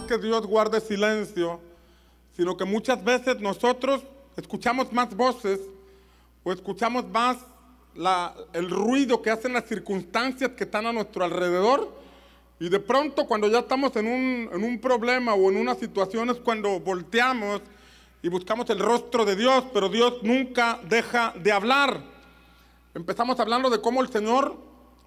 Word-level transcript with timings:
que 0.00 0.18
Dios 0.18 0.46
guarde 0.46 0.80
silencio, 0.80 1.60
sino 2.36 2.56
que 2.56 2.64
muchas 2.64 3.02
veces 3.02 3.40
nosotros 3.40 4.02
escuchamos 4.36 4.92
más 4.92 5.14
voces 5.14 5.60
o 6.42 6.52
escuchamos 6.52 7.08
más 7.08 7.38
el 8.52 8.70
ruido 8.70 9.22
que 9.22 9.30
hacen 9.30 9.52
las 9.52 9.64
circunstancias 9.66 10.50
que 10.56 10.64
están 10.64 10.86
a 10.86 10.92
nuestro 10.92 11.24
alrededor. 11.24 11.92
Y 12.58 12.68
de 12.68 12.80
pronto 12.80 13.26
cuando 13.26 13.48
ya 13.48 13.60
estamos 13.60 13.94
en 13.96 14.06
un, 14.06 14.50
en 14.52 14.64
un 14.64 14.80
problema 14.80 15.34
o 15.34 15.50
en 15.50 15.56
una 15.56 15.74
situación 15.74 16.30
es 16.30 16.36
cuando 16.36 16.80
volteamos 16.80 17.60
y 18.22 18.28
buscamos 18.28 18.68
el 18.70 18.78
rostro 18.78 19.24
de 19.24 19.36
Dios, 19.36 19.64
pero 19.72 19.88
Dios 19.88 20.22
nunca 20.22 20.80
deja 20.88 21.34
de 21.42 21.52
hablar. 21.52 22.00
Empezamos 22.94 23.38
hablando 23.38 23.70
de 23.70 23.80
cómo 23.80 24.02
el 24.02 24.08
Señor, 24.08 24.56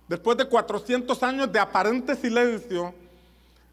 después 0.08 0.38
de 0.38 0.48
400 0.48 1.24
años 1.24 1.52
de 1.52 1.60
aparente 1.60 2.16
silencio, 2.16 2.94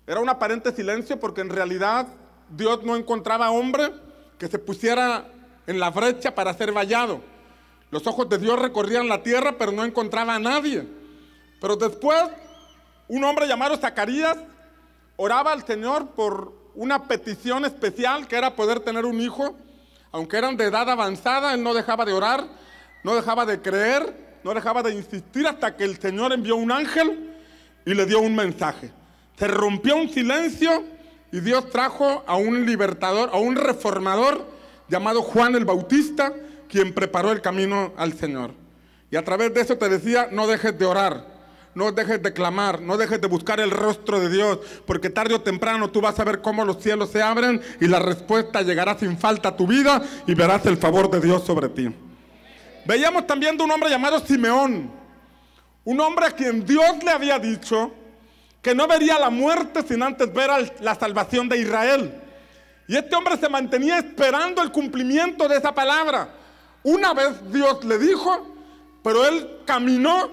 era 0.07 0.21
un 0.21 0.29
aparente 0.29 0.73
silencio 0.73 1.19
porque 1.19 1.41
en 1.41 1.49
realidad 1.49 2.07
Dios 2.51 2.83
no 2.83 2.97
encontraba 2.97 3.51
hombre 3.51 3.91
que 4.39 4.49
se 4.49 4.59
pusiera 4.59 5.27
en 5.67 5.81
la 5.81 5.91
brecha 5.91 6.35
para 6.35 6.53
ser 6.55 6.73
vallado. 6.73 7.23
Los 7.91 8.07
ojos 8.07 8.29
de 8.29 8.39
Dios 8.39 8.59
recorrían 8.59 9.09
la 9.09 9.23
tierra, 9.23 9.57
pero 9.57 9.73
no 9.73 9.85
encontraba 9.85 10.35
a 10.35 10.39
nadie. 10.39 10.87
Pero 11.61 11.77
después, 11.77 12.23
un 13.09 13.25
hombre 13.25 13.47
llamado 13.47 13.77
Zacarías 13.77 14.37
oraba 15.17 15.53
al 15.53 15.65
Señor 15.65 16.09
por 16.09 16.53
una 16.75 17.05
petición 17.05 17.65
especial 17.65 18.27
que 18.27 18.37
era 18.37 18.57
poder 18.57 18.81
tener 18.81 19.07
un 19.07 19.21
hijo. 19.21 19.57
Aunque 20.13 20.37
eran 20.37 20.57
de 20.57 20.65
edad 20.65 20.89
avanzada, 20.91 21.55
él 21.55 21.63
no 21.63 21.73
dejaba 21.73 22.05
de 22.05 22.13
orar, 22.13 22.47
no 23.05 23.15
dejaba 23.15 23.47
de 23.47 23.63
creer, 23.63 24.41
no 24.45 24.53
dejaba 24.53 24.83
de 24.83 24.93
insistir 24.93 25.47
hasta 25.47 25.77
que 25.77 25.85
el 25.85 25.99
Señor 25.99 26.33
envió 26.33 26.57
un 26.57 26.71
ángel 26.71 27.35
y 27.87 27.95
le 27.95 28.05
dio 28.07 28.21
un 28.21 28.35
mensaje. 28.35 28.93
Se 29.39 29.49
rompió 29.49 29.97
un 29.97 30.09
silencio 30.11 30.85
y 31.33 31.41
Dios 31.41 31.69
trajo 31.71 32.23
a 32.27 32.37
un 32.37 32.65
libertador, 32.65 33.31
a 33.33 33.39
un 33.39 33.57
reformador 33.57 34.47
llamado 34.89 35.23
Juan 35.23 35.55
el 35.57 35.65
Bautista, 35.65 36.33
quien 36.69 36.95
preparó 36.95 37.33
el 37.33 37.41
camino 37.41 37.93
al 37.97 38.13
Señor. 38.15 38.53
Y 39.11 39.17
a 39.17 39.25
través 39.25 39.53
de 39.53 39.61
eso 39.61 39.77
te 39.77 39.89
decía, 39.89 40.29
no 40.31 40.47
dejes 40.47 40.79
de 40.79 40.87
orar, 40.87 41.27
no 41.75 41.91
dejes 41.91 42.23
de 42.23 42.33
clamar, 42.33 42.81
no 42.81 42.97
dejes 42.97 43.21
de 43.21 43.27
buscar 43.27 43.59
el 43.61 43.71
rostro 43.71 44.21
de 44.21 44.29
Dios, 44.29 44.59
porque 44.87 45.11
tarde 45.11 45.35
o 45.35 45.41
temprano 45.41 45.91
tú 45.91 46.01
vas 46.01 46.19
a 46.21 46.25
ver 46.25 46.41
cómo 46.41 46.65
los 46.65 46.83
cielos 46.83 47.11
se 47.11 47.23
abren 47.23 47.61
y 47.81 47.89
la 47.89 47.99
respuesta 47.99 48.63
llegará 48.63 48.97
sin 48.97 49.19
falta 49.19 49.51
a 49.51 49.57
tu 49.57 49.67
vida 49.67 50.03
y 50.27 50.35
verás 50.35 50.65
el 50.67 50.77
favor 50.77 51.11
de 51.11 51.21
Dios 51.21 51.45
sobre 51.45 51.69
ti. 51.69 51.93
Veíamos 52.87 53.27
también 53.27 53.57
de 53.57 53.65
un 53.65 53.71
hombre 53.71 53.91
llamado 53.91 54.21
Simeón, 54.21 54.91
un 55.85 56.01
hombre 56.01 56.27
a 56.27 56.31
quien 56.31 56.65
Dios 56.65 57.03
le 57.03 57.11
había 57.11 57.39
dicho 57.39 57.93
que 58.65 58.75
no 58.75 58.89
vería 58.89 59.19
la 59.19 59.29
muerte 59.29 59.83
sin 59.87 60.03
antes 60.03 60.33
ver 60.33 60.49
la 60.81 60.95
salvación 60.95 61.51
de 61.51 61.59
Israel. 61.59 62.15
Y 62.89 62.97
este 62.97 63.15
hombre 63.15 63.37
se 63.37 63.51
mantenía 63.51 63.99
esperando 63.99 64.63
el 64.63 64.73
cumplimiento 64.73 65.47
de 65.47 65.59
esa 65.59 65.75
palabra. 65.75 66.31
Una 66.83 67.13
vez 67.13 67.53
Dios 67.53 67.85
le 67.85 67.99
dijo, 67.99 68.57
pero 69.03 69.27
él 69.27 69.61
caminó 69.67 70.31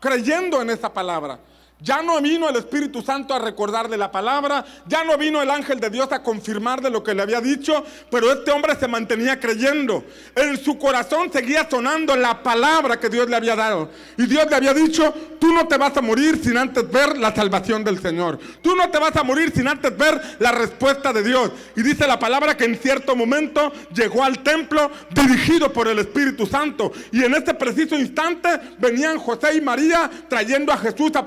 creyendo 0.00 0.60
en 0.60 0.70
esa 0.70 0.92
palabra. 0.92 1.38
Ya 1.80 2.02
no 2.02 2.20
vino 2.20 2.48
el 2.48 2.56
Espíritu 2.56 3.02
Santo 3.02 3.34
a 3.34 3.38
recordarle 3.38 3.96
la 3.96 4.10
palabra, 4.10 4.64
ya 4.86 5.04
no 5.04 5.16
vino 5.16 5.40
el 5.40 5.50
ángel 5.50 5.78
de 5.78 5.90
Dios 5.90 6.10
a 6.10 6.22
confirmarle 6.24 6.90
lo 6.90 7.04
que 7.04 7.14
le 7.14 7.22
había 7.22 7.40
dicho, 7.40 7.84
pero 8.10 8.32
este 8.32 8.50
hombre 8.50 8.74
se 8.74 8.88
mantenía 8.88 9.38
creyendo. 9.38 10.04
En 10.34 10.56
su 10.62 10.76
corazón 10.76 11.30
seguía 11.32 11.68
sonando 11.70 12.16
la 12.16 12.42
palabra 12.42 12.98
que 12.98 13.08
Dios 13.08 13.28
le 13.28 13.36
había 13.36 13.54
dado. 13.54 13.90
Y 14.16 14.26
Dios 14.26 14.46
le 14.50 14.56
había 14.56 14.74
dicho, 14.74 15.14
tú 15.38 15.52
no 15.52 15.68
te 15.68 15.78
vas 15.78 15.96
a 15.96 16.00
morir 16.00 16.40
sin 16.42 16.56
antes 16.56 16.90
ver 16.90 17.16
la 17.16 17.32
salvación 17.32 17.84
del 17.84 18.02
Señor. 18.02 18.40
Tú 18.60 18.74
no 18.74 18.90
te 18.90 18.98
vas 18.98 19.14
a 19.14 19.22
morir 19.22 19.52
sin 19.54 19.68
antes 19.68 19.96
ver 19.96 20.20
la 20.40 20.50
respuesta 20.50 21.12
de 21.12 21.22
Dios. 21.22 21.52
Y 21.76 21.82
dice 21.82 22.08
la 22.08 22.18
palabra 22.18 22.56
que 22.56 22.64
en 22.64 22.76
cierto 22.76 23.14
momento 23.14 23.72
llegó 23.94 24.24
al 24.24 24.42
templo 24.42 24.90
dirigido 25.10 25.72
por 25.72 25.86
el 25.86 26.00
Espíritu 26.00 26.44
Santo. 26.44 26.90
Y 27.12 27.22
en 27.22 27.34
este 27.34 27.54
preciso 27.54 27.96
instante 27.96 28.48
venían 28.78 29.18
José 29.18 29.54
y 29.54 29.60
María 29.60 30.10
trayendo 30.28 30.72
a 30.72 30.76
Jesús 30.76 31.12
a 31.14 31.24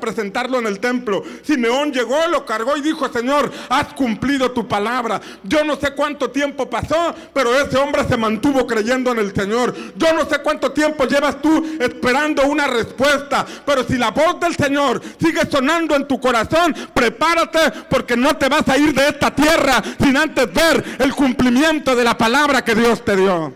en 0.50 0.68
el 0.68 0.80
templo. 0.80 1.24
Simeón 1.44 1.92
llegó, 1.92 2.28
lo 2.28 2.46
cargó 2.46 2.76
y 2.78 2.82
dijo, 2.82 3.08
Señor, 3.10 3.52
has 3.70 3.94
cumplido 3.94 4.52
tu 4.52 4.68
palabra. 4.68 5.22
Yo 5.44 5.64
no 5.64 5.76
sé 5.76 5.92
cuánto 5.92 6.32
tiempo 6.32 6.70
pasó, 6.70 7.14
pero 7.34 7.60
ese 7.60 7.78
hombre 7.78 8.04
se 8.08 8.18
mantuvo 8.18 8.66
creyendo 8.66 9.12
en 9.12 9.20
el 9.20 9.34
Señor. 9.34 9.76
Yo 9.96 10.14
no 10.14 10.26
sé 10.26 10.40
cuánto 10.40 10.72
tiempo 10.72 11.06
llevas 11.06 11.42
tú 11.42 11.78
esperando 11.80 12.44
una 12.48 12.68
respuesta, 12.68 13.46
pero 13.66 13.84
si 13.84 13.98
la 13.98 14.12
voz 14.12 14.40
del 14.40 14.56
Señor 14.56 15.02
sigue 15.20 15.46
sonando 15.50 15.96
en 15.96 16.08
tu 16.08 16.20
corazón, 16.20 16.76
prepárate 16.94 17.60
porque 17.90 18.18
no 18.18 18.36
te 18.36 18.50
vas 18.50 18.68
a 18.68 18.78
ir 18.78 18.94
de 18.94 19.10
esta 19.10 19.34
tierra 19.34 19.82
sin 20.00 20.18
antes 20.18 20.52
ver 20.52 20.84
el 21.00 21.14
cumplimiento 21.14 21.96
de 21.96 22.04
la 22.04 22.18
palabra 22.18 22.64
que 22.64 22.76
Dios 22.76 23.04
te 23.06 23.16
dio. 23.16 23.54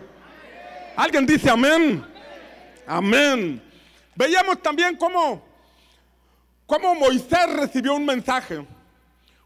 ¿Alguien 0.96 1.26
dice 1.26 1.50
amén? 1.50 2.04
Amén. 2.86 3.62
Veíamos 4.14 4.62
también 4.62 4.96
cómo, 4.96 5.45
cómo 6.66 6.94
Moisés 6.94 7.52
recibió 7.54 7.94
un 7.94 8.04
mensaje. 8.04 8.66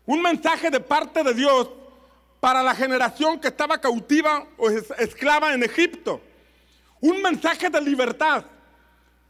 Un 0.07 0.23
mensaje 0.23 0.71
de 0.71 0.81
parte 0.81 1.23
de 1.23 1.35
Dios 1.35 1.69
para 2.41 2.63
la 2.63 2.75
generación 2.75 3.39
que 3.39 3.49
estaba 3.49 3.79
cautiva 3.81 4.47
o 4.57 4.71
es- 4.71 4.91
esclava 4.99 5.53
en 5.55 5.63
Egipto. 5.63 6.21
Un 7.01 7.23
mensaje 7.23 7.69
de 7.71 7.81
libertad. 7.81 8.45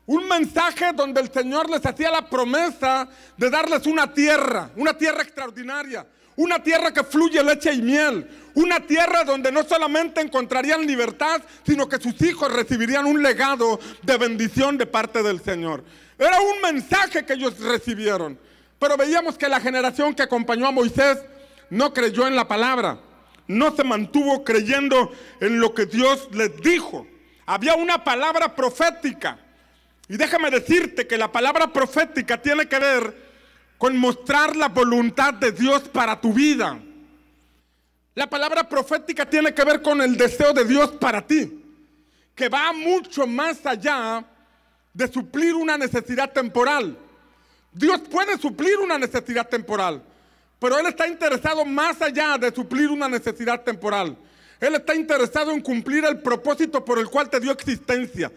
Un 0.07 0.27
mensaje 0.27 0.93
donde 0.93 1.21
el 1.21 1.33
Señor 1.33 1.69
les 1.71 1.85
hacía 1.87 2.11
la 2.11 2.29
promesa 2.29 3.09
de 3.37 3.51
darles 3.51 3.87
una 3.87 4.13
tierra, 4.13 4.71
una 4.77 4.93
tierra 4.97 5.23
extraordinaria, 5.23 6.05
una 6.37 6.61
tierra 6.63 6.93
que 6.93 7.05
fluye 7.05 7.43
leche 7.45 7.73
y 7.73 7.83
miel, 7.83 8.29
una 8.55 8.81
tierra 8.81 9.23
donde 9.23 9.53
no 9.53 9.63
solamente 9.63 10.21
encontrarían 10.21 10.85
libertad, 10.87 11.43
sino 11.65 11.89
que 11.89 12.01
sus 12.01 12.21
hijos 12.23 12.53
recibirían 12.53 13.07
un 13.07 13.23
legado 13.23 13.79
de 14.03 14.17
bendición 14.17 14.77
de 14.79 14.87
parte 14.87 15.23
del 15.23 15.41
Señor. 15.43 15.85
Era 16.21 16.39
un 16.39 16.61
mensaje 16.61 17.25
que 17.25 17.33
ellos 17.33 17.59
recibieron, 17.59 18.39
pero 18.79 18.95
veíamos 18.99 19.39
que 19.39 19.49
la 19.49 19.59
generación 19.59 20.15
que 20.15 20.23
acompañó 20.23 20.67
a 20.67 20.71
Moisés 20.71 21.19
no 21.71 21.95
creyó 21.95 22.29
en 22.29 22.37
la 22.37 22.47
palabra, 22.47 23.01
no 23.47 23.75
se 23.75 23.83
mantuvo 23.85 24.45
creyendo 24.45 25.11
en 25.41 25.59
lo 25.59 25.75
que 25.75 25.87
Dios 25.87 26.29
les 26.33 26.55
dijo. 26.61 27.07
Había 27.47 27.75
una 27.75 28.05
palabra 28.05 28.55
profética. 28.55 29.39
Y 30.09 30.19
déjame 30.19 30.51
decirte 30.51 31.07
que 31.07 31.17
la 31.17 31.33
palabra 31.33 31.73
profética 31.73 32.37
tiene 32.37 32.69
que 32.69 32.79
ver 32.79 33.31
con 33.79 33.97
mostrar 33.97 34.55
la 34.57 34.69
voluntad 34.69 35.33
de 35.33 35.53
Dios 35.53 35.89
para 35.89 36.21
tu 36.21 36.35
vida. 36.35 36.79
La 38.15 38.29
palabra 38.29 38.69
profética 38.69 39.25
tiene 39.25 39.55
que 39.55 39.65
ver 39.65 39.81
con 39.81 40.03
el 40.03 40.19
deseo 40.19 40.53
de 40.53 40.67
Dios 40.67 40.91
para 41.01 41.27
ti, 41.27 41.65
que 42.35 42.51
va 42.51 42.75
mucho 42.75 43.27
más 43.27 43.65
allá 43.65 44.23
de 44.93 45.09
suplir 45.09 45.55
una 45.55 45.79
necesidad 45.79 46.33
temporal. 46.33 46.97
Dios 47.73 48.01
puede 48.11 48.37
suplir 48.39 48.79
una 48.79 48.99
necesidad 48.99 49.49
temporal, 49.49 50.03
pero 50.59 50.79
Él 50.79 50.87
está 50.87 51.07
interesado 51.07 51.65
más 51.65 52.01
allá 52.03 52.37
de 52.39 52.53
suplir 52.53 52.89
una 52.89 53.09
necesidad 53.09 53.63
temporal. 53.63 54.17
Él 54.61 54.75
está 54.75 54.95
interesado 54.95 55.53
en 55.53 55.63
cumplir 55.63 56.05
el 56.05 56.21
propósito 56.21 56.85
por 56.85 56.99
el 56.99 57.09
cual 57.09 57.31
te 57.31 57.41
dio 57.41 57.53
existencia. 57.53 58.31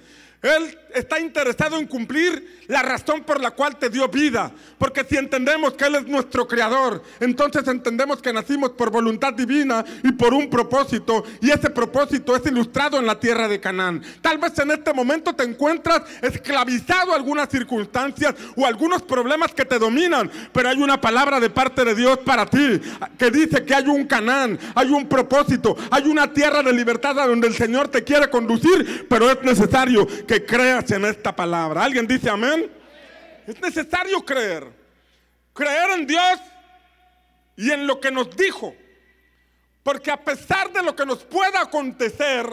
Él 0.44 0.78
está 0.94 1.20
interesado 1.20 1.78
en 1.78 1.88
cumplir 1.88 2.64
la 2.68 2.81
razón 2.81 3.24
por 3.24 3.42
la 3.42 3.52
cual 3.52 3.78
te 3.78 3.90
dio 3.90 4.08
vida. 4.09 4.52
Porque 4.78 5.04
si 5.04 5.16
entendemos 5.16 5.74
que 5.74 5.86
Él 5.86 5.96
es 5.96 6.08
nuestro 6.08 6.48
creador, 6.48 7.02
entonces 7.20 7.68
entendemos 7.68 8.22
que 8.22 8.34
nacimos 8.34 8.72
por 8.72 8.92
voluntad 8.92 9.34
divina 9.34 9.84
y 10.04 10.12
por 10.12 10.34
un 10.34 10.50
propósito. 10.50 11.24
Y 11.42 11.50
ese 11.50 11.70
propósito 11.70 12.36
es 12.36 12.46
ilustrado 12.46 13.00
en 13.00 13.06
la 13.06 13.20
tierra 13.20 13.48
de 13.48 13.59
Canaán. 13.59 14.04
Tal 14.22 14.38
vez 14.38 14.58
en 14.59 14.72
este 14.72 14.94
momento 14.94 15.34
te 15.34 15.44
encuentras 15.44 16.02
esclavizado 16.22 17.14
a 17.14 17.16
algunas 17.16 17.50
circunstancias 17.50 18.36
o 18.56 18.66
algunos 18.66 19.02
problemas 19.02 19.54
que 19.54 19.66
te 19.66 19.80
dominan. 19.80 20.30
Pero 20.52 20.70
hay 20.70 20.81
una 20.81 21.00
palabra 21.00 21.39
de 21.39 21.50
parte 21.50 21.86
de 21.86 21.96
Dios 21.96 22.19
para 22.19 22.46
ti 22.46 22.81
que 23.18 23.31
dice 23.31 23.63
que 23.63 23.74
hay 23.74 23.88
un 23.88 24.06
Canaán, 24.06 24.60
hay 24.75 24.89
un 24.89 25.07
propósito, 25.07 25.78
hay 25.89 26.07
una 26.07 26.31
tierra 26.34 26.62
de 26.62 26.74
libertad 26.74 27.18
a 27.19 27.28
donde 27.28 27.48
el 27.48 27.56
Señor 27.56 27.88
te 27.88 28.04
quiere 28.04 28.30
conducir. 28.30 29.07
Pero 29.10 29.31
es 29.31 29.42
necesario 29.42 30.06
que 30.28 30.32
creas 30.41 30.89
en 30.91 31.06
esta 31.06 31.35
palabra. 31.35 31.83
¿Alguien 31.83 32.07
dice 32.07 32.30
amén? 32.30 32.71
Es 33.45 33.59
necesario 33.62 34.24
creer. 34.24 34.68
Creer 35.53 35.91
en 35.91 36.07
Dios 36.07 36.39
y 37.57 37.71
en 37.71 37.85
lo 37.85 38.00
que 38.00 38.12
nos 38.12 38.35
dijo. 38.35 38.74
Porque 39.83 40.09
a 40.09 40.24
pesar 40.24 40.71
de 40.71 40.81
lo 40.81 40.95
que 40.95 41.06
nos 41.06 41.24
pueda 41.24 41.62
acontecer, 41.62 42.47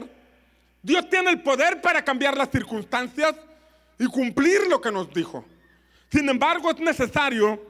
Dios 0.82 1.08
tiene 1.08 1.30
el 1.30 1.42
poder 1.42 1.80
para 1.80 2.04
cambiar 2.04 2.36
las 2.36 2.50
circunstancias 2.50 3.34
y 3.98 4.06
cumplir 4.06 4.66
lo 4.68 4.80
que 4.80 4.90
nos 4.90 5.12
dijo. 5.12 5.44
Sin 6.10 6.28
embargo, 6.28 6.70
es 6.70 6.80
necesario 6.80 7.62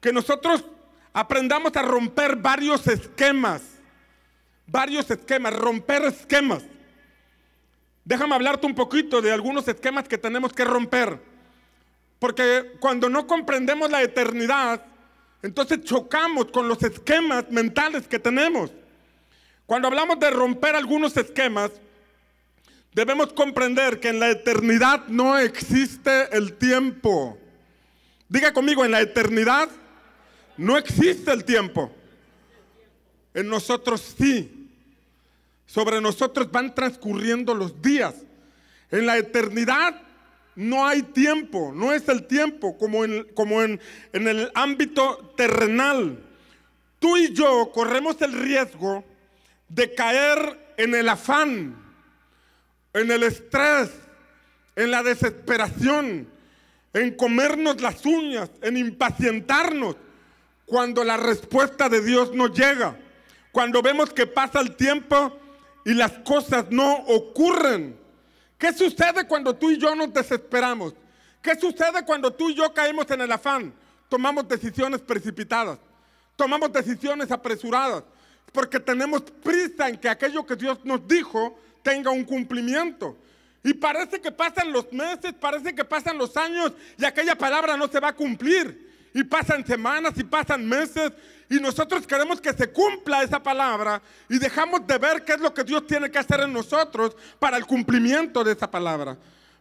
que 0.00 0.12
nosotros 0.12 0.64
aprendamos 1.12 1.74
a 1.76 1.82
romper 1.82 2.36
varios 2.36 2.86
esquemas. 2.86 3.62
Varios 4.66 5.10
esquemas, 5.10 5.54
romper 5.54 6.04
esquemas. 6.04 6.62
Déjame 8.08 8.36
hablarte 8.36 8.66
un 8.66 8.74
poquito 8.74 9.20
de 9.20 9.30
algunos 9.30 9.68
esquemas 9.68 10.08
que 10.08 10.16
tenemos 10.16 10.54
que 10.54 10.64
romper. 10.64 11.20
Porque 12.18 12.72
cuando 12.80 13.10
no 13.10 13.26
comprendemos 13.26 13.90
la 13.90 14.02
eternidad, 14.02 14.82
entonces 15.42 15.84
chocamos 15.84 16.46
con 16.46 16.68
los 16.68 16.82
esquemas 16.82 17.44
mentales 17.50 18.08
que 18.08 18.18
tenemos. 18.18 18.70
Cuando 19.66 19.88
hablamos 19.88 20.18
de 20.18 20.30
romper 20.30 20.74
algunos 20.74 21.18
esquemas, 21.18 21.70
debemos 22.94 23.30
comprender 23.34 24.00
que 24.00 24.08
en 24.08 24.20
la 24.20 24.30
eternidad 24.30 25.06
no 25.08 25.36
existe 25.36 26.34
el 26.34 26.54
tiempo. 26.54 27.36
Diga 28.26 28.54
conmigo, 28.54 28.86
en 28.86 28.92
la 28.92 29.02
eternidad 29.02 29.68
no 30.56 30.78
existe 30.78 31.30
el 31.30 31.44
tiempo. 31.44 31.92
En 33.34 33.50
nosotros 33.50 34.14
sí. 34.18 34.57
Sobre 35.68 36.00
nosotros 36.00 36.50
van 36.50 36.74
transcurriendo 36.74 37.54
los 37.54 37.82
días. 37.82 38.14
En 38.90 39.04
la 39.04 39.18
eternidad 39.18 40.00
no 40.56 40.86
hay 40.86 41.02
tiempo, 41.02 41.72
no 41.74 41.92
es 41.92 42.08
el 42.08 42.26
tiempo 42.26 42.78
como 42.78 43.04
en, 43.04 43.24
como 43.34 43.62
en, 43.62 43.78
en 44.14 44.28
el 44.28 44.50
ámbito 44.54 45.34
terrenal. 45.36 46.18
Tú 46.98 47.18
y 47.18 47.34
yo 47.34 47.70
corremos 47.70 48.20
el 48.22 48.32
riesgo 48.32 49.04
de 49.68 49.94
caer 49.94 50.72
en 50.78 50.94
el 50.94 51.06
afán, 51.06 51.76
en 52.94 53.10
el 53.10 53.22
estrés, 53.22 53.90
en 54.74 54.90
la 54.90 55.02
desesperación, 55.02 56.28
en 56.94 57.14
comernos 57.14 57.82
las 57.82 58.06
uñas, 58.06 58.50
en 58.62 58.78
impacientarnos 58.78 59.96
cuando 60.64 61.04
la 61.04 61.18
respuesta 61.18 61.90
de 61.90 62.00
Dios 62.00 62.32
no 62.32 62.46
llega, 62.46 62.98
cuando 63.52 63.82
vemos 63.82 64.14
que 64.14 64.26
pasa 64.26 64.60
el 64.60 64.74
tiempo 64.74 65.38
y 65.88 65.94
las 65.94 66.12
cosas 66.18 66.66
no 66.68 66.96
ocurren. 67.06 67.98
¿Qué 68.58 68.74
sucede 68.74 69.26
cuando 69.26 69.56
tú 69.56 69.70
y 69.70 69.78
yo 69.78 69.94
nos 69.94 70.12
desesperamos? 70.12 70.92
¿Qué 71.40 71.58
sucede 71.58 72.04
cuando 72.04 72.30
tú 72.30 72.50
y 72.50 72.54
yo 72.54 72.74
caemos 72.74 73.10
en 73.10 73.22
el 73.22 73.32
afán? 73.32 73.72
Tomamos 74.10 74.46
decisiones 74.46 75.00
precipitadas, 75.00 75.78
tomamos 76.36 76.70
decisiones 76.74 77.32
apresuradas, 77.32 78.04
porque 78.52 78.78
tenemos 78.78 79.22
prisa 79.22 79.88
en 79.88 79.96
que 79.96 80.10
aquello 80.10 80.44
que 80.44 80.56
Dios 80.56 80.78
nos 80.84 81.08
dijo 81.08 81.58
tenga 81.82 82.10
un 82.10 82.24
cumplimiento. 82.24 83.16
Y 83.64 83.72
parece 83.72 84.20
que 84.20 84.30
pasan 84.30 84.70
los 84.70 84.92
meses, 84.92 85.32
parece 85.40 85.74
que 85.74 85.86
pasan 85.86 86.18
los 86.18 86.36
años 86.36 86.72
y 86.98 87.06
aquella 87.06 87.34
palabra 87.34 87.78
no 87.78 87.88
se 87.88 87.98
va 87.98 88.08
a 88.08 88.14
cumplir. 88.14 88.87
Y 89.18 89.24
pasan 89.24 89.66
semanas 89.66 90.12
y 90.16 90.22
pasan 90.22 90.64
meses 90.64 91.10
y 91.50 91.56
nosotros 91.56 92.06
queremos 92.06 92.40
que 92.40 92.52
se 92.52 92.70
cumpla 92.70 93.24
esa 93.24 93.42
palabra 93.42 94.00
y 94.28 94.38
dejamos 94.38 94.86
de 94.86 94.96
ver 94.96 95.24
qué 95.24 95.32
es 95.32 95.40
lo 95.40 95.52
que 95.52 95.64
Dios 95.64 95.88
tiene 95.88 96.08
que 96.08 96.18
hacer 96.18 96.38
en 96.42 96.52
nosotros 96.52 97.16
para 97.40 97.56
el 97.56 97.66
cumplimiento 97.66 98.44
de 98.44 98.52
esa 98.52 98.70
palabra. 98.70 99.16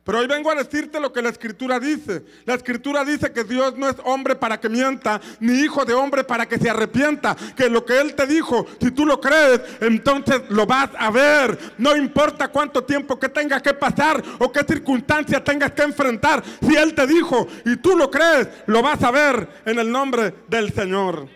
Pero 0.07 0.19
hoy 0.19 0.27
vengo 0.27 0.49
a 0.49 0.55
decirte 0.55 1.01
lo 1.01 1.11
que 1.11 1.21
la 1.21 1.27
escritura 1.27 1.81
dice. 1.81 2.23
La 2.45 2.53
escritura 2.53 3.03
dice 3.03 3.33
que 3.33 3.43
Dios 3.43 3.77
no 3.77 3.89
es 3.89 3.97
hombre 4.05 4.37
para 4.37 4.57
que 4.57 4.69
mienta, 4.69 5.19
ni 5.41 5.59
hijo 5.59 5.83
de 5.83 5.93
hombre 5.93 6.23
para 6.23 6.45
que 6.45 6.57
se 6.57 6.69
arrepienta. 6.69 7.35
Que 7.57 7.69
lo 7.69 7.83
que 7.83 7.99
Él 7.99 8.15
te 8.15 8.25
dijo, 8.25 8.65
si 8.79 8.91
tú 8.91 9.05
lo 9.05 9.19
crees, 9.19 9.59
entonces 9.81 10.43
lo 10.47 10.65
vas 10.65 10.91
a 10.97 11.11
ver. 11.11 11.59
No 11.77 11.93
importa 11.93 12.47
cuánto 12.47 12.85
tiempo 12.85 13.19
que 13.19 13.27
tenga 13.27 13.59
que 13.59 13.73
pasar 13.73 14.23
o 14.39 14.49
qué 14.49 14.63
circunstancia 14.63 15.43
tengas 15.43 15.73
que 15.73 15.81
enfrentar. 15.81 16.41
Si 16.61 16.73
Él 16.73 16.95
te 16.95 17.05
dijo 17.05 17.45
y 17.65 17.75
tú 17.75 17.97
lo 17.97 18.09
crees, 18.09 18.47
lo 18.67 18.81
vas 18.81 19.03
a 19.03 19.11
ver 19.11 19.61
en 19.65 19.77
el 19.77 19.91
nombre 19.91 20.35
del 20.47 20.73
Señor. 20.73 21.27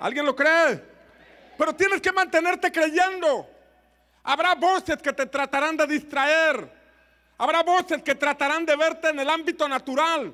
¿Alguien 0.00 0.26
lo 0.26 0.36
cree? 0.36 0.84
Pero 1.56 1.74
tienes 1.74 2.02
que 2.02 2.12
mantenerte 2.12 2.70
creyendo. 2.70 3.48
Habrá 4.22 4.54
voces 4.54 4.98
que 4.98 5.14
te 5.14 5.24
tratarán 5.24 5.78
de 5.78 5.86
distraer. 5.86 6.79
Habrá 7.40 7.62
voces 7.62 8.02
que 8.02 8.14
tratarán 8.14 8.66
de 8.66 8.76
verte 8.76 9.08
en 9.08 9.18
el 9.18 9.30
ámbito 9.30 9.66
natural. 9.66 10.30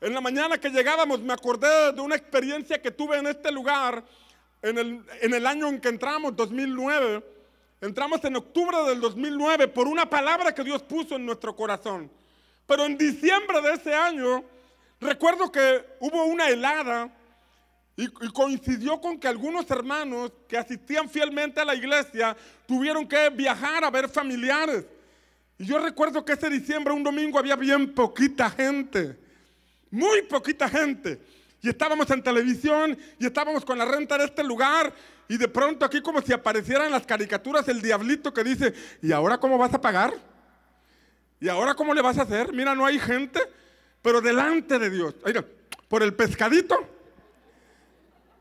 En 0.00 0.14
la 0.14 0.20
mañana 0.22 0.56
que 0.56 0.70
llegábamos 0.70 1.20
me 1.20 1.34
acordé 1.34 1.92
de 1.92 2.00
una 2.00 2.16
experiencia 2.16 2.80
que 2.80 2.90
tuve 2.90 3.18
en 3.18 3.26
este 3.26 3.52
lugar 3.52 4.02
en 4.62 5.04
el, 5.34 5.46
año 5.46 5.68
en 5.68 5.78
que 5.78 5.90
entramos, 5.90 6.34
2009. 6.34 7.22
Entramos 7.82 8.24
en 8.24 8.36
octubre 8.36 8.78
del 8.84 8.98
2009 8.98 9.68
por 9.68 9.86
una 9.86 10.08
palabra 10.08 10.54
que 10.54 10.64
Dios 10.64 10.82
puso 10.84 11.16
en 11.16 11.26
nuestro 11.26 11.54
corazón. 11.54 12.10
Pero 12.66 12.86
en 12.86 12.96
diciembre 12.96 13.60
de 13.60 13.74
ese 13.74 13.94
año, 13.94 14.42
recuerdo 15.02 15.52
que 15.52 15.84
hubo 16.00 16.24
una 16.24 16.48
helada 16.48 17.14
y, 17.94 18.08
coincidió 18.32 18.98
con 19.02 19.20
que 19.20 19.28
algunos 19.28 19.70
hermanos 19.70 20.32
que 20.48 20.56
asistían 20.56 21.10
fielmente 21.10 21.60
a 21.60 21.66
la 21.66 21.74
iglesia 21.74 22.34
tuvieron 22.66 23.06
que 23.06 23.28
viajar 23.28 23.84
a 23.84 23.90
ver 23.90 24.08
familiares. 24.08 24.86
Y 25.58 25.66
yo 25.66 25.78
recuerdo 25.78 26.24
que 26.24 26.34
ese 26.34 26.48
diciembre, 26.48 26.94
un 26.94 27.02
domingo, 27.02 27.38
había 27.38 27.56
bien 27.56 27.92
poquita 27.92 28.48
gente. 28.48 29.18
Muy 29.90 30.22
poquita 30.22 30.68
gente. 30.68 31.20
Y 31.60 31.68
estábamos 31.68 32.08
en 32.10 32.22
televisión 32.22 32.96
y 33.18 33.26
estábamos 33.26 33.64
con 33.64 33.76
la 33.76 33.84
renta 33.84 34.16
de 34.16 34.26
este 34.26 34.44
lugar. 34.44 34.92
Y 35.28 35.36
de 35.36 35.48
pronto 35.48 35.84
aquí 35.84 36.00
como 36.00 36.22
si 36.22 36.32
aparecieran 36.32 36.92
las 36.92 37.04
caricaturas 37.04 37.66
el 37.68 37.82
diablito 37.82 38.32
que 38.32 38.44
dice, 38.44 38.72
¿y 39.02 39.10
ahora 39.10 39.38
cómo 39.38 39.58
vas 39.58 39.74
a 39.74 39.80
pagar? 39.80 40.14
¿Y 41.40 41.48
ahora 41.48 41.74
cómo 41.74 41.92
le 41.92 42.02
vas 42.02 42.18
a 42.18 42.22
hacer? 42.22 42.52
Mira, 42.52 42.74
no 42.74 42.86
hay 42.86 42.98
gente, 42.98 43.40
pero 44.00 44.20
delante 44.20 44.78
de 44.78 44.90
Dios. 44.90 45.14
Mira, 45.26 45.44
por 45.88 46.02
el 46.02 46.14
pescadito. 46.14 46.76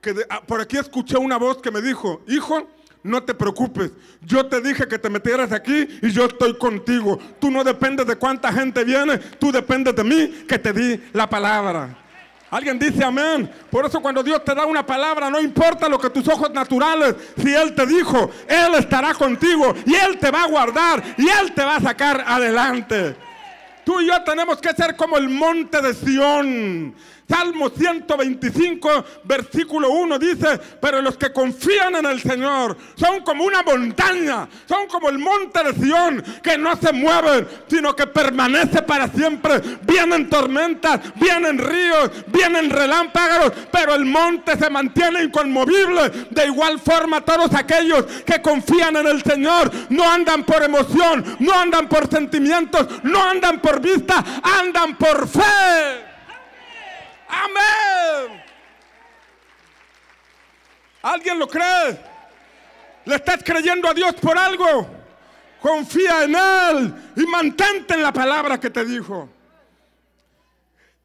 Que 0.01 0.13
de, 0.13 0.25
ah, 0.29 0.43
por 0.45 0.61
aquí 0.61 0.77
escuché 0.77 1.17
una 1.17 1.37
voz 1.37 1.61
que 1.61 1.71
me 1.71 1.81
dijo, 1.81 2.21
hijo, 2.27 2.69
no 3.07 3.23
te 3.23 3.33
preocupes. 3.33 3.91
Yo 4.21 4.45
te 4.45 4.61
dije 4.61 4.87
que 4.87 4.99
te 4.99 5.09
metieras 5.09 5.51
aquí 5.51 5.87
y 6.01 6.11
yo 6.11 6.25
estoy 6.25 6.57
contigo. 6.57 7.17
Tú 7.39 7.49
no 7.49 7.63
dependes 7.63 8.05
de 8.05 8.15
cuánta 8.15 8.51
gente 8.51 8.83
viene, 8.83 9.17
tú 9.17 9.51
dependes 9.51 9.95
de 9.95 10.03
mí 10.03 10.45
que 10.47 10.59
te 10.59 10.73
di 10.73 11.01
la 11.13 11.29
palabra. 11.29 12.03
Alguien 12.49 12.79
dice 12.79 13.03
amén. 13.03 13.49
Por 13.69 13.85
eso 13.85 14.01
cuando 14.01 14.23
Dios 14.23 14.43
te 14.43 14.55
da 14.55 14.65
una 14.65 14.85
palabra, 14.85 15.29
no 15.29 15.39
importa 15.39 15.89
lo 15.89 15.99
que 15.99 16.09
tus 16.09 16.27
ojos 16.27 16.51
naturales, 16.51 17.15
si 17.41 17.53
Él 17.53 17.75
te 17.75 17.85
dijo, 17.85 18.31
Él 18.47 18.75
estará 18.75 19.13
contigo 19.13 19.73
y 19.85 19.95
Él 19.95 20.17
te 20.17 20.31
va 20.31 20.43
a 20.43 20.47
guardar 20.47 21.03
y 21.17 21.27
Él 21.27 21.53
te 21.53 21.63
va 21.63 21.75
a 21.75 21.81
sacar 21.81 22.23
adelante. 22.25 23.15
Tú 23.83 24.01
y 24.01 24.07
yo 24.07 24.21
tenemos 24.23 24.59
que 24.59 24.73
ser 24.73 24.95
como 24.95 25.17
el 25.17 25.29
monte 25.29 25.81
de 25.81 25.93
Sión. 25.93 26.95
Salmo 27.27 27.69
125, 27.69 29.05
versículo 29.25 29.89
1 29.91 30.17
dice, 30.17 30.57
pero 30.79 31.01
los 31.01 31.17
que 31.17 31.33
confían 31.33 31.95
en 31.95 32.05
el 32.05 32.21
Señor 32.21 32.77
son 32.95 33.19
como 33.21 33.43
una 33.43 33.63
montaña, 33.63 34.47
son 34.65 34.87
como 34.87 35.09
el 35.09 35.19
monte 35.19 35.61
de 35.61 35.73
Sión, 35.73 36.23
que 36.41 36.57
no 36.57 36.77
se 36.77 36.93
mueven, 36.93 37.45
sino 37.67 37.93
que 37.93 38.07
permanece 38.07 38.81
para 38.81 39.09
siempre. 39.09 39.61
Vienen 39.81 40.29
tormentas, 40.29 41.01
vienen 41.15 41.57
ríos, 41.57 42.11
vienen 42.27 42.69
relámpagos, 42.69 43.51
pero 43.73 43.93
el 43.93 44.05
monte 44.05 44.57
se 44.57 44.69
mantiene 44.69 45.23
inconmovible. 45.23 46.09
De 46.29 46.45
igual 46.45 46.79
forma, 46.79 47.19
todos 47.25 47.53
aquellos 47.53 48.05
que 48.25 48.41
confían 48.41 48.95
en 48.95 49.07
el 49.07 49.21
Señor 49.21 49.69
no 49.89 50.09
andan 50.09 50.45
por 50.45 50.63
emoción, 50.63 51.35
no 51.39 51.53
andan 51.53 51.89
por 51.89 52.09
sentimientos, 52.09 52.87
no 53.03 53.21
andan 53.21 53.59
por 53.59 53.81
vista, 53.81 54.23
andan 54.43 54.95
por 54.95 55.27
fe. 55.27 56.06
Amén. 57.27 58.43
¿Alguien 61.01 61.39
lo 61.39 61.47
cree? 61.47 61.99
¿Le 63.05 63.15
estás 63.15 63.43
creyendo 63.43 63.87
a 63.89 63.93
Dios 63.93 64.13
por 64.15 64.37
algo? 64.37 64.87
Confía 65.61 66.23
en 66.23 66.35
Él 66.35 67.13
y 67.15 67.25
mantente 67.25 67.93
en 67.93 68.03
la 68.03 68.11
palabra 68.11 68.59
que 68.59 68.69
te 68.69 68.83
dijo. 68.83 69.29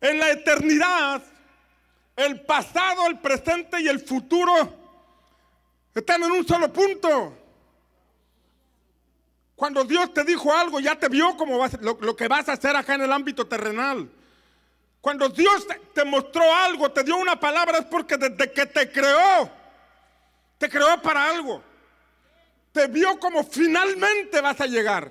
En 0.00 0.19
la 0.19 0.31
eternidad, 0.31 1.23
el 2.17 2.41
pasado, 2.41 3.07
el 3.07 3.19
presente 3.21 3.81
y 3.81 3.88
el 3.88 4.00
futuro 4.00 4.52
están 5.95 6.23
en 6.25 6.33
un 6.33 6.47
solo 6.47 6.73
punto. 6.73 7.38
Cuando 9.55 9.85
Dios 9.85 10.12
te 10.12 10.25
dijo 10.25 10.52
algo, 10.52 10.81
ya 10.81 10.99
te 10.99 11.09
vio 11.09 11.37
como 11.37 11.59
vas, 11.59 11.81
lo, 11.81 11.97
lo 12.00 12.17
que 12.17 12.26
vas 12.26 12.49
a 12.49 12.55
hacer 12.55 12.75
acá 12.75 12.95
en 12.95 13.02
el 13.02 13.12
ámbito 13.12 13.47
terrenal. 13.47 14.11
Cuando 15.02 15.28
Dios 15.28 15.66
te 15.92 16.04
mostró 16.04 16.54
algo, 16.54 16.92
te 16.92 17.02
dio 17.02 17.16
una 17.16 17.38
palabra, 17.38 17.78
es 17.78 17.87
porque 17.87 18.16
desde 18.16 18.52
que 18.52 18.66
te 18.66 18.90
creó, 18.90 19.50
te 20.56 20.71
creó 20.71 21.02
para 21.02 21.28
algo. 21.28 21.61
Te 22.71 22.87
vio 22.87 23.18
como 23.18 23.42
finalmente 23.42 24.40
vas 24.40 24.61
a 24.61 24.66
llegar. 24.66 25.11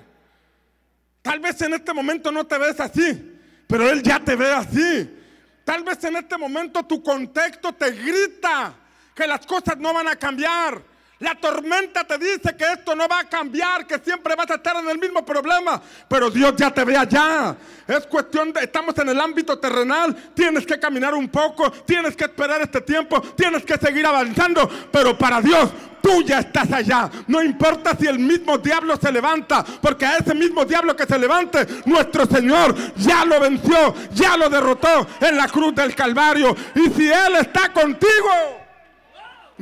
Tal 1.20 1.40
vez 1.40 1.60
en 1.60 1.74
este 1.74 1.92
momento 1.92 2.32
no 2.32 2.46
te 2.46 2.56
ves 2.56 2.80
así, 2.80 3.38
pero 3.66 3.88
Él 3.88 4.02
ya 4.02 4.18
te 4.18 4.34
ve 4.34 4.50
así. 4.50 5.18
Tal 5.62 5.84
vez 5.84 6.02
en 6.04 6.16
este 6.16 6.38
momento 6.38 6.82
tu 6.84 7.02
contexto 7.02 7.74
te 7.74 7.90
grita 7.90 8.74
que 9.14 9.26
las 9.26 9.44
cosas 9.44 9.76
no 9.76 9.92
van 9.92 10.08
a 10.08 10.16
cambiar. 10.16 10.82
La 11.22 11.36
tormenta 11.36 12.02
te 12.02 12.18
dice 12.18 12.56
que 12.56 12.64
esto 12.72 12.96
no 12.96 13.06
va 13.06 13.20
a 13.20 13.28
cambiar, 13.28 13.86
que 13.86 14.00
siempre 14.00 14.34
vas 14.34 14.50
a 14.50 14.56
estar 14.56 14.74
en 14.74 14.88
el 14.88 14.98
mismo 14.98 15.24
problema, 15.24 15.80
pero 16.08 16.28
Dios 16.28 16.54
ya 16.56 16.72
te 16.72 16.84
ve 16.84 16.96
allá. 16.96 17.54
Es 17.86 18.08
cuestión 18.08 18.52
de, 18.52 18.64
estamos 18.64 18.98
en 18.98 19.08
el 19.08 19.20
ámbito 19.20 19.56
terrenal, 19.56 20.32
tienes 20.34 20.66
que 20.66 20.80
caminar 20.80 21.14
un 21.14 21.28
poco, 21.28 21.70
tienes 21.70 22.16
que 22.16 22.24
esperar 22.24 22.60
este 22.62 22.80
tiempo, 22.80 23.20
tienes 23.36 23.64
que 23.64 23.76
seguir 23.76 24.04
avanzando, 24.04 24.68
pero 24.90 25.16
para 25.16 25.40
Dios 25.40 25.70
tú 26.02 26.24
ya 26.24 26.40
estás 26.40 26.72
allá. 26.72 27.08
No 27.28 27.40
importa 27.40 27.96
si 27.96 28.08
el 28.08 28.18
mismo 28.18 28.58
diablo 28.58 28.96
se 29.00 29.12
levanta, 29.12 29.64
porque 29.80 30.04
a 30.04 30.16
ese 30.16 30.34
mismo 30.34 30.64
diablo 30.64 30.96
que 30.96 31.06
se 31.06 31.20
levante, 31.20 31.64
nuestro 31.84 32.26
Señor 32.26 32.74
ya 32.96 33.24
lo 33.24 33.38
venció, 33.38 33.94
ya 34.12 34.36
lo 34.36 34.50
derrotó 34.50 35.06
en 35.20 35.36
la 35.36 35.46
cruz 35.46 35.72
del 35.72 35.94
Calvario. 35.94 36.56
Y 36.74 36.90
si 36.90 37.08
Él 37.08 37.36
está 37.36 37.72
contigo, 37.72 38.61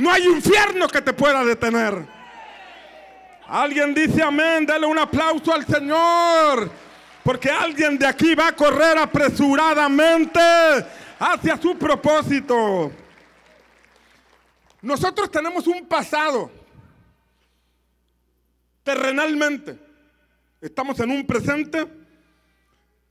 no 0.01 0.11
hay 0.11 0.25
infierno 0.27 0.89
que 0.89 1.03
te 1.03 1.13
pueda 1.13 1.45
detener. 1.45 2.07
Alguien 3.47 3.93
dice 3.95 4.23
amén, 4.23 4.65
dale 4.65 4.87
un 4.87 4.99
aplauso 4.99 5.53
al 5.53 5.67
Señor. 5.67 6.71
Porque 7.23 7.51
alguien 7.51 7.99
de 7.99 8.07
aquí 8.07 8.35
va 8.35 8.49
a 8.49 8.57
correr 8.57 8.97
apresuradamente 8.97 10.41
hacia 11.19 11.57
su 11.61 11.77
propósito. 11.77 12.91
Nosotros 14.81 15.31
tenemos 15.31 15.67
un 15.67 15.87
pasado 15.87 16.51
terrenalmente. 18.83 19.79
Estamos 20.61 20.99
en 21.01 21.11
un 21.11 21.27
presente 21.27 21.87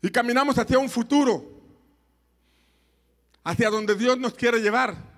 y 0.02 0.10
caminamos 0.10 0.58
hacia 0.58 0.80
un 0.80 0.90
futuro, 0.90 1.44
hacia 3.44 3.70
donde 3.70 3.96
Dios 3.96 4.18
nos 4.18 4.34
quiere 4.34 4.60
llevar, 4.60 5.09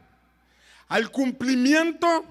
al 0.92 1.10
cumplimiento 1.10 2.26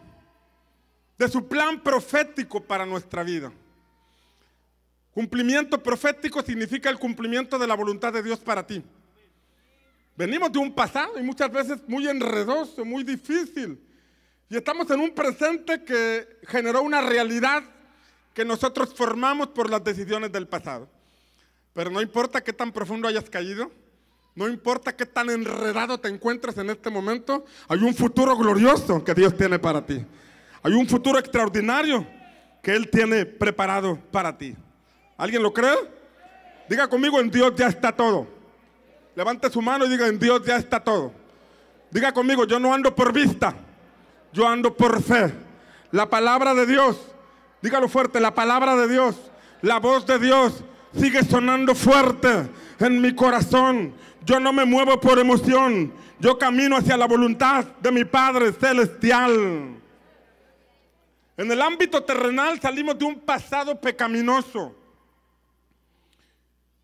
de 1.16 1.28
su 1.28 1.48
plan 1.48 1.82
profético 1.82 2.62
para 2.62 2.84
nuestra 2.84 3.22
vida. 3.22 3.50
Cumplimiento 5.12 5.82
profético 5.82 6.42
significa 6.42 6.90
el 6.90 6.98
cumplimiento 6.98 7.58
de 7.58 7.66
la 7.66 7.74
voluntad 7.74 8.12
de 8.12 8.22
Dios 8.22 8.38
para 8.40 8.66
ti. 8.66 8.84
Venimos 10.14 10.52
de 10.52 10.58
un 10.58 10.74
pasado 10.74 11.18
y 11.18 11.22
muchas 11.22 11.50
veces 11.50 11.78
muy 11.86 12.06
enredoso, 12.06 12.84
muy 12.84 13.02
difícil. 13.02 13.80
Y 14.50 14.56
estamos 14.58 14.90
en 14.90 15.00
un 15.00 15.12
presente 15.12 15.82
que 15.82 16.28
generó 16.46 16.82
una 16.82 17.00
realidad 17.00 17.62
que 18.34 18.44
nosotros 18.44 18.92
formamos 18.94 19.48
por 19.48 19.70
las 19.70 19.82
decisiones 19.82 20.30
del 20.32 20.46
pasado. 20.46 20.86
Pero 21.72 21.90
no 21.90 22.02
importa 22.02 22.44
qué 22.44 22.52
tan 22.52 22.72
profundo 22.72 23.08
hayas 23.08 23.30
caído, 23.30 23.72
no 24.34 24.48
importa 24.48 24.94
qué 24.94 25.06
tan 25.06 25.28
enredado 25.30 25.98
te 25.98 26.08
encuentres 26.08 26.56
en 26.58 26.70
este 26.70 26.90
momento, 26.90 27.44
hay 27.68 27.80
un 27.80 27.94
futuro 27.94 28.36
glorioso 28.36 29.02
que 29.02 29.14
Dios 29.14 29.36
tiene 29.36 29.58
para 29.58 29.84
ti. 29.84 30.04
Hay 30.62 30.72
un 30.72 30.86
futuro 30.86 31.18
extraordinario 31.18 32.06
que 32.62 32.74
Él 32.74 32.88
tiene 32.90 33.26
preparado 33.26 33.98
para 34.10 34.36
ti. 34.36 34.54
¿Alguien 35.16 35.42
lo 35.42 35.52
cree? 35.52 35.76
Diga 36.68 36.88
conmigo, 36.88 37.18
en 37.20 37.30
Dios 37.30 37.52
ya 37.56 37.66
está 37.66 37.92
todo. 37.92 38.26
Levante 39.16 39.50
su 39.50 39.60
mano 39.60 39.84
y 39.84 39.88
diga, 39.88 40.06
en 40.06 40.18
Dios 40.18 40.44
ya 40.46 40.56
está 40.56 40.80
todo. 40.80 41.12
Diga 41.90 42.12
conmigo, 42.12 42.44
yo 42.44 42.60
no 42.60 42.72
ando 42.72 42.94
por 42.94 43.12
vista, 43.12 43.54
yo 44.32 44.46
ando 44.46 44.74
por 44.74 45.02
fe. 45.02 45.34
La 45.90 46.08
palabra 46.08 46.54
de 46.54 46.66
Dios, 46.66 46.96
dígalo 47.60 47.88
fuerte, 47.88 48.20
la 48.20 48.32
palabra 48.32 48.76
de 48.76 48.86
Dios, 48.86 49.16
la 49.60 49.80
voz 49.80 50.06
de 50.06 50.20
Dios 50.20 50.62
sigue 50.96 51.24
sonando 51.24 51.74
fuerte 51.74 52.48
en 52.80 53.00
mi 53.00 53.14
corazón. 53.14 53.94
Yo 54.24 54.40
no 54.40 54.52
me 54.52 54.64
muevo 54.64 55.00
por 55.00 55.18
emoción, 55.18 55.92
yo 56.18 56.38
camino 56.38 56.76
hacia 56.76 56.96
la 56.96 57.06
voluntad 57.06 57.64
de 57.80 57.90
mi 57.90 58.04
Padre 58.04 58.52
Celestial. 58.52 59.80
En 61.36 61.50
el 61.50 61.62
ámbito 61.62 62.02
terrenal 62.04 62.60
salimos 62.60 62.98
de 62.98 63.06
un 63.06 63.20
pasado 63.20 63.80
pecaminoso. 63.80 64.76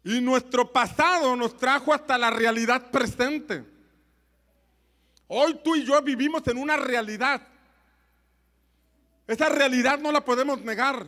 Y 0.02 0.20
nuestro 0.20 0.72
pasado 0.72 1.34
nos 1.36 1.56
trajo 1.56 1.92
hasta 1.92 2.16
la 2.16 2.30
realidad 2.30 2.90
presente. 2.90 3.64
Hoy 5.28 5.60
tú 5.62 5.74
y 5.74 5.84
yo 5.84 6.00
vivimos 6.00 6.46
en 6.46 6.58
una 6.58 6.76
realidad. 6.76 7.42
Esa 9.26 9.48
realidad 9.48 9.98
no 9.98 10.12
la 10.12 10.24
podemos 10.24 10.62
negar. 10.62 11.06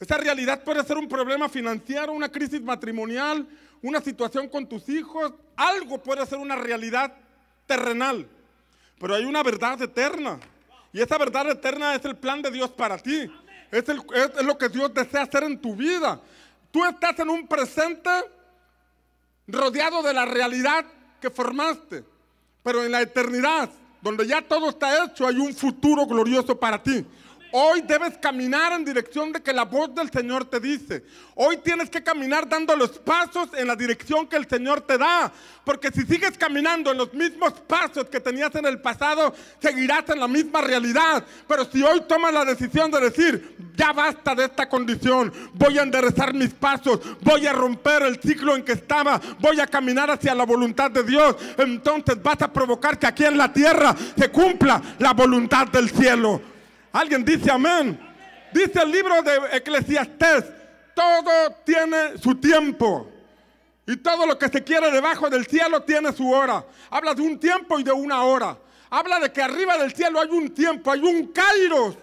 Esa 0.00 0.16
realidad 0.16 0.64
puede 0.64 0.82
ser 0.82 0.96
un 0.96 1.06
problema 1.06 1.46
financiero, 1.50 2.12
una 2.12 2.30
crisis 2.30 2.62
matrimonial, 2.62 3.46
una 3.82 4.00
situación 4.00 4.48
con 4.48 4.66
tus 4.66 4.88
hijos. 4.88 5.34
Algo 5.54 6.02
puede 6.02 6.24
ser 6.24 6.38
una 6.38 6.56
realidad 6.56 7.14
terrenal. 7.66 8.26
Pero 8.98 9.14
hay 9.14 9.24
una 9.26 9.42
verdad 9.42 9.80
eterna. 9.82 10.40
Y 10.92 11.02
esa 11.02 11.18
verdad 11.18 11.50
eterna 11.50 11.94
es 11.94 12.04
el 12.06 12.16
plan 12.16 12.40
de 12.40 12.50
Dios 12.50 12.70
para 12.70 12.96
ti. 12.96 13.30
Es, 13.70 13.84
lo 14.42 14.56
que 14.56 14.70
Dios 14.70 14.92
desea 14.92 15.22
hacer 15.22 15.44
en 15.44 15.60
tu 15.60 15.76
vida. 15.76 16.18
Tú 16.70 16.84
estás 16.84 17.18
en 17.18 17.28
un 17.28 17.46
presente 17.46 18.10
rodeado 19.46 20.02
de 20.02 20.14
la 20.14 20.24
realidad 20.24 20.84
que 21.20 21.30
formaste, 21.30 22.04
pero 22.62 22.84
en 22.84 22.92
la 22.92 23.02
eternidad, 23.02 23.68
donde 24.00 24.26
ya 24.26 24.40
todo 24.42 24.70
está 24.70 25.04
hecho, 25.04 25.26
hay 25.26 25.36
un 25.36 25.54
futuro 25.54 26.06
glorioso 26.06 26.58
para 26.58 26.82
ti. 26.82 27.04
Hoy 27.52 27.80
debes 27.82 28.16
caminar 28.18 28.72
en 28.72 28.84
dirección 28.84 29.32
de 29.32 29.42
que 29.42 29.52
la 29.52 29.64
voz 29.64 29.94
del 29.94 30.10
Señor 30.10 30.44
te 30.44 30.60
dice. 30.60 31.04
Hoy 31.34 31.56
tienes 31.58 31.90
que 31.90 32.02
caminar 32.02 32.48
dando 32.48 32.76
los 32.76 32.98
pasos 32.98 33.48
en 33.56 33.66
la 33.66 33.74
dirección 33.74 34.28
que 34.28 34.36
el 34.36 34.48
Señor 34.48 34.82
te 34.82 34.96
da. 34.96 35.32
Porque 35.64 35.90
si 35.90 36.02
sigues 36.02 36.38
caminando 36.38 36.92
en 36.92 36.98
los 36.98 37.12
mismos 37.12 37.52
pasos 37.66 38.04
que 38.04 38.20
tenías 38.20 38.54
en 38.54 38.66
el 38.66 38.80
pasado, 38.80 39.34
seguirás 39.60 40.08
en 40.08 40.20
la 40.20 40.28
misma 40.28 40.60
realidad. 40.60 41.24
Pero 41.48 41.64
si 41.64 41.82
hoy 41.82 42.02
tomas 42.08 42.32
la 42.32 42.44
decisión 42.44 42.90
de 42.90 43.00
decir, 43.00 43.56
ya 43.76 43.92
basta 43.92 44.34
de 44.34 44.44
esta 44.44 44.68
condición, 44.68 45.32
voy 45.54 45.78
a 45.78 45.82
enderezar 45.82 46.34
mis 46.34 46.54
pasos, 46.54 47.00
voy 47.20 47.46
a 47.46 47.52
romper 47.52 48.02
el 48.02 48.20
ciclo 48.20 48.54
en 48.54 48.64
que 48.64 48.72
estaba, 48.72 49.20
voy 49.40 49.58
a 49.60 49.66
caminar 49.66 50.10
hacia 50.10 50.34
la 50.34 50.44
voluntad 50.44 50.90
de 50.90 51.02
Dios, 51.02 51.36
entonces 51.56 52.22
vas 52.22 52.40
a 52.42 52.52
provocar 52.52 52.98
que 52.98 53.06
aquí 53.06 53.24
en 53.24 53.38
la 53.38 53.52
tierra 53.52 53.96
se 54.16 54.30
cumpla 54.30 54.80
la 54.98 55.12
voluntad 55.14 55.66
del 55.68 55.90
cielo. 55.90 56.49
Alguien 56.92 57.24
dice 57.24 57.50
amén. 57.50 57.98
Dice 58.52 58.80
el 58.82 58.90
libro 58.90 59.22
de 59.22 59.38
Eclesiastés, 59.52 60.44
todo 60.94 61.52
tiene 61.64 62.18
su 62.18 62.34
tiempo. 62.34 63.10
Y 63.86 63.96
todo 63.96 64.26
lo 64.26 64.38
que 64.38 64.48
se 64.48 64.62
quiere 64.62 64.90
debajo 64.90 65.28
del 65.30 65.46
cielo 65.46 65.82
tiene 65.82 66.12
su 66.12 66.30
hora. 66.30 66.64
Habla 66.90 67.14
de 67.14 67.22
un 67.22 67.38
tiempo 67.38 67.78
y 67.78 67.82
de 67.82 67.92
una 67.92 68.22
hora. 68.24 68.56
Habla 68.90 69.20
de 69.20 69.32
que 69.32 69.42
arriba 69.42 69.78
del 69.78 69.94
cielo 69.94 70.20
hay 70.20 70.28
un 70.30 70.50
tiempo, 70.52 70.90
hay 70.90 71.00
un 71.00 71.28
kairos. 71.28 71.96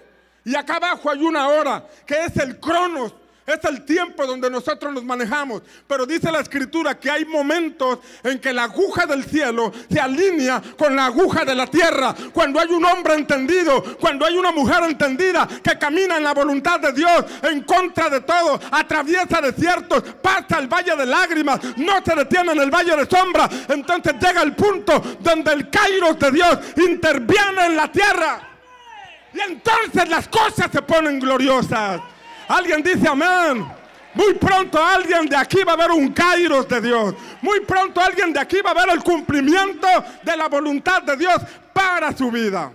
Y 0.45 0.55
acá 0.55 0.77
abajo 0.77 1.09
hay 1.09 1.21
una 1.21 1.49
hora, 1.49 1.85
que 2.05 2.23
es 2.23 2.37
el 2.37 2.59
cronos, 2.59 3.13
es 3.47 3.63
el 3.63 3.85
tiempo 3.85 4.25
donde 4.27 4.49
nosotros 4.49 4.93
nos 4.93 5.05
manejamos. 5.05 5.61
Pero 5.87 6.05
dice 6.05 6.29
la 6.29 6.41
escritura 6.41 6.99
que 6.99 7.09
hay 7.09 7.23
momentos 7.23 7.99
en 8.21 8.39
que 8.39 8.51
la 8.51 8.65
aguja 8.65 9.05
del 9.05 9.23
cielo 9.23 9.71
se 9.89 9.99
alinea 10.01 10.61
con 10.77 10.93
la 10.95 11.05
aguja 11.05 11.45
de 11.45 11.55
la 11.55 11.65
tierra. 11.65 12.13
Cuando 12.33 12.59
hay 12.59 12.67
un 12.67 12.83
hombre 12.83 13.13
entendido, 13.13 13.81
cuando 14.01 14.25
hay 14.25 14.35
una 14.35 14.51
mujer 14.51 14.83
entendida 14.83 15.47
que 15.63 15.79
camina 15.79 16.17
en 16.17 16.25
la 16.25 16.33
voluntad 16.33 16.81
de 16.81 16.91
Dios, 16.91 17.23
en 17.43 17.61
contra 17.63 18.09
de 18.09 18.19
todo, 18.19 18.59
atraviesa 18.69 19.39
desiertos, 19.39 20.03
pasa 20.21 20.59
el 20.59 20.67
valle 20.67 20.97
de 20.97 21.05
lágrimas, 21.05 21.61
no 21.77 22.03
se 22.03 22.15
detiene 22.15 22.51
en 22.51 22.59
el 22.59 22.69
valle 22.69 22.97
de 22.97 23.05
sombra. 23.05 23.49
Entonces 23.69 24.13
llega 24.19 24.41
el 24.41 24.55
punto 24.55 25.01
donde 25.21 25.53
el 25.53 25.69
Kairos 25.69 26.19
de 26.19 26.31
Dios 26.31 26.57
interviene 26.75 27.67
en 27.67 27.75
la 27.77 27.89
tierra. 27.89 28.41
Y 29.33 29.39
entonces 29.39 30.09
las 30.09 30.27
cosas 30.27 30.69
se 30.69 30.81
ponen 30.81 31.17
gloriosas. 31.17 32.01
Alguien 32.47 32.81
dice 32.81 33.07
amén. 33.07 33.67
Muy 34.13 34.33
pronto 34.33 34.83
alguien 34.83 35.27
de 35.27 35.35
aquí 35.35 35.63
va 35.63 35.73
a 35.73 35.75
ver 35.75 35.91
un 35.91 36.11
kairos 36.11 36.67
de 36.67 36.81
Dios. 36.81 37.13
Muy 37.41 37.59
pronto 37.61 38.01
alguien 38.01 38.33
de 38.33 38.39
aquí 38.39 38.61
va 38.65 38.71
a 38.71 38.73
ver 38.73 38.89
el 38.89 39.03
cumplimiento 39.03 39.87
de 40.23 40.35
la 40.35 40.47
voluntad 40.47 41.03
de 41.03 41.15
Dios 41.17 41.35
para 41.73 42.15
su 42.17 42.31
vida. 42.31 42.73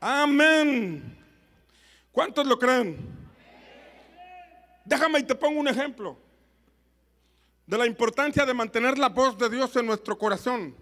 Amén. 0.00 1.18
¿Cuántos 2.10 2.46
lo 2.46 2.58
creen? 2.58 2.96
Déjame 4.84 5.20
y 5.20 5.22
te 5.24 5.34
pongo 5.34 5.60
un 5.60 5.68
ejemplo 5.68 6.18
de 7.66 7.78
la 7.78 7.86
importancia 7.86 8.44
de 8.44 8.54
mantener 8.54 8.98
la 8.98 9.08
voz 9.08 9.38
de 9.38 9.48
Dios 9.48 9.74
en 9.76 9.86
nuestro 9.86 10.18
corazón. 10.18 10.74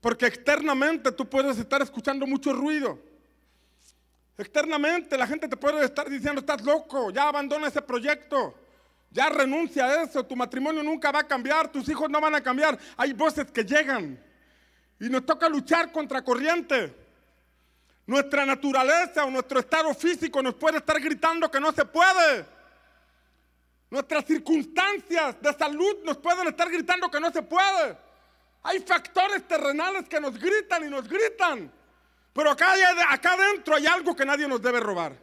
Porque 0.00 0.26
externamente 0.26 1.10
tú 1.12 1.28
puedes 1.28 1.58
estar 1.58 1.82
escuchando 1.82 2.26
mucho 2.26 2.52
ruido. 2.52 2.98
Externamente 4.38 5.16
la 5.16 5.26
gente 5.26 5.48
te 5.48 5.56
puede 5.56 5.84
estar 5.84 6.08
diciendo, 6.10 6.40
estás 6.40 6.62
loco, 6.62 7.10
ya 7.10 7.28
abandona 7.28 7.68
ese 7.68 7.80
proyecto, 7.80 8.54
ya 9.10 9.30
renuncia 9.30 9.86
a 9.86 10.02
eso, 10.02 10.24
tu 10.26 10.36
matrimonio 10.36 10.82
nunca 10.82 11.10
va 11.10 11.20
a 11.20 11.26
cambiar, 11.26 11.72
tus 11.72 11.88
hijos 11.88 12.10
no 12.10 12.20
van 12.20 12.34
a 12.34 12.42
cambiar. 12.42 12.78
Hay 12.98 13.14
voces 13.14 13.50
que 13.50 13.64
llegan 13.64 14.22
y 15.00 15.08
nos 15.08 15.24
toca 15.24 15.48
luchar 15.48 15.90
contra 15.90 16.22
corriente. 16.22 16.94
Nuestra 18.06 18.44
naturaleza 18.44 19.24
o 19.24 19.30
nuestro 19.30 19.58
estado 19.58 19.92
físico 19.94 20.42
nos 20.42 20.54
puede 20.54 20.78
estar 20.78 21.00
gritando 21.00 21.50
que 21.50 21.58
no 21.58 21.72
se 21.72 21.84
puede. 21.86 22.44
Nuestras 23.88 24.26
circunstancias 24.26 25.40
de 25.40 25.52
salud 25.54 26.04
nos 26.04 26.18
pueden 26.18 26.48
estar 26.48 26.70
gritando 26.70 27.10
que 27.10 27.20
no 27.20 27.32
se 27.32 27.42
puede. 27.42 27.96
Hay 28.62 28.80
factores 28.80 29.46
terrenales 29.48 30.08
que 30.08 30.20
nos 30.20 30.38
gritan 30.38 30.84
y 30.84 30.90
nos 30.90 31.08
gritan. 31.08 31.72
Pero 32.36 32.50
acá, 32.50 32.74
adentro 32.74 33.76
hay 33.76 33.86
algo 33.86 34.14
que 34.14 34.26
nadie 34.26 34.46
nos 34.46 34.60
debe 34.60 34.78
robar. 34.78 35.16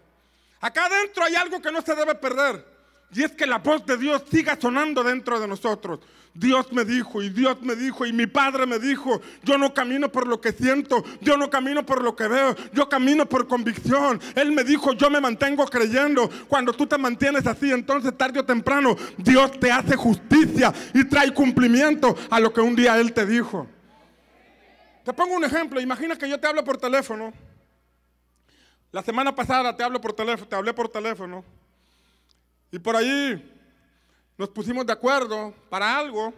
Acá 0.60 0.86
adentro 0.86 1.24
hay 1.24 1.36
algo 1.36 1.62
que 1.62 1.72
no 1.72 1.84
se 1.84 1.93
debe 1.93 2.15
perder. 2.15 2.65
Y 3.13 3.22
es 3.22 3.34
que 3.34 3.46
la 3.46 3.60
voz 3.60 3.86
de 3.86 3.98
Dios 3.98 4.24
siga 4.32 4.58
sonando 4.60 5.03
dentro 5.03 5.39
de 5.39 5.48
nosotros. 5.48 6.00
Dios 6.34 6.74
me 6.74 6.84
dijo 6.84 7.22
y 7.22 7.29
Dios 7.29 7.62
me 7.62 7.75
dijo 7.75 8.08
y 8.08 8.13
mi 8.13 8.25
padre 8.25 8.65
me 8.65 8.79
dijo, 8.79 9.22
yo 9.43 9.60
no 9.60 9.72
camino 9.75 10.12
por 10.12 10.25
lo 10.25 10.41
que 10.41 10.53
siento, 10.53 11.03
yo 11.22 11.38
no 11.38 11.51
camino 11.51 11.86
por 11.86 12.03
lo 12.03 12.15
que 12.15 12.27
veo, 12.27 12.55
yo 12.74 12.89
camino 12.89 13.29
por 13.29 13.48
convicción. 13.48 14.20
Él 14.34 14.51
me 14.51 14.63
dijo, 14.63 14.93
yo 14.93 15.12
me 15.12 15.22
mantengo 15.22 15.67
creyendo. 15.67 16.27
Cuando 16.48 16.74
tú 16.74 16.88
te 16.88 16.98
mantienes 16.98 17.46
así, 17.46 17.72
entonces 17.72 18.17
tarde 18.17 18.39
o 18.39 18.46
temprano 18.46 18.96
Dios 19.20 19.60
te 19.60 19.72
hace 19.72 19.96
justicia 19.96 20.74
y 20.96 21.03
trae 21.03 21.32
cumplimiento 21.32 22.17
a 22.32 22.39
lo 22.39 22.51
que 22.51 22.62
un 22.62 22.75
día 22.75 23.00
Él 23.00 23.13
te 23.13 23.27
dijo. 23.27 23.67
Te 25.03 25.12
pongo 25.12 25.36
un 25.36 25.43
ejemplo, 25.43 25.81
imagina 25.81 26.17
que 26.17 26.29
yo 26.29 26.39
te 26.39 26.48
hablo 26.48 26.63
por 26.63 26.77
teléfono. 26.77 27.33
La 28.91 29.03
semana 29.03 29.36
pasada 29.36 29.75
te 29.75 29.83
hablo 29.83 30.00
por 30.00 30.13
teléfono, 30.13 30.48
te 30.48 30.55
hablé 30.55 30.74
por 30.74 30.88
teléfono. 30.88 31.43
Y 32.72 32.79
por 32.79 32.95
ahí 32.95 33.53
nos 34.38 34.50
pusimos 34.50 34.86
de 34.86 34.93
acuerdo 34.93 35.53
para 35.69 35.98
algo. 35.98 36.33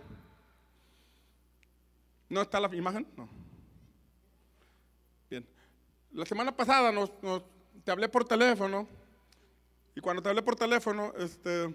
¿No 2.27 2.41
está 2.41 2.59
la 2.59 2.73
imagen? 2.75 3.07
No. 3.15 3.29
Bien. 5.29 5.45
La 6.11 6.25
semana 6.25 6.55
pasada 6.55 6.91
nos, 6.91 7.11
te 7.83 7.91
hablé 7.91 8.09
por 8.09 8.25
teléfono 8.25 8.87
y 9.93 10.01
cuando 10.01 10.23
te 10.23 10.29
hablé 10.29 10.41
por 10.41 10.55
teléfono, 10.55 11.13
este, 11.19 11.73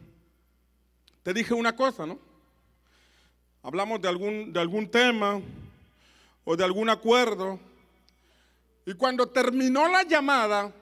te 1.22 1.32
dije 1.32 1.54
una 1.54 1.76
cosa, 1.76 2.04
¿no? 2.04 2.18
Hablamos 3.62 4.00
de 4.02 4.08
algún, 4.08 4.52
de 4.52 4.60
algún 4.60 4.90
tema 4.90 5.40
o 6.44 6.56
de 6.56 6.64
algún 6.64 6.88
acuerdo 6.88 7.58
y 8.90 8.94
cuando 8.94 9.28
terminó 9.28 9.88
la 9.88 10.02
llamada, 10.02 10.72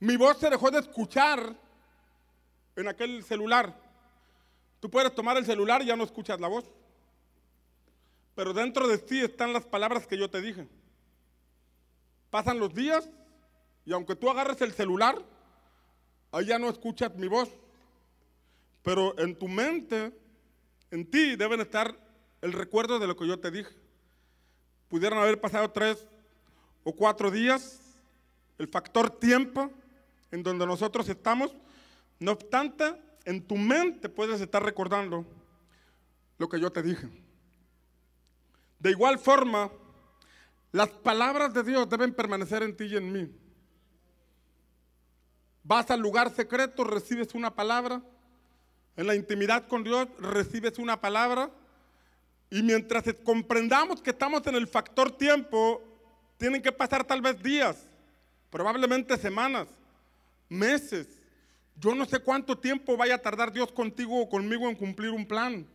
mi 0.00 0.16
voz 0.16 0.38
se 0.38 0.50
dejó 0.50 0.70
de 0.70 0.80
escuchar 0.80 1.56
en 2.76 2.88
aquel 2.88 3.22
celular. 3.24 3.74
Tú 4.80 4.90
puedes 4.90 5.14
tomar 5.14 5.36
el 5.36 5.46
celular 5.46 5.82
y 5.82 5.86
ya 5.86 5.96
no 5.96 6.04
escuchas 6.04 6.38
la 6.40 6.48
voz. 6.48 6.64
Pero 8.34 8.52
dentro 8.52 8.86
de 8.86 8.98
ti 8.98 9.20
están 9.20 9.52
las 9.52 9.64
palabras 9.64 10.06
que 10.06 10.18
yo 10.18 10.28
te 10.28 10.42
dije. 10.42 10.68
Pasan 12.28 12.58
los 12.58 12.74
días 12.74 13.08
y 13.86 13.94
aunque 13.94 14.14
tú 14.14 14.28
agarres 14.28 14.60
el 14.60 14.72
celular, 14.72 15.16
ahí 16.32 16.44
ya 16.44 16.58
no 16.58 16.68
escuchas 16.68 17.14
mi 17.14 17.28
voz. 17.28 17.48
Pero 18.82 19.18
en 19.18 19.38
tu 19.38 19.48
mente, 19.48 20.12
en 20.90 21.10
ti 21.10 21.34
deben 21.36 21.62
estar 21.62 21.96
el 22.42 22.52
recuerdo 22.52 22.98
de 22.98 23.06
lo 23.06 23.16
que 23.16 23.26
yo 23.26 23.38
te 23.38 23.50
dije. 23.50 23.74
Pudieron 24.88 25.18
haber 25.18 25.40
pasado 25.40 25.70
tres 25.70 26.06
o 26.84 26.92
cuatro 26.92 27.30
días, 27.30 27.80
el 28.58 28.68
factor 28.68 29.10
tiempo 29.10 29.70
en 30.30 30.42
donde 30.42 30.66
nosotros 30.66 31.08
estamos 31.08 31.54
no 32.18 32.32
obstante, 32.32 32.94
en 33.24 33.46
tu 33.46 33.56
mente 33.56 34.08
puedes 34.08 34.40
estar 34.40 34.62
recordando 34.62 35.26
lo 36.38 36.48
que 36.48 36.60
yo 36.60 36.70
te 36.70 36.82
dije. 36.82 37.08
De 38.78 38.90
igual 38.90 39.18
forma, 39.18 39.70
las 40.72 40.88
palabras 40.88 41.52
de 41.52 41.62
Dios 41.62 41.88
deben 41.88 42.14
permanecer 42.14 42.62
en 42.62 42.76
ti 42.76 42.84
y 42.84 42.96
en 42.96 43.12
mí. 43.12 43.30
Vas 45.62 45.90
al 45.90 46.00
lugar 46.00 46.30
secreto, 46.34 46.84
recibes 46.84 47.34
una 47.34 47.54
palabra. 47.54 48.02
En 48.96 49.06
la 49.06 49.14
intimidad 49.14 49.66
con 49.66 49.84
Dios 49.84 50.08
recibes 50.18 50.78
una 50.78 51.00
palabra. 51.00 51.50
Y 52.50 52.62
mientras 52.62 53.04
comprendamos 53.24 54.00
que 54.00 54.10
estamos 54.10 54.46
en 54.46 54.54
el 54.54 54.66
factor 54.66 55.16
tiempo, 55.16 55.82
tienen 56.38 56.62
que 56.62 56.72
pasar 56.72 57.04
tal 57.04 57.20
vez 57.20 57.42
días, 57.42 57.86
probablemente 58.50 59.16
semanas, 59.16 59.68
meses, 60.48 61.08
yo 61.78 61.94
no 61.94 62.06
sé 62.06 62.20
cuánto 62.20 62.56
tiempo 62.56 62.96
vaya 62.96 63.16
a 63.16 63.22
tardar 63.22 63.52
Dios 63.52 63.70
contigo 63.72 64.20
o 64.20 64.28
conmigo 64.28 64.68
en 64.68 64.76
cumplir 64.76 65.10
un 65.10 65.26
plan. 65.26 65.66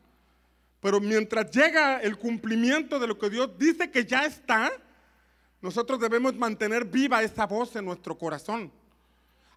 Pero 0.80 1.00
mientras 1.00 1.52
llega 1.52 2.00
el 2.02 2.18
cumplimiento 2.18 3.00
de 3.00 3.08
lo 3.08 3.20
que 3.20 3.30
Dios 3.30 3.52
dice 3.58 3.92
que 3.92 4.04
ya 4.04 4.26
está, 4.26 4.72
nosotros 5.62 6.00
debemos 6.00 6.36
mantener 6.36 6.86
viva 6.86 7.22
esa 7.22 7.46
voz 7.46 7.76
en 7.76 7.86
nuestro 7.86 8.18
corazón. 8.18 8.72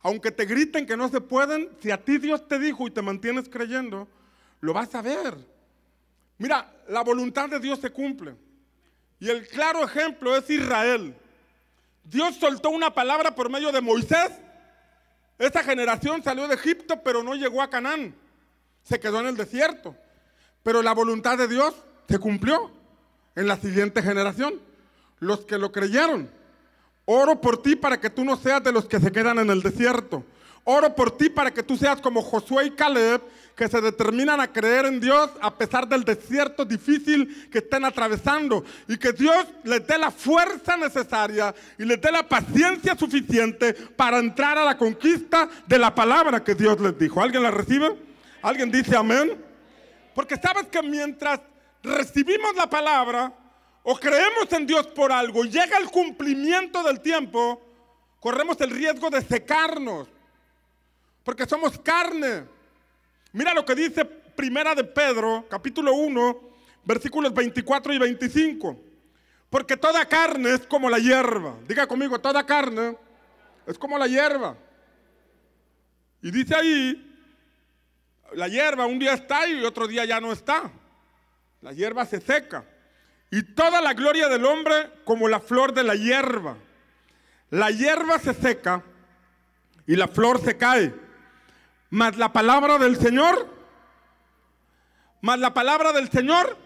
Aunque 0.03 0.31
te 0.31 0.45
griten 0.45 0.85
que 0.85 0.99
no 0.99 1.09
se 1.09 1.23
pueden, 1.23 1.71
si 1.81 1.91
a 1.91 2.05
ti 2.05 2.19
Dios 2.19 2.47
te 2.47 2.59
dijo 2.59 2.87
y 2.87 2.91
te 2.91 3.01
mantienes 3.01 3.49
creyendo, 3.49 4.07
lo 4.61 4.75
vas 4.75 4.95
a 4.95 5.01
ver. 5.01 5.35
Mira, 6.39 6.73
la 6.89 7.03
voluntad 7.03 7.49
de 7.49 7.61
Dios 7.61 7.79
se 7.81 7.91
cumple. 7.91 8.35
Y 9.21 9.29
el 9.29 9.47
claro 9.49 9.85
ejemplo 9.85 10.37
es 10.37 10.49
Israel. 10.51 11.15
Dios 12.05 12.37
soltó 12.37 12.71
una 12.71 12.93
palabra 12.93 13.35
por 13.35 13.51
medio 13.51 13.73
de 13.73 13.81
Moisés 13.81 14.31
esta 15.39 15.65
generación 15.65 16.23
salió 16.23 16.47
de 16.47 16.55
Egipto, 16.55 17.03
pero 17.03 17.23
no 17.23 17.35
llegó 17.35 17.61
a 17.61 17.71
Canaán. 17.71 18.15
Se 18.83 19.01
quedó 19.01 19.21
en 19.21 19.27
el 19.27 19.37
desierto. 19.37 19.97
Pero 20.63 20.83
la 20.83 20.93
voluntad 20.93 21.37
de 21.37 21.49
Dios 21.49 21.75
se 22.09 22.19
cumplió 22.19 22.71
en 23.35 23.49
la 23.49 23.57
siguiente 23.57 24.03
generación. 24.03 24.61
Los 25.19 25.45
que 25.45 25.59
lo 25.59 25.73
creyeron. 25.73 26.31
Oro 27.07 27.41
por 27.41 27.63
ti 27.63 27.77
para 27.77 28.01
que 28.01 28.11
tú 28.11 28.25
no 28.25 28.37
seas 28.37 28.63
de 28.63 28.73
los 28.73 28.87
que 28.87 29.01
se 29.01 29.13
quedan 29.13 29.39
en 29.39 29.51
el 29.51 29.63
desierto. 29.63 30.25
Oro 30.67 30.95
por 30.95 31.15
ti 31.17 31.29
para 31.29 31.53
que 31.53 31.63
tú 31.63 31.77
seas 31.77 32.01
como 32.01 32.23
Josué 32.23 32.67
y 32.67 32.71
Caleb, 32.71 33.21
que 33.55 33.69
se 33.69 33.83
determinan 33.83 34.41
a 34.41 34.51
creer 34.51 34.87
en 34.87 34.99
Dios 34.99 35.31
a 35.43 35.55
pesar 35.55 35.87
del 35.87 36.05
desierto 36.05 36.65
difícil 36.65 37.51
que 37.51 37.59
estén 37.59 37.85
atravesando. 37.85 38.65
Y 38.89 38.97
que 38.97 39.13
Dios 39.13 39.47
les 39.63 39.87
dé 39.87 39.99
la 39.99 40.11
fuerza 40.11 40.79
necesaria 40.79 41.55
y 41.79 41.85
les 41.85 42.01
dé 42.01 42.11
la 42.11 42.27
paciencia 42.27 42.97
suficiente 42.97 43.75
para 43.75 44.19
entrar 44.19 44.57
a 44.57 44.65
la 44.65 44.79
conquista 44.79 45.51
de 45.67 45.79
la 45.79 45.95
palabra 45.95 46.43
que 46.43 46.55
Dios 46.55 46.81
les 46.81 46.99
dijo. 46.99 47.23
¿Alguien 47.23 47.43
la 47.43 47.51
recibe? 47.51 47.95
¿Alguien 48.41 48.71
dice 48.71 48.97
amén? 48.97 49.37
Porque 50.15 50.37
sabes 50.37 50.69
que 50.69 50.83
mientras 50.83 51.41
recibimos 51.83 52.57
la 52.57 52.71
palabra 52.71 53.31
o 53.83 53.97
creemos 53.97 54.51
en 54.53 54.67
Dios 54.67 54.87
por 54.87 55.13
algo, 55.13 55.45
llega 55.45 55.77
el 55.77 55.91
cumplimiento 55.91 56.83
del 56.83 57.01
tiempo, 57.01 57.61
corremos 58.19 58.59
el 58.63 58.71
riesgo 58.71 59.11
de 59.11 59.21
secarnos 59.21 60.14
porque 61.25 61.47
somos 61.47 61.79
carne. 61.79 62.45
Mira 63.33 63.55
lo 63.55 63.65
que 63.65 63.75
dice 63.75 64.05
Primera 64.05 64.75
de 64.75 64.85
Pedro, 64.85 65.47
capítulo 65.49 65.95
1, 65.95 66.41
versículos 66.85 67.33
24 67.33 67.95
y 67.95 67.99
25. 67.99 68.81
Porque 69.49 69.77
toda 69.77 70.05
carne 70.07 70.55
es 70.55 70.67
como 70.67 70.91
la 70.91 70.99
hierba. 70.99 71.57
Diga 71.67 71.87
conmigo, 71.87 72.21
toda 72.21 72.45
carne 72.45 72.97
es 73.67 73.79
como 73.79 73.97
la 73.97 74.07
hierba. 74.07 74.57
Y 76.21 76.31
dice 76.31 76.55
ahí, 76.55 77.11
la 78.35 78.49
hierba 78.49 78.87
un 78.87 78.99
día 78.99 79.15
está 79.15 79.49
y 79.49 79.65
otro 79.65 79.87
día 79.87 80.05
ya 80.05 80.21
no 80.21 80.33
está. 80.33 80.71
La 81.63 81.73
hierba 81.73 82.05
se 82.05 82.21
seca. 82.21 82.65
Y 83.31 83.43
toda 83.43 83.81
la 83.81 83.95
gloria 83.95 84.29
del 84.29 84.45
hombre 84.45 84.91
como 85.05 85.29
la 85.29 85.41
flor 85.41 85.73
de 85.73 85.85
la 85.85 85.95
hierba. 85.95 86.57
La 87.51 87.71
hierba 87.71 88.19
se 88.19 88.35
seca 88.35 88.83
y 89.87 89.97
la 89.97 90.09
flor 90.09 90.41
se 90.41 90.57
cae 90.57 91.04
más 91.91 92.17
la 92.17 92.33
palabra 92.33 92.79
del 92.79 92.99
Señor, 92.99 93.49
más 95.21 95.39
la 95.39 95.55
palabra 95.55 95.93
del 95.93 96.11
Señor 96.11 96.57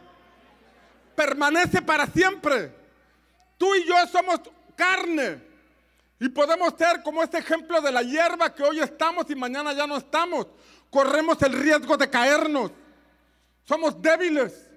permanece 1.15 1.83
para 1.83 2.07
siempre. 2.07 2.73
Tú 3.57 3.75
y 3.75 3.85
yo 3.85 3.95
somos 4.07 4.41
carne 4.77 5.43
y 6.21 6.29
podemos 6.29 6.75
ser 6.79 7.03
como 7.03 7.23
este 7.23 7.39
ejemplo 7.39 7.81
de 7.81 7.93
la 7.93 8.03
hierba 8.03 8.55
que 8.55 8.63
hoy 8.63 8.81
estamos 8.81 9.29
y 9.31 9.37
mañana 9.37 9.73
ya 9.73 9.87
no 9.87 9.97
estamos. 9.97 10.47
Corremos 10.91 11.41
el 11.43 11.53
riesgo 11.53 11.97
de 11.97 12.09
caernos. 12.09 12.71
Somos 13.65 14.01
débiles. 14.01 14.69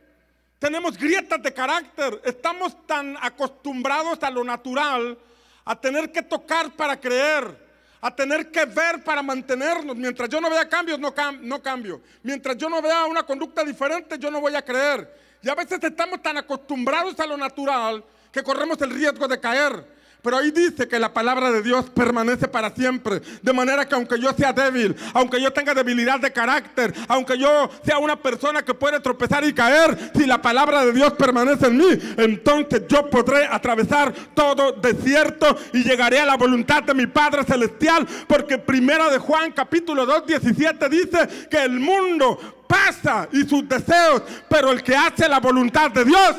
Tenemos 0.59 0.97
grietas 0.97 1.41
de 1.41 1.53
carácter. 1.53 2.21
Estamos 2.23 2.75
tan 2.85 3.17
acostumbrados 3.21 4.21
a 4.21 4.29
lo 4.29 4.43
natural, 4.43 5.17
a 5.65 5.79
tener 5.79 6.11
que 6.11 6.21
tocar 6.21 6.71
para 6.75 6.99
creer 6.99 7.70
a 8.01 8.15
tener 8.15 8.51
que 8.51 8.65
ver 8.65 9.03
para 9.03 9.21
mantenernos. 9.21 9.95
Mientras 9.95 10.27
yo 10.27 10.41
no 10.41 10.49
vea 10.49 10.67
cambios, 10.67 10.99
no, 10.99 11.13
no 11.41 11.61
cambio. 11.61 12.01
Mientras 12.23 12.57
yo 12.57 12.67
no 12.67 12.81
vea 12.81 13.05
una 13.05 13.23
conducta 13.23 13.63
diferente, 13.63 14.17
yo 14.17 14.31
no 14.31 14.41
voy 14.41 14.55
a 14.55 14.61
creer. 14.63 15.21
Y 15.43 15.49
a 15.49 15.55
veces 15.55 15.79
estamos 15.81 16.21
tan 16.21 16.37
acostumbrados 16.37 17.19
a 17.19 17.27
lo 17.27 17.37
natural 17.37 18.03
que 18.31 18.43
corremos 18.43 18.81
el 18.81 18.89
riesgo 18.89 19.27
de 19.27 19.39
caer. 19.39 20.00
Pero 20.21 20.37
ahí 20.37 20.51
dice 20.51 20.87
que 20.87 20.99
la 20.99 21.11
palabra 21.11 21.51
de 21.51 21.63
Dios 21.63 21.89
permanece 21.89 22.47
para 22.47 22.69
siempre. 22.69 23.21
De 23.41 23.53
manera 23.53 23.87
que 23.87 23.95
aunque 23.95 24.19
yo 24.19 24.31
sea 24.33 24.53
débil, 24.53 24.95
aunque 25.13 25.41
yo 25.41 25.51
tenga 25.51 25.73
debilidad 25.73 26.19
de 26.19 26.31
carácter, 26.31 26.93
aunque 27.07 27.39
yo 27.39 27.71
sea 27.83 27.97
una 27.97 28.15
persona 28.15 28.63
que 28.63 28.75
puede 28.75 28.99
tropezar 28.99 29.43
y 29.43 29.53
caer, 29.53 30.11
si 30.15 30.27
la 30.27 30.39
palabra 30.39 30.85
de 30.85 30.93
Dios 30.93 31.13
permanece 31.13 31.67
en 31.67 31.77
mí, 31.77 31.99
entonces 32.17 32.83
yo 32.87 33.09
podré 33.09 33.47
atravesar 33.47 34.13
todo 34.35 34.73
desierto 34.73 35.57
y 35.73 35.83
llegaré 35.83 36.19
a 36.19 36.25
la 36.25 36.37
voluntad 36.37 36.83
de 36.83 36.93
mi 36.93 37.07
Padre 37.07 37.43
Celestial. 37.43 38.05
Porque 38.27 38.59
primera 38.59 39.09
de 39.09 39.17
Juan 39.17 39.51
capítulo 39.53 40.05
2, 40.05 40.27
17 40.27 40.89
dice 40.89 41.27
que 41.49 41.63
el 41.63 41.79
mundo 41.79 42.65
pasa 42.67 43.27
y 43.31 43.41
sus 43.49 43.67
deseos, 43.67 44.21
pero 44.47 44.71
el 44.71 44.83
que 44.83 44.95
hace 44.95 45.27
la 45.27 45.39
voluntad 45.39 45.89
de 45.89 46.05
Dios 46.05 46.35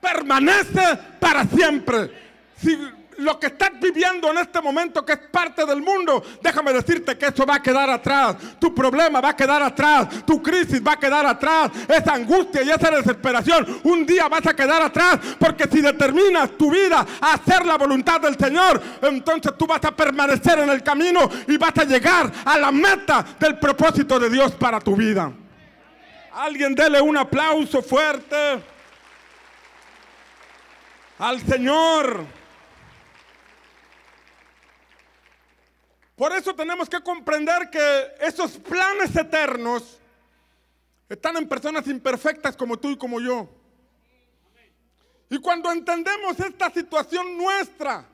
permanece 0.00 0.98
para 1.20 1.44
siempre. 1.44 2.23
Si 2.62 2.78
lo 3.18 3.38
que 3.38 3.46
estás 3.46 3.70
viviendo 3.80 4.30
en 4.30 4.38
este 4.38 4.60
momento, 4.60 5.04
que 5.04 5.12
es 5.12 5.18
parte 5.30 5.64
del 5.66 5.80
mundo, 5.80 6.22
déjame 6.42 6.72
decirte 6.72 7.16
que 7.16 7.26
eso 7.26 7.46
va 7.46 7.56
a 7.56 7.62
quedar 7.62 7.88
atrás. 7.90 8.36
Tu 8.58 8.74
problema 8.74 9.20
va 9.20 9.30
a 9.30 9.36
quedar 9.36 9.62
atrás. 9.62 10.08
Tu 10.26 10.42
crisis 10.42 10.82
va 10.84 10.92
a 10.92 10.98
quedar 10.98 11.26
atrás. 11.26 11.70
Esa 11.88 12.14
angustia 12.14 12.62
y 12.62 12.70
esa 12.70 12.90
desesperación, 12.90 13.80
un 13.84 14.06
día 14.06 14.28
vas 14.28 14.46
a 14.46 14.54
quedar 14.54 14.82
atrás. 14.82 15.18
Porque 15.38 15.68
si 15.70 15.80
determinas 15.80 16.50
tu 16.56 16.70
vida 16.70 17.06
a 17.20 17.34
hacer 17.34 17.64
la 17.66 17.76
voluntad 17.76 18.20
del 18.20 18.38
Señor, 18.38 18.80
entonces 19.02 19.52
tú 19.58 19.66
vas 19.66 19.84
a 19.84 19.92
permanecer 19.92 20.58
en 20.60 20.70
el 20.70 20.82
camino 20.82 21.28
y 21.46 21.56
vas 21.56 21.76
a 21.76 21.84
llegar 21.84 22.30
a 22.44 22.58
la 22.58 22.72
meta 22.72 23.24
del 23.38 23.58
propósito 23.58 24.18
de 24.18 24.30
Dios 24.30 24.52
para 24.52 24.80
tu 24.80 24.96
vida. 24.96 25.32
Alguien 26.32 26.74
dele 26.74 27.00
un 27.00 27.16
aplauso 27.16 27.80
fuerte 27.80 28.60
al 31.18 31.40
Señor. 31.46 32.43
Por 36.16 36.32
eso 36.32 36.54
tenemos 36.54 36.88
que 36.88 37.00
comprender 37.00 37.70
que 37.70 38.14
esos 38.20 38.52
planes 38.58 39.14
eternos 39.16 39.98
están 41.08 41.36
en 41.36 41.48
personas 41.48 41.86
imperfectas 41.88 42.56
como 42.56 42.78
tú 42.78 42.90
y 42.90 42.96
como 42.96 43.20
yo. 43.20 43.48
Y 45.28 45.38
cuando 45.38 45.72
entendemos 45.72 46.38
esta 46.38 46.70
situación 46.70 47.36
nuestra, 47.36 48.06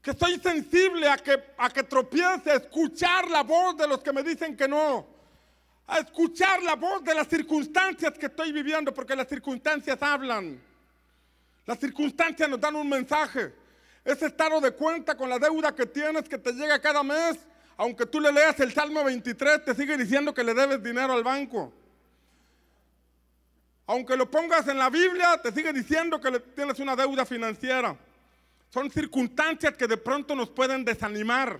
que 0.00 0.14
soy 0.14 0.38
sensible 0.38 1.08
a 1.08 1.16
que, 1.16 1.42
a 1.58 1.68
que 1.68 1.82
tropiece, 1.82 2.50
a 2.52 2.54
escuchar 2.54 3.28
la 3.28 3.42
voz 3.42 3.76
de 3.76 3.88
los 3.88 4.02
que 4.02 4.12
me 4.12 4.22
dicen 4.22 4.56
que 4.56 4.68
no, 4.68 5.06
a 5.86 5.98
escuchar 5.98 6.62
la 6.62 6.76
voz 6.76 7.04
de 7.04 7.14
las 7.14 7.28
circunstancias 7.28 8.14
que 8.18 8.26
estoy 8.26 8.52
viviendo, 8.52 8.94
porque 8.94 9.14
las 9.14 9.28
circunstancias 9.28 10.00
hablan. 10.00 10.62
Las 11.66 11.78
circunstancias 11.78 12.48
nos 12.48 12.60
dan 12.60 12.76
un 12.76 12.88
mensaje. 12.88 13.52
Ese 14.06 14.26
estado 14.26 14.60
de 14.60 14.70
cuenta 14.70 15.16
con 15.16 15.28
la 15.28 15.36
deuda 15.36 15.74
que 15.74 15.84
tienes 15.84 16.28
que 16.28 16.38
te 16.38 16.52
llega 16.52 16.78
cada 16.78 17.02
mes, 17.02 17.38
aunque 17.76 18.06
tú 18.06 18.20
le 18.20 18.30
leas 18.30 18.58
el 18.60 18.72
Salmo 18.72 19.02
23, 19.02 19.64
te 19.64 19.74
sigue 19.74 19.96
diciendo 19.96 20.32
que 20.32 20.44
le 20.44 20.54
debes 20.54 20.80
dinero 20.80 21.12
al 21.12 21.24
banco. 21.24 21.72
Aunque 23.84 24.16
lo 24.16 24.30
pongas 24.30 24.68
en 24.68 24.78
la 24.78 24.90
Biblia, 24.90 25.40
te 25.42 25.50
sigue 25.50 25.72
diciendo 25.72 26.20
que 26.20 26.38
tienes 26.54 26.78
una 26.78 26.94
deuda 26.94 27.26
financiera. 27.26 27.98
Son 28.70 28.88
circunstancias 28.92 29.76
que 29.76 29.88
de 29.88 29.96
pronto 29.96 30.36
nos 30.36 30.50
pueden 30.50 30.84
desanimar, 30.84 31.58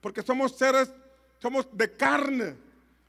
porque 0.00 0.22
somos 0.22 0.58
seres, 0.58 0.90
somos 1.38 1.68
de 1.70 1.96
carne, 1.96 2.56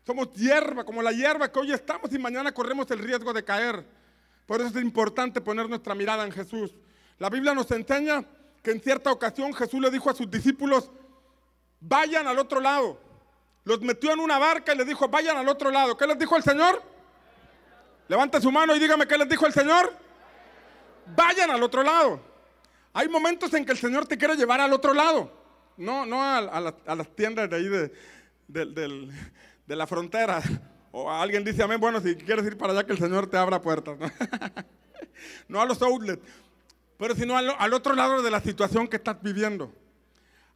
somos 0.06 0.34
hierba, 0.36 0.84
como 0.84 1.02
la 1.02 1.12
hierba 1.12 1.52
que 1.52 1.58
hoy 1.58 1.72
estamos 1.72 2.14
y 2.14 2.20
mañana 2.20 2.52
corremos 2.52 2.92
el 2.92 3.00
riesgo 3.00 3.34
de 3.34 3.44
caer. 3.44 3.84
Por 4.46 4.62
eso 4.62 4.78
es 4.78 4.84
importante 4.84 5.42
poner 5.42 5.68
nuestra 5.68 5.96
mirada 5.96 6.26
en 6.26 6.32
Jesús. 6.32 6.76
La 7.18 7.32
Biblia 7.32 7.56
nos 7.56 7.72
enseña 7.72 8.24
que 8.62 8.72
en 8.72 8.82
cierta 8.82 9.12
ocasión 9.12 9.54
Jesús 9.54 9.82
le 9.82 9.90
dijo 9.90 10.10
a 10.10 10.14
sus 10.14 10.30
discípulos, 10.30 10.92
vayan 11.80 12.28
al 12.28 12.40
otro 12.40 12.60
lado. 12.60 13.00
Los 13.64 13.82
metió 13.82 14.12
en 14.12 14.20
una 14.20 14.40
barca 14.40 14.74
y 14.74 14.78
les 14.78 14.88
dijo, 14.88 15.08
vayan 15.08 15.38
al 15.38 15.48
otro 15.48 15.72
lado. 15.72 15.98
¿Qué 15.98 16.08
les 16.08 16.18
dijo 16.18 16.36
el 16.36 16.44
Señor? 16.44 16.82
Levante 18.08 18.42
su 18.42 18.52
mano 18.52 18.76
y 18.76 18.80
dígame 18.80 19.08
qué 19.08 19.18
les 19.18 19.30
dijo 19.30 19.46
el 19.46 19.54
Señor. 19.54 19.94
Vayan 21.16 21.52
al 21.52 21.62
otro 21.64 21.84
lado. 21.84 22.20
Hay 22.94 23.08
momentos 23.08 23.54
en 23.54 23.66
que 23.66 23.72
el 23.72 23.78
Señor 23.78 24.06
te 24.06 24.18
quiere 24.18 24.36
llevar 24.36 24.60
al 24.60 24.74
otro 24.74 24.94
lado. 24.94 25.32
No, 25.78 26.06
no 26.06 26.22
a, 26.22 26.42
las 26.42 27.16
tiendas 27.16 27.50
de 27.50 27.56
ahí 27.56 27.68
de, 28.48 29.76
la 29.76 29.88
frontera. 29.88 30.42
O 30.92 31.10
alguien 31.10 31.44
dice, 31.44 31.64
amén, 31.64 31.80
bueno, 31.80 32.02
si 32.02 32.16
quieres 32.16 32.46
ir 32.46 32.58
para 32.58 32.74
allá 32.74 32.84
que 32.86 32.92
el 32.92 33.00
Señor 33.00 33.28
te 33.28 33.38
abra 33.38 33.62
puertas. 33.62 33.98
No, 35.48 35.62
a 35.62 35.66
los 35.66 35.82
outlets, 35.82 36.22
pero 37.02 37.16
sino 37.16 37.36
al, 37.36 37.74
otro 37.74 37.96
lado 37.96 38.22
de 38.22 38.30
la 38.30 38.42
situación 38.42 38.88
que 38.88 38.98
estás 38.98 39.20
viviendo. 39.24 39.74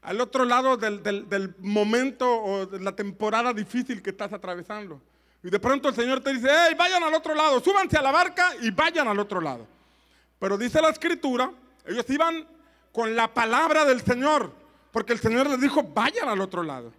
Al 0.03 0.21
otro 0.21 0.45
lado 0.45 0.77
del, 0.77 1.55
momento 1.57 2.31
o 2.39 2.67
de 2.67 2.79
la 2.81 2.95
temporada 2.95 3.51
difícil 3.51 3.99
que 4.03 4.11
estás 4.11 4.31
atravesando. 4.31 5.01
Y 5.41 5.49
de 5.49 5.59
pronto 5.59 5.89
el 5.89 5.95
Señor 5.95 6.21
te 6.21 6.31
dice, 6.31 6.47
hey, 6.47 6.75
vayan 6.77 7.01
al 7.01 7.15
otro 7.15 7.33
lado, 7.33 7.59
súbanse 7.61 7.97
a 7.97 8.03
la 8.03 8.11
barca 8.11 8.51
y 8.61 8.69
vayan 8.69 9.07
al 9.07 9.17
otro 9.17 9.41
lado. 9.41 9.65
Pero 10.37 10.55
dice 10.55 10.79
la 10.83 10.89
escritura, 10.89 11.51
ellos 11.83 12.07
iban 12.09 12.45
con 12.91 13.15
la 13.15 13.33
palabra 13.33 13.83
del 13.83 14.01
Señor, 14.01 14.51
porque 14.91 15.13
el 15.13 15.19
Señor 15.19 15.49
les 15.49 15.59
dijo, 15.59 15.81
vayan 15.81 16.29
al 16.29 16.41
otro 16.41 16.61
lado. 16.61 16.93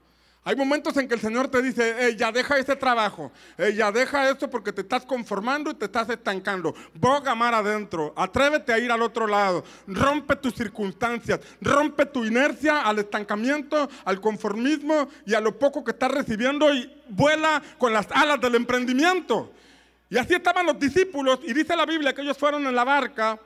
Hay 0.48 0.54
momentos 0.54 0.96
en 0.96 1.08
que 1.08 1.14
el 1.14 1.20
Señor 1.20 1.48
te 1.48 1.60
dice, 1.60 2.14
ya 2.16 2.30
deja 2.30 2.56
ese 2.56 2.76
trabajo, 2.76 3.32
ya 3.74 3.90
deja 3.90 4.30
esto 4.30 4.48
porque 4.48 4.72
te 4.72 4.82
estás 4.82 5.04
conformando 5.04 5.72
y 5.72 5.74
te 5.74 5.86
estás 5.86 6.08
estancando. 6.08 6.72
Boga 6.94 7.34
mar 7.34 7.52
adentro, 7.52 8.14
atrévete 8.16 8.72
a 8.72 8.78
ir 8.78 8.92
al 8.92 9.02
otro 9.02 9.26
lado, 9.26 9.64
rompe 9.88 10.36
tus 10.36 10.54
circunstancias, 10.54 11.40
rompe 11.60 12.06
tu 12.06 12.24
inercia 12.24 12.82
al 12.82 13.00
estancamiento, 13.00 13.88
al 14.04 14.20
conformismo 14.20 15.08
y 15.26 15.34
a 15.34 15.40
lo 15.40 15.58
poco 15.58 15.82
que 15.82 15.90
estás 15.90 16.12
recibiendo 16.12 16.72
y 16.72 16.94
vuela 17.08 17.60
con 17.76 17.92
las 17.92 18.06
alas 18.12 18.40
del 18.40 18.54
emprendimiento. 18.54 19.52
Y 20.08 20.16
así 20.16 20.34
estaban 20.34 20.64
los 20.64 20.78
discípulos 20.78 21.40
y 21.42 21.54
dice 21.54 21.74
la 21.74 21.86
Biblia 21.86 22.12
que 22.12 22.22
ellos 22.22 22.38
fueron 22.38 22.64
en 22.68 22.74
la 22.76 22.84
barca, 22.84 23.36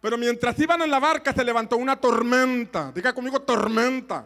pero 0.00 0.16
mientras 0.16 0.56
iban 0.60 0.82
en 0.82 0.90
la 0.92 1.00
barca 1.00 1.32
se 1.32 1.42
levantó 1.42 1.76
una 1.78 1.96
tormenta. 1.96 2.92
Diga 2.94 3.12
conmigo 3.12 3.40
tormenta. 3.40 4.24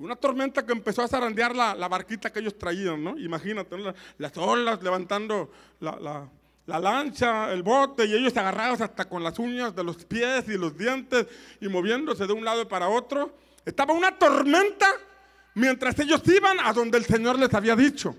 Una 0.00 0.16
tormenta 0.16 0.64
que 0.64 0.72
empezó 0.72 1.02
a 1.02 1.08
zarandear 1.08 1.54
la, 1.54 1.88
barquita 1.88 2.32
que 2.32 2.40
ellos 2.40 2.56
traían, 2.56 3.04
¿no? 3.04 3.18
Imagínate, 3.18 3.76
las 4.16 4.36
olas 4.38 4.82
levantando 4.82 5.50
la, 5.78 6.26
lancha, 6.66 7.52
el 7.52 7.62
bote, 7.62 8.06
y 8.06 8.14
ellos 8.14 8.34
agarrados 8.34 8.80
hasta 8.80 9.04
con 9.04 9.22
las 9.22 9.38
uñas 9.38 9.76
de 9.76 9.84
los 9.84 10.02
pies 10.06 10.48
y 10.48 10.56
los 10.56 10.76
dientes 10.76 11.26
y 11.60 11.68
moviéndose 11.68 12.26
de 12.26 12.32
un 12.32 12.42
lado 12.42 12.66
para 12.66 12.88
otro. 12.88 13.36
Estaba 13.66 13.92
una 13.92 14.18
tormenta 14.18 14.88
mientras 15.54 15.98
ellos 15.98 16.22
iban 16.26 16.56
a 16.60 16.72
donde 16.72 16.96
el 16.96 17.04
Señor 17.04 17.38
les 17.38 17.52
había 17.52 17.76
dicho. 17.76 18.16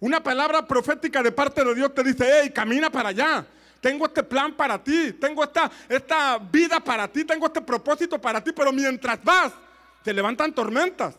Una 0.00 0.20
palabra 0.20 0.66
profética 0.66 1.22
de 1.22 1.30
parte 1.30 1.64
de 1.64 1.72
Dios 1.72 1.94
te 1.94 2.02
dice, 2.02 2.28
hey, 2.28 2.50
camina 2.52 2.90
para 2.90 3.10
allá. 3.10 3.46
Tengo 3.80 4.06
este 4.06 4.24
plan 4.24 4.54
para 4.54 4.82
ti, 4.82 5.12
tengo 5.12 5.44
esta, 5.44 5.70
esta 5.88 6.38
vida 6.38 6.80
para 6.80 7.06
ti, 7.06 7.24
tengo 7.24 7.46
este 7.46 7.60
propósito 7.60 8.20
para 8.20 8.42
ti, 8.42 8.50
pero 8.52 8.72
mientras 8.72 9.22
vas, 9.22 9.52
se 10.04 10.12
levantan 10.12 10.54
tormentas. 10.54 11.16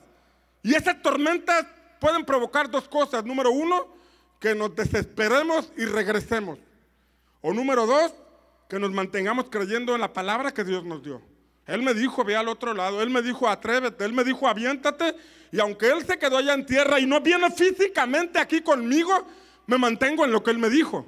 Y 0.61 0.73
esas 0.75 1.01
tormentas 1.01 1.65
pueden 1.99 2.25
provocar 2.25 2.69
dos 2.69 2.87
cosas. 2.87 3.25
Número 3.25 3.51
uno, 3.51 3.87
que 4.39 4.55
nos 4.55 4.75
desesperemos 4.75 5.71
y 5.77 5.85
regresemos. 5.85 6.59
O 7.41 7.53
número 7.53 7.85
dos, 7.85 8.13
que 8.69 8.79
nos 8.79 8.91
mantengamos 8.91 9.45
creyendo 9.49 9.93
en 9.95 10.01
la 10.01 10.13
palabra 10.13 10.53
que 10.53 10.63
Dios 10.63 10.83
nos 10.83 11.03
dio. 11.03 11.21
Él 11.65 11.81
me 11.81 11.93
dijo, 11.93 12.23
ve 12.23 12.35
al 12.35 12.47
otro 12.47 12.73
lado. 12.73 13.01
Él 13.01 13.09
me 13.09 13.21
dijo, 13.21 13.47
atrévete. 13.47 14.03
Él 14.03 14.13
me 14.13 14.23
dijo, 14.23 14.47
aviéntate. 14.47 15.15
Y 15.51 15.59
aunque 15.59 15.87
Él 15.87 16.05
se 16.05 16.17
quedó 16.17 16.37
allá 16.37 16.53
en 16.53 16.65
tierra 16.65 16.99
y 16.99 17.05
no 17.05 17.21
viene 17.21 17.51
físicamente 17.51 18.39
aquí 18.39 18.61
conmigo, 18.61 19.27
me 19.67 19.77
mantengo 19.77 20.25
en 20.25 20.31
lo 20.31 20.43
que 20.43 20.51
Él 20.51 20.57
me 20.57 20.69
dijo. 20.69 21.05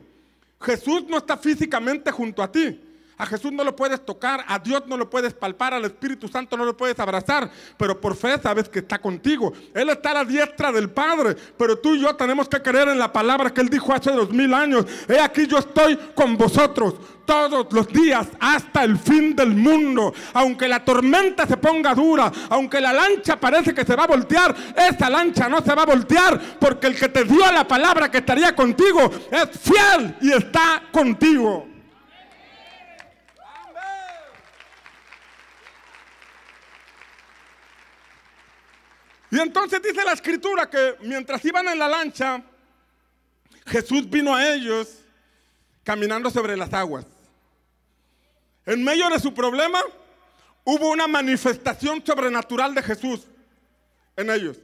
Jesús 0.62 1.06
no 1.08 1.18
está 1.18 1.38
físicamente 1.38 2.12
junto 2.12 2.42
a 2.42 2.52
ti. 2.52 2.80
A 3.17 3.25
Jesús 3.25 3.51
no 3.54 3.63
lo 3.63 3.75
puedes 3.75 4.06
tocar, 4.06 4.43
a 4.45 4.60
Dios 4.60 4.84
no 4.88 4.97
lo 4.97 5.10
puedes 5.10 5.34
palpar, 5.34 5.73
al 5.73 5.86
Espíritu 5.86 6.28
Santo 6.28 6.58
no 6.58 6.65
lo 6.65 6.75
puedes 6.75 6.99
abrazar, 6.99 7.49
pero 7.78 7.99
por 8.01 8.15
fe 8.15 8.38
sabes 8.41 8.67
que 8.67 8.80
está 8.80 8.99
contigo. 8.99 9.54
Él 9.73 9.89
está 9.89 10.12
a 10.12 10.15
la 10.15 10.25
diestra 10.25 10.71
del 10.71 10.89
Padre, 10.89 11.36
pero 11.58 11.78
tú 11.78 11.95
y 11.95 12.01
yo 12.01 12.13
tenemos 12.15 12.49
que 12.49 12.62
creer 12.62 12.89
en 12.89 12.99
la 12.99 13.13
palabra 13.13 13.54
que 13.54 13.62
Él 13.62 13.69
dijo 13.69 13.93
hace 13.93 14.12
dos 14.12 14.32
mil 14.32 14.54
años. 14.54 14.86
He 15.08 15.19
aquí 15.19 15.47
yo 15.47 15.60
estoy 15.60 15.97
con 16.13 16.36
vosotros 16.36 16.95
todos 17.25 17.67
los 17.71 17.88
días 17.88 18.28
hasta 18.39 18.84
el 18.84 18.97
fin 18.97 19.34
del 19.34 19.56
mundo. 19.56 20.13
Aunque 20.34 20.67
la 20.67 20.84
tormenta 20.84 21.47
se 21.47 21.56
ponga 21.56 21.95
dura, 21.95 22.32
aunque 22.49 22.82
la 22.82 22.91
lancha 22.91 23.39
parece 23.39 23.73
que 23.73 23.86
se 23.86 23.95
va 23.95 24.04
a 24.04 24.08
voltear, 24.08 24.54
esa 24.75 25.10
lancha 25.10 25.47
no 25.47 25.62
se 25.62 25.73
va 25.73 25.84
a 25.84 25.86
voltear 25.86 26.39
porque 26.60 26.88
el 26.88 26.99
que 26.99 27.10
te 27.10 27.23
dio 27.23 27.49
la 27.51 27.67
palabra 27.67 28.12
que 28.12 28.17
estaría 28.17 28.56
contigo 28.56 29.10
es 29.32 29.49
fiel 29.58 30.17
y 30.21 30.34
está 30.34 30.84
contigo. 30.91 31.75
Y 39.36 39.39
entonces 39.41 39.82
dice 39.82 40.02
la 40.06 40.13
escritura 40.13 40.69
que 40.69 40.95
mientras 41.02 41.43
iban 41.43 41.67
en 41.67 41.78
la 41.78 41.89
lancha, 41.89 42.41
Jesús 43.65 44.10
vino 44.10 44.34
a 44.34 44.54
ellos 44.54 45.00
caminando 45.84 46.30
sobre 46.30 46.56
las 46.56 46.74
aguas. 46.74 47.06
En 48.65 48.82
medio 48.82 49.10
de 49.10 49.19
su 49.19 49.34
problema 49.34 49.82
hubo 50.63 50.89
una 50.89 51.06
manifestación 51.08 52.02
sobrenatural 52.06 52.74
de 52.74 52.82
Jesús 52.82 53.28
en 54.15 54.30
ellos. 54.30 54.56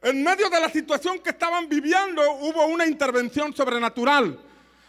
En 0.00 0.22
medio 0.22 0.48
de 0.48 0.60
la 0.60 0.70
situación 0.70 1.18
que 1.18 1.30
estaban 1.30 1.68
viviendo 1.68 2.22
hubo 2.42 2.66
una 2.66 2.86
intervención 2.86 3.52
sobrenatural. 3.52 4.38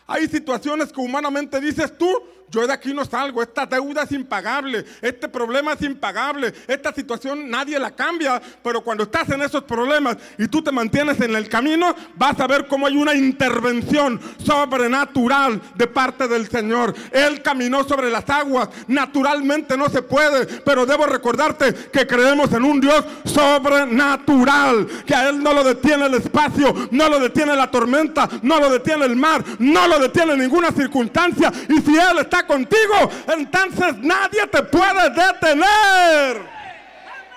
Hay 0.05 0.27
situaciones 0.27 0.93
que 0.93 1.01
humanamente 1.01 1.59
dices 1.59 1.97
tú, 1.97 2.07
yo 2.49 2.67
de 2.67 2.73
aquí 2.73 2.93
no 2.93 3.03
salgo, 3.03 3.41
esta 3.41 3.65
deuda 3.65 4.03
es 4.03 4.11
impagable, 4.11 4.85
este 5.01 5.27
problema 5.27 5.73
es 5.73 5.81
impagable, 5.81 6.53
esta 6.67 6.93
situación 6.93 7.49
nadie 7.49 7.79
la 7.79 7.91
cambia, 7.91 8.41
pero 8.63 8.81
cuando 8.81 9.03
estás 9.03 9.29
en 9.29 9.41
esos 9.41 9.63
problemas 9.63 10.17
y 10.37 10.47
tú 10.47 10.61
te 10.61 10.71
mantienes 10.71 11.19
en 11.21 11.35
el 11.35 11.49
camino, 11.49 11.95
vas 12.15 12.39
a 12.39 12.47
ver 12.47 12.67
cómo 12.67 12.87
hay 12.87 12.95
una 12.95 13.15
intervención 13.15 14.19
sobrenatural 14.37 15.61
de 15.75 15.87
parte 15.87 16.27
del 16.27 16.47
Señor. 16.49 16.93
Él 17.11 17.41
caminó 17.41 17.83
sobre 17.83 18.09
las 18.09 18.29
aguas, 18.29 18.69
naturalmente 18.87 19.75
no 19.75 19.89
se 19.89 20.01
puede, 20.01 20.45
pero 20.61 20.85
debo 20.85 21.05
recordarte 21.05 21.73
que 21.91 22.05
creemos 22.05 22.51
en 22.53 22.63
un 22.63 22.79
Dios 22.79 23.03
sobrenatural, 23.25 24.87
que 25.05 25.15
a 25.15 25.29
Él 25.29 25.41
no 25.41 25.53
lo 25.53 25.63
detiene 25.63 26.05
el 26.05 26.15
espacio, 26.15 26.89
no 26.91 27.09
lo 27.09 27.19
detiene 27.19 27.55
la 27.55 27.71
tormenta, 27.71 28.29
no 28.41 28.59
lo 28.59 28.69
detiene 28.69 29.05
el 29.05 29.15
mar, 29.15 29.43
no 29.59 29.87
lo 29.87 29.99
detiene 29.99 30.37
ninguna 30.37 30.71
circunstancia, 30.71 31.51
y 31.69 31.81
si 31.81 31.95
Él 31.95 32.19
está 32.19 32.32
contigo, 32.41 33.11
entonces 33.27 33.97
nadie 33.99 34.47
te 34.47 34.63
puede 34.63 35.11
detener. 35.11 36.53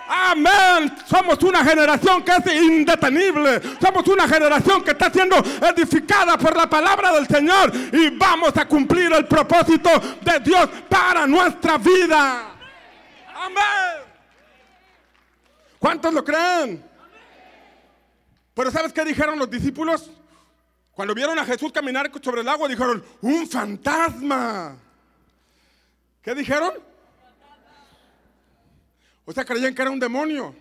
Amén. 0.09 0.97
Somos 1.05 1.43
una 1.43 1.65
generación 1.65 2.23
que 2.23 2.33
es 2.33 2.63
indetenible. 2.63 3.61
Somos 3.81 4.07
una 4.07 4.29
generación 4.29 4.83
que 4.83 4.93
está 4.93 5.11
siendo 5.11 5.37
edificada 5.37 6.39
por 6.39 6.57
la 6.57 6.71
palabra 6.71 7.13
del 7.13 7.27
Señor. 7.27 7.73
Y 7.93 8.11
vamos 8.11 8.57
a 8.57 8.67
cumplir 8.67 9.13
el 9.13 9.27
propósito 9.27 9.91
de 10.23 10.41
Dios 10.41 10.69
para 10.89 11.27
nuestra 11.27 11.77
vida. 11.79 12.53
Amén. 13.35 14.07
¿Cuántos 15.79 16.15
lo 16.15 16.25
creen? 16.25 16.85
Pero 18.55 18.71
¿sabes 18.71 18.93
qué 18.93 19.05
dijeron 19.05 19.39
los 19.39 19.51
discípulos? 19.51 20.11
Cuando 20.93 21.15
vieron 21.15 21.39
a 21.39 21.45
Jesús 21.45 21.73
caminar 21.73 22.11
sobre 22.23 22.41
el 22.41 22.49
agua, 22.49 22.69
dijeron, 22.69 23.05
un 23.21 23.47
fantasma. 23.47 24.77
¿Qué 26.27 26.35
dijeron? 26.35 26.73
O 29.25 29.33
sea, 29.33 29.45
creían 29.45 29.73
que 29.77 29.83
era 29.83 29.93
un 29.93 30.01
demonio. 30.01 30.57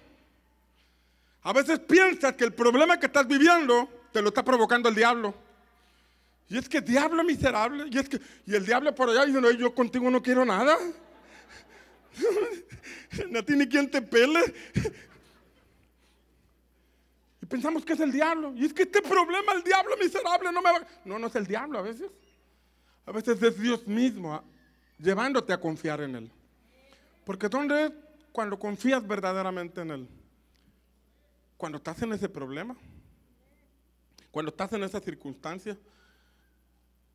A 1.41 1.51
veces 1.54 1.80
piensas 1.80 2.36
que 2.36 2.43
el 2.43 2.54
problema 2.54 2.99
que 2.99 3.08
estás 3.08 3.28
viviendo 3.28 3.89
te 4.13 4.21
lo 4.21 4.28
está 4.28 4.45
provocando 4.45 4.89
el 4.89 4.93
diablo. 4.93 5.34
Y 6.49 6.60
es 6.60 6.69
que 6.69 6.82
diablo 6.82 7.23
miserable. 7.23 7.86
Y 7.89 7.97
es 7.97 8.08
que 8.08 8.21
y 8.45 8.54
el 8.54 8.63
diablo 8.63 8.93
por 8.93 9.10
allá 9.10 9.25
dice, 9.25 9.41
no, 9.41 9.49
yo 9.49 9.73
contigo 9.73 10.08
no 10.12 10.21
quiero 10.21 10.45
nada. 10.45 10.78
a 13.36 13.41
ti 13.41 13.56
ni 13.56 13.67
quien 13.67 13.89
te 13.89 14.04
pele. 14.04 14.41
Y 17.41 17.45
pensamos 17.47 17.84
que 17.84 17.93
es 17.93 17.99
el 18.01 18.12
diablo. 18.12 18.54
Y 18.56 18.65
es 18.65 18.73
que 18.73 18.84
este 18.84 19.01
problema, 19.01 19.54
el 19.54 19.63
diablo 19.63 19.97
miserable, 19.97 20.51
no 20.51 20.62
me 20.62 20.71
va. 20.71 20.86
No, 21.06 21.17
no 21.17 21.25
es 21.25 21.36
el 21.36 21.47
diablo 21.47 21.80
a 21.80 21.82
veces. 21.82 22.12
A 23.08 23.12
veces 23.12 23.41
es 23.41 23.60
Dios 23.60 23.88
mismo 23.88 24.43
llevándote 24.98 25.54
a 25.54 25.60
confiar 25.60 26.02
en 26.02 26.16
Él. 26.16 26.32
Porque 27.26 27.50
¿dónde 27.50 27.86
es 27.86 27.92
cuando 28.32 28.60
confías 28.60 29.06
verdaderamente 29.06 29.82
en 29.82 29.92
Él? 29.92 30.08
Cuando 31.58 31.78
estás 31.78 32.02
en 32.02 32.14
ese 32.14 32.30
problema, 32.30 32.76
cuando 34.32 34.52
estás 34.52 34.74
en 34.74 34.84
esa 34.84 35.00
circunstancia, 35.00 35.78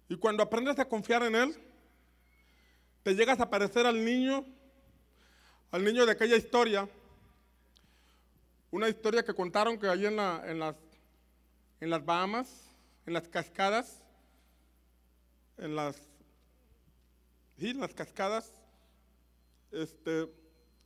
y 0.09 0.17
cuando 0.17 0.43
aprendes 0.43 0.79
a 0.79 0.85
confiar 0.89 1.23
en 1.23 1.37
Él, 1.37 1.57
te 3.03 3.15
llegas 3.15 3.39
a 3.41 3.49
parecer 3.49 3.87
al 3.87 4.05
niño, 4.05 4.45
al 5.71 5.85
niño 5.85 6.05
de 6.05 6.13
aquella 6.13 6.37
historia, 6.37 6.89
una 8.71 8.89
historia 8.89 9.25
que 9.25 9.35
contaron 9.35 9.79
que 9.79 9.89
ahí 9.89 10.07
en, 10.07 10.19
en, 10.19 10.59
las, 10.59 10.77
en 11.81 11.91
las 11.91 12.05
Bahamas, 12.05 12.71
en 13.07 13.13
las 13.15 13.29
cascadas, 13.29 14.03
en 15.59 15.77
las 15.77 16.10
Sí, 17.61 17.75
las 17.75 17.93
cascadas, 17.93 18.55
este, 19.71 20.33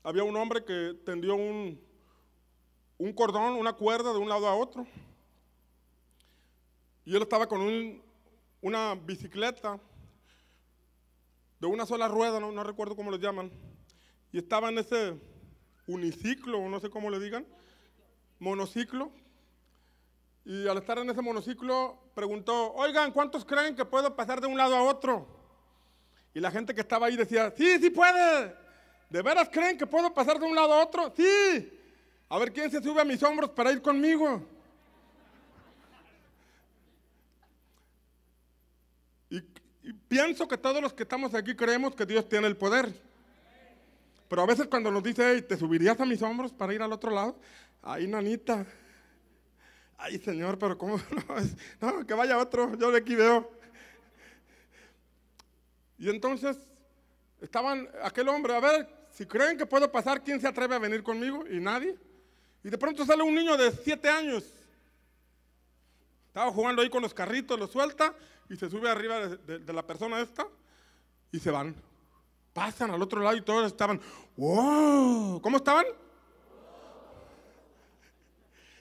había 0.02 0.24
un 0.24 0.34
hombre 0.34 0.64
que 0.64 0.98
tendió 1.06 1.36
un, 1.36 1.80
cordón, 3.14 3.54
una 3.54 3.74
cuerda 3.74 4.12
de 4.12 4.18
un 4.18 4.28
lado 4.28 4.48
a 4.48 4.56
otro. 4.56 4.84
Y 7.04 7.14
él 7.14 7.22
estaba 7.22 7.46
con 7.46 8.02
una 8.60 8.96
bicicleta 8.96 9.78
de 11.60 11.68
una 11.68 11.86
sola 11.86 12.08
rueda, 12.08 12.40
no, 12.40 12.50
no 12.50 12.64
recuerdo 12.64 12.96
cómo 12.96 13.12
lo 13.12 13.18
llaman. 13.18 13.52
Y 14.32 14.38
estaba 14.38 14.68
en 14.68 14.78
ese 14.78 15.16
uniciclo, 15.86 16.68
no 16.68 16.80
sé 16.80 16.90
cómo 16.90 17.08
le 17.08 17.20
digan, 17.20 17.46
monociclo. 18.40 19.12
Y 20.44 20.66
al 20.66 20.78
estar 20.78 20.98
en 20.98 21.08
ese 21.08 21.22
monociclo 21.22 22.00
preguntó, 22.16 22.72
oigan, 22.72 23.12
¿cuántos 23.12 23.44
creen 23.44 23.76
que 23.76 23.84
puedo 23.84 24.16
pasar 24.16 24.40
de 24.40 24.48
un 24.48 24.58
lado 24.58 24.74
a 24.74 24.82
otro? 24.82 25.43
Y 26.34 26.40
la 26.40 26.50
gente 26.50 26.74
que 26.74 26.80
estaba 26.80 27.06
ahí 27.06 27.16
decía, 27.16 27.54
sí, 27.56 27.78
sí 27.78 27.90
puede. 27.90 28.52
¿De 29.08 29.22
veras 29.22 29.48
creen 29.50 29.78
que 29.78 29.86
puedo 29.86 30.12
pasar 30.12 30.38
de 30.40 30.44
un 30.44 30.54
lado 30.54 30.72
a 30.72 30.82
otro? 30.82 31.14
Sí. 31.16 31.72
A 32.28 32.38
ver 32.38 32.52
quién 32.52 32.68
se 32.68 32.82
sube 32.82 33.00
a 33.00 33.04
mis 33.04 33.22
hombros 33.22 33.50
para 33.50 33.70
ir 33.70 33.80
conmigo. 33.80 34.44
Y, 39.30 39.40
pienso 40.08 40.48
que 40.48 40.58
todos 40.58 40.82
los 40.82 40.92
que 40.92 41.04
estamos 41.04 41.34
aquí 41.34 41.54
creemos 41.54 41.94
que 41.94 42.04
Dios 42.04 42.28
tiene 42.28 42.48
el 42.48 42.56
poder. 42.56 42.92
Pero 44.28 44.42
a 44.42 44.46
veces 44.46 44.66
cuando 44.66 44.90
nos 44.90 45.04
dice, 45.04 45.42
¿te 45.42 45.56
subirías 45.56 46.00
a 46.00 46.06
mis 46.06 46.20
hombros 46.22 46.52
para 46.52 46.74
ir 46.74 46.82
al 46.82 46.92
otro 46.92 47.12
lado? 47.12 47.38
Ay, 47.82 48.08
nanita. 48.08 48.66
Ay, 49.96 50.18
Señor, 50.18 50.58
pero 50.58 50.76
¿cómo? 50.76 50.98
No, 51.80 51.98
no 51.98 52.06
que 52.06 52.14
vaya 52.14 52.38
otro, 52.38 52.76
yo 52.76 52.90
de 52.90 52.98
aquí 52.98 53.14
veo. 53.14 53.48
Y 56.04 56.10
entonces 56.10 56.58
estaban 57.40 57.88
aquel 58.02 58.28
hombre, 58.28 58.54
a 58.54 58.60
ver, 58.60 58.86
si 59.10 59.24
creen 59.24 59.56
que 59.56 59.64
puedo 59.64 59.90
pasar, 59.90 60.22
¿quién 60.22 60.38
se 60.38 60.46
atreve 60.46 60.74
a 60.74 60.78
venir 60.78 61.02
conmigo? 61.02 61.46
Y 61.50 61.58
nadie. 61.58 61.98
Y 62.62 62.68
de 62.68 62.76
pronto 62.76 63.06
sale 63.06 63.22
un 63.22 63.34
niño 63.34 63.56
de 63.56 63.72
siete 63.72 64.10
años. 64.10 64.44
Estaba 66.26 66.52
jugando 66.52 66.82
ahí 66.82 66.90
con 66.90 67.00
los 67.00 67.14
carritos, 67.14 67.58
lo 67.58 67.66
suelta 67.66 68.14
y 68.50 68.56
se 68.56 68.68
sube 68.68 68.90
arriba 68.90 69.28
de, 69.28 69.72
la 69.72 69.82
persona 69.82 70.20
esta 70.20 70.46
y 71.32 71.40
se 71.40 71.50
van. 71.50 71.74
Pasan 72.52 72.90
al 72.90 73.00
otro 73.00 73.22
lado 73.22 73.38
y 73.38 73.40
todos 73.40 73.72
estaban, 73.72 73.98
wow, 74.36 75.40
¿cómo 75.40 75.56
estaban? 75.56 75.86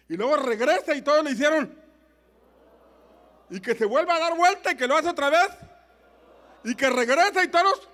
Y 0.09 0.17
luego 0.17 0.35
regresa 0.35 0.93
y 0.93 1.01
todos 1.01 1.23
le 1.23 1.31
hicieron. 1.31 1.73
Y 3.49 3.61
que 3.61 3.75
se 3.75 3.85
vuelva 3.85 4.15
a 4.17 4.19
dar 4.19 4.35
vuelta 4.35 4.73
y 4.73 4.75
que 4.75 4.89
lo 4.89 4.97
hace 4.97 5.07
otra 5.07 5.29
vez 5.29 5.72
y 6.63 6.75
que 6.75 6.89
regresa 6.89 7.43
y 7.43 7.47
todos. 7.47 7.87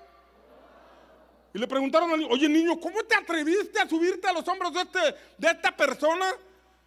Y 1.54 1.58
le 1.58 1.68
preguntaron 1.68 2.12
al 2.12 2.20
niño, 2.20 2.32
oye 2.32 2.48
niño, 2.48 2.80
¿cómo 2.80 3.04
te 3.04 3.16
atreviste 3.16 3.80
a 3.80 3.90
subirte 3.90 4.28
a 4.28 4.34
los 4.34 4.48
hombros 4.48 4.74
de, 4.74 4.82
este, 4.82 5.00
de 5.38 5.48
esta 5.48 5.76
persona? 5.76 6.26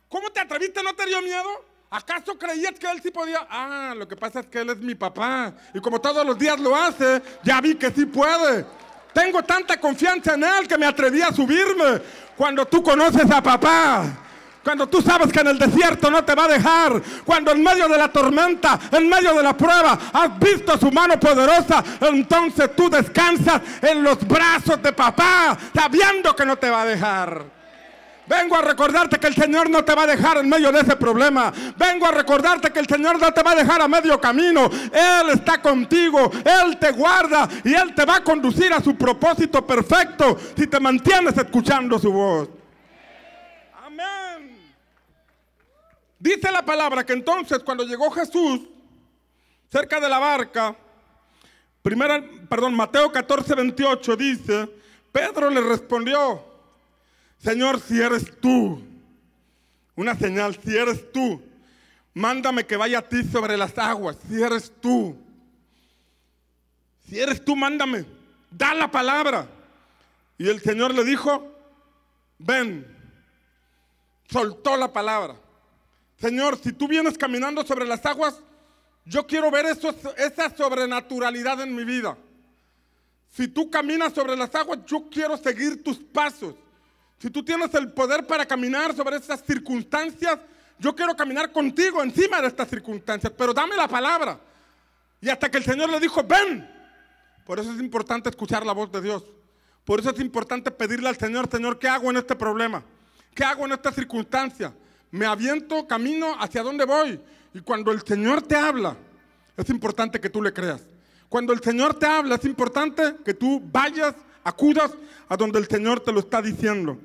¿Cómo 0.08 0.30
te 0.30 0.40
atreviste? 0.40 0.82
¿No 0.82 0.94
te 0.94 1.06
dio 1.06 1.20
miedo? 1.20 1.64
¿Acaso 1.90 2.38
creías 2.38 2.78
que 2.78 2.90
él 2.90 3.02
sí 3.02 3.10
podía? 3.10 3.46
Ah, 3.50 3.94
lo 3.96 4.08
que 4.08 4.16
pasa 4.16 4.40
es 4.40 4.46
que 4.46 4.60
él 4.60 4.70
es 4.70 4.78
mi 4.78 4.94
papá. 4.94 5.52
Y 5.74 5.80
como 5.80 6.00
todos 6.00 6.24
los 6.24 6.38
días 6.38 6.58
lo 6.58 6.74
hace, 6.74 7.20
ya 7.42 7.60
vi 7.60 7.74
que 7.74 7.90
sí 7.90 8.06
puede. 8.06 8.64
Tengo 9.12 9.42
tanta 9.42 9.78
confianza 9.78 10.34
en 10.34 10.44
él 10.44 10.68
que 10.68 10.78
me 10.78 10.86
atreví 10.86 11.20
a 11.20 11.32
subirme. 11.32 12.00
Cuando 12.36 12.64
tú 12.64 12.82
conoces 12.82 13.30
a 13.30 13.42
papá, 13.42 14.04
cuando 14.62 14.88
tú 14.88 15.02
sabes 15.02 15.32
que 15.32 15.40
en 15.40 15.48
el 15.48 15.58
desierto 15.58 16.10
no 16.10 16.24
te 16.24 16.34
va 16.34 16.44
a 16.44 16.48
dejar. 16.48 17.02
Cuando 17.24 17.52
en 17.52 17.62
medio 17.62 17.88
de 17.88 17.98
la 17.98 18.08
tormenta, 18.08 18.78
en 18.90 19.08
medio 19.08 19.34
de 19.34 19.42
la 19.42 19.56
prueba, 19.56 19.98
has 20.12 20.38
visto 20.38 20.78
su 20.78 20.90
mano 20.90 21.18
poderosa. 21.18 21.82
Entonces 22.00 22.70
tú 22.76 22.88
descansas 22.88 23.60
en 23.80 24.02
los 24.02 24.26
brazos 24.26 24.80
de 24.82 24.92
papá, 24.92 25.56
sabiendo 25.74 26.34
que 26.36 26.46
no 26.46 26.56
te 26.56 26.70
va 26.70 26.82
a 26.82 26.86
dejar. 26.86 27.62
Vengo 28.24 28.56
a 28.56 28.62
recordarte 28.62 29.18
que 29.18 29.26
el 29.26 29.34
Señor 29.34 29.68
no 29.68 29.84
te 29.84 29.94
va 29.94 30.04
a 30.04 30.06
dejar 30.06 30.38
en 30.38 30.48
medio 30.48 30.70
de 30.70 30.80
ese 30.80 30.94
problema. 30.94 31.52
Vengo 31.76 32.06
a 32.06 32.12
recordarte 32.12 32.70
que 32.70 32.78
el 32.78 32.86
Señor 32.86 33.20
no 33.20 33.32
te 33.32 33.42
va 33.42 33.50
a 33.50 33.56
dejar 33.56 33.82
a 33.82 33.88
medio 33.88 34.20
camino. 34.20 34.70
Él 34.92 35.30
está 35.34 35.60
contigo, 35.60 36.30
Él 36.44 36.78
te 36.78 36.92
guarda 36.92 37.48
y 37.64 37.74
Él 37.74 37.92
te 37.94 38.04
va 38.04 38.16
a 38.16 38.24
conducir 38.24 38.72
a 38.72 38.80
su 38.80 38.94
propósito 38.94 39.66
perfecto 39.66 40.38
si 40.56 40.68
te 40.68 40.78
mantienes 40.78 41.36
escuchando 41.36 41.98
su 41.98 42.12
voz. 42.12 42.61
Dice 46.22 46.52
la 46.52 46.64
palabra 46.64 47.04
que 47.04 47.14
entonces 47.14 47.58
cuando 47.64 47.82
llegó 47.82 48.08
Jesús 48.12 48.60
cerca 49.68 49.98
de 49.98 50.08
la 50.08 50.20
barca, 50.20 50.76
primera, 51.82 52.22
perdón, 52.48 52.76
Mateo 52.76 53.10
14, 53.10 53.56
28 53.56 54.16
dice, 54.16 54.68
Pedro 55.10 55.50
le 55.50 55.60
respondió, 55.60 56.40
Señor, 57.38 57.80
si 57.80 58.00
eres 58.00 58.38
tú, 58.38 58.80
una 59.96 60.14
señal, 60.14 60.56
si 60.64 60.76
eres 60.76 61.10
tú, 61.10 61.42
mándame 62.14 62.66
que 62.66 62.76
vaya 62.76 63.00
a 63.00 63.08
ti 63.08 63.24
sobre 63.24 63.56
las 63.56 63.76
aguas, 63.76 64.16
si 64.28 64.40
eres 64.40 64.72
tú. 64.80 65.16
Si 67.08 67.18
eres 67.18 67.44
tú, 67.44 67.56
mándame, 67.56 68.04
da 68.48 68.74
la 68.74 68.88
palabra. 68.88 69.48
Y 70.38 70.48
el 70.48 70.60
Señor 70.60 70.94
le 70.94 71.02
dijo, 71.02 71.52
ven, 72.38 72.86
soltó 74.30 74.76
la 74.76 74.92
palabra. 74.92 75.41
Señor, 76.22 76.56
si 76.62 76.72
tú 76.72 76.86
vienes 76.86 77.18
caminando 77.18 77.64
sobre 77.64 77.84
las 77.84 78.06
aguas, 78.06 78.36
Yo 79.04 79.26
quiero 79.26 79.50
ver 79.50 79.66
esa 79.66 80.56
sobrenaturalidad 80.56 81.60
en 81.60 81.74
mi 81.74 81.82
vida. 81.82 82.16
Si 83.30 83.48
tú 83.48 83.68
caminas 83.68 84.12
sobre 84.12 84.36
las 84.36 84.54
aguas, 84.54 84.78
yo 84.86 85.08
quiero 85.10 85.36
seguir 85.36 85.82
tus 85.82 85.98
pasos. 85.98 86.54
Si 87.18 87.28
tú 87.28 87.44
tienes 87.44 87.74
el 87.74 87.90
poder 87.92 88.24
para 88.24 88.46
caminar 88.46 88.94
sobre 88.94 89.16
esas 89.16 89.42
circunstancias, 89.42 90.38
yo 90.78 90.94
quiero 90.94 91.16
caminar 91.16 91.50
contigo 91.50 92.00
encima 92.00 92.40
de 92.40 92.46
estas 92.46 92.68
circunstancias, 92.68 93.32
pero 93.36 93.52
dame 93.52 93.74
la 93.74 93.88
palabra. 93.88 94.38
Y 95.20 95.28
hasta 95.28 95.50
que 95.50 95.58
el 95.58 95.64
Señor 95.64 95.90
le 95.90 95.98
dijo, 95.98 96.22
ven. 96.22 96.70
Por 97.44 97.58
eso 97.58 97.72
es 97.72 97.80
importante 97.80 98.28
escuchar 98.28 98.64
la 98.64 98.72
voz 98.72 98.92
de 98.92 99.00
Dios. 99.00 99.24
Por 99.84 99.98
eso 99.98 100.10
es 100.10 100.20
importante 100.20 100.70
pedirle 100.70 101.08
al 101.08 101.18
Señor, 101.18 101.50
Señor, 101.50 101.80
¿qué 101.80 101.88
hago 101.88 102.08
en 102.10 102.18
este 102.18 102.36
problema? 102.36 102.84
¿Qué 103.34 103.42
hago 103.42 103.66
en 103.66 103.72
esta 103.72 103.90
circunstancia? 103.90 104.72
Me 105.12 105.26
aviento, 105.26 105.86
camino, 105.86 106.34
¿hacia 106.40 106.62
dónde 106.62 106.86
voy? 106.86 107.20
Y 107.54 107.60
cuando 107.60 107.92
el 107.92 108.02
Señor 108.02 108.42
te 108.42 108.56
habla, 108.56 108.96
es 109.56 109.68
importante 109.68 110.18
que 110.20 110.30
tú 110.30 110.42
le 110.42 110.52
creas. 110.52 110.82
Cuando 111.28 111.52
el 111.52 111.60
Señor 111.60 111.98
te 111.98 112.06
habla, 112.06 112.36
es 112.36 112.44
importante 112.46 113.16
que 113.24 113.34
tú 113.34 113.62
vayas, 113.70 114.14
acudas 114.42 114.90
a 115.28 115.36
donde 115.36 115.58
el 115.58 115.68
Señor 115.68 116.00
te 116.00 116.12
lo 116.12 116.20
está 116.20 116.40
diciendo. 116.40 116.98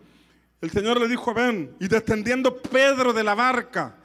El 0.62 0.72
Señor 0.72 1.00
le 1.00 1.08
dijo, 1.10 1.34
ven, 1.34 1.76
y 1.80 1.88
descendiendo 1.90 2.58
Pedro 2.62 3.12
de 3.12 3.24
la 3.24 3.36
barca, 3.36 3.96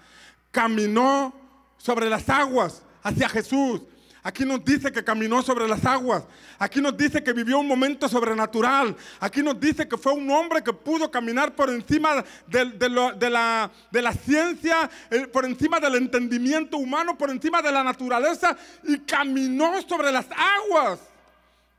caminó 0.51 1.33
sobre 1.79 2.11
las 2.11 2.29
aguas 2.29 2.83
hacia 3.03 3.29
Jesús. 3.29 3.83
Aquí 4.25 4.45
nos 4.45 4.65
dice 4.65 4.93
que 4.93 5.03
caminó 5.03 5.43
sobre 5.43 5.67
las 5.67 5.85
aguas. 5.85 6.23
Aquí 6.57 6.81
nos 6.81 6.97
dice 6.97 7.25
que 7.25 7.33
vivió 7.33 7.59
un 7.59 7.67
momento 7.67 8.09
sobrenatural. 8.09 8.97
Aquí 9.19 9.43
nos 9.43 9.59
dice 9.59 9.89
que 9.89 9.97
fue 9.97 10.13
un 10.13 10.31
hombre 10.31 10.63
que 10.63 10.73
pudo 10.73 11.11
caminar 11.11 11.57
por 11.57 11.69
encima 11.71 12.25
de, 12.47 12.89
la, 12.89 14.13
ciencia, 14.25 14.89
eh, 15.11 15.27
por 15.27 15.45
encima 15.45 15.81
del 15.81 15.97
entendimiento 15.97 16.77
humano, 16.77 17.19
por 17.19 17.31
encima 17.31 17.61
de 17.61 17.73
la 17.73 17.83
naturaleza 17.83 18.57
y 18.85 19.01
caminó 19.01 19.83
sobre 19.83 20.13
las 20.13 20.27
aguas. 20.31 21.01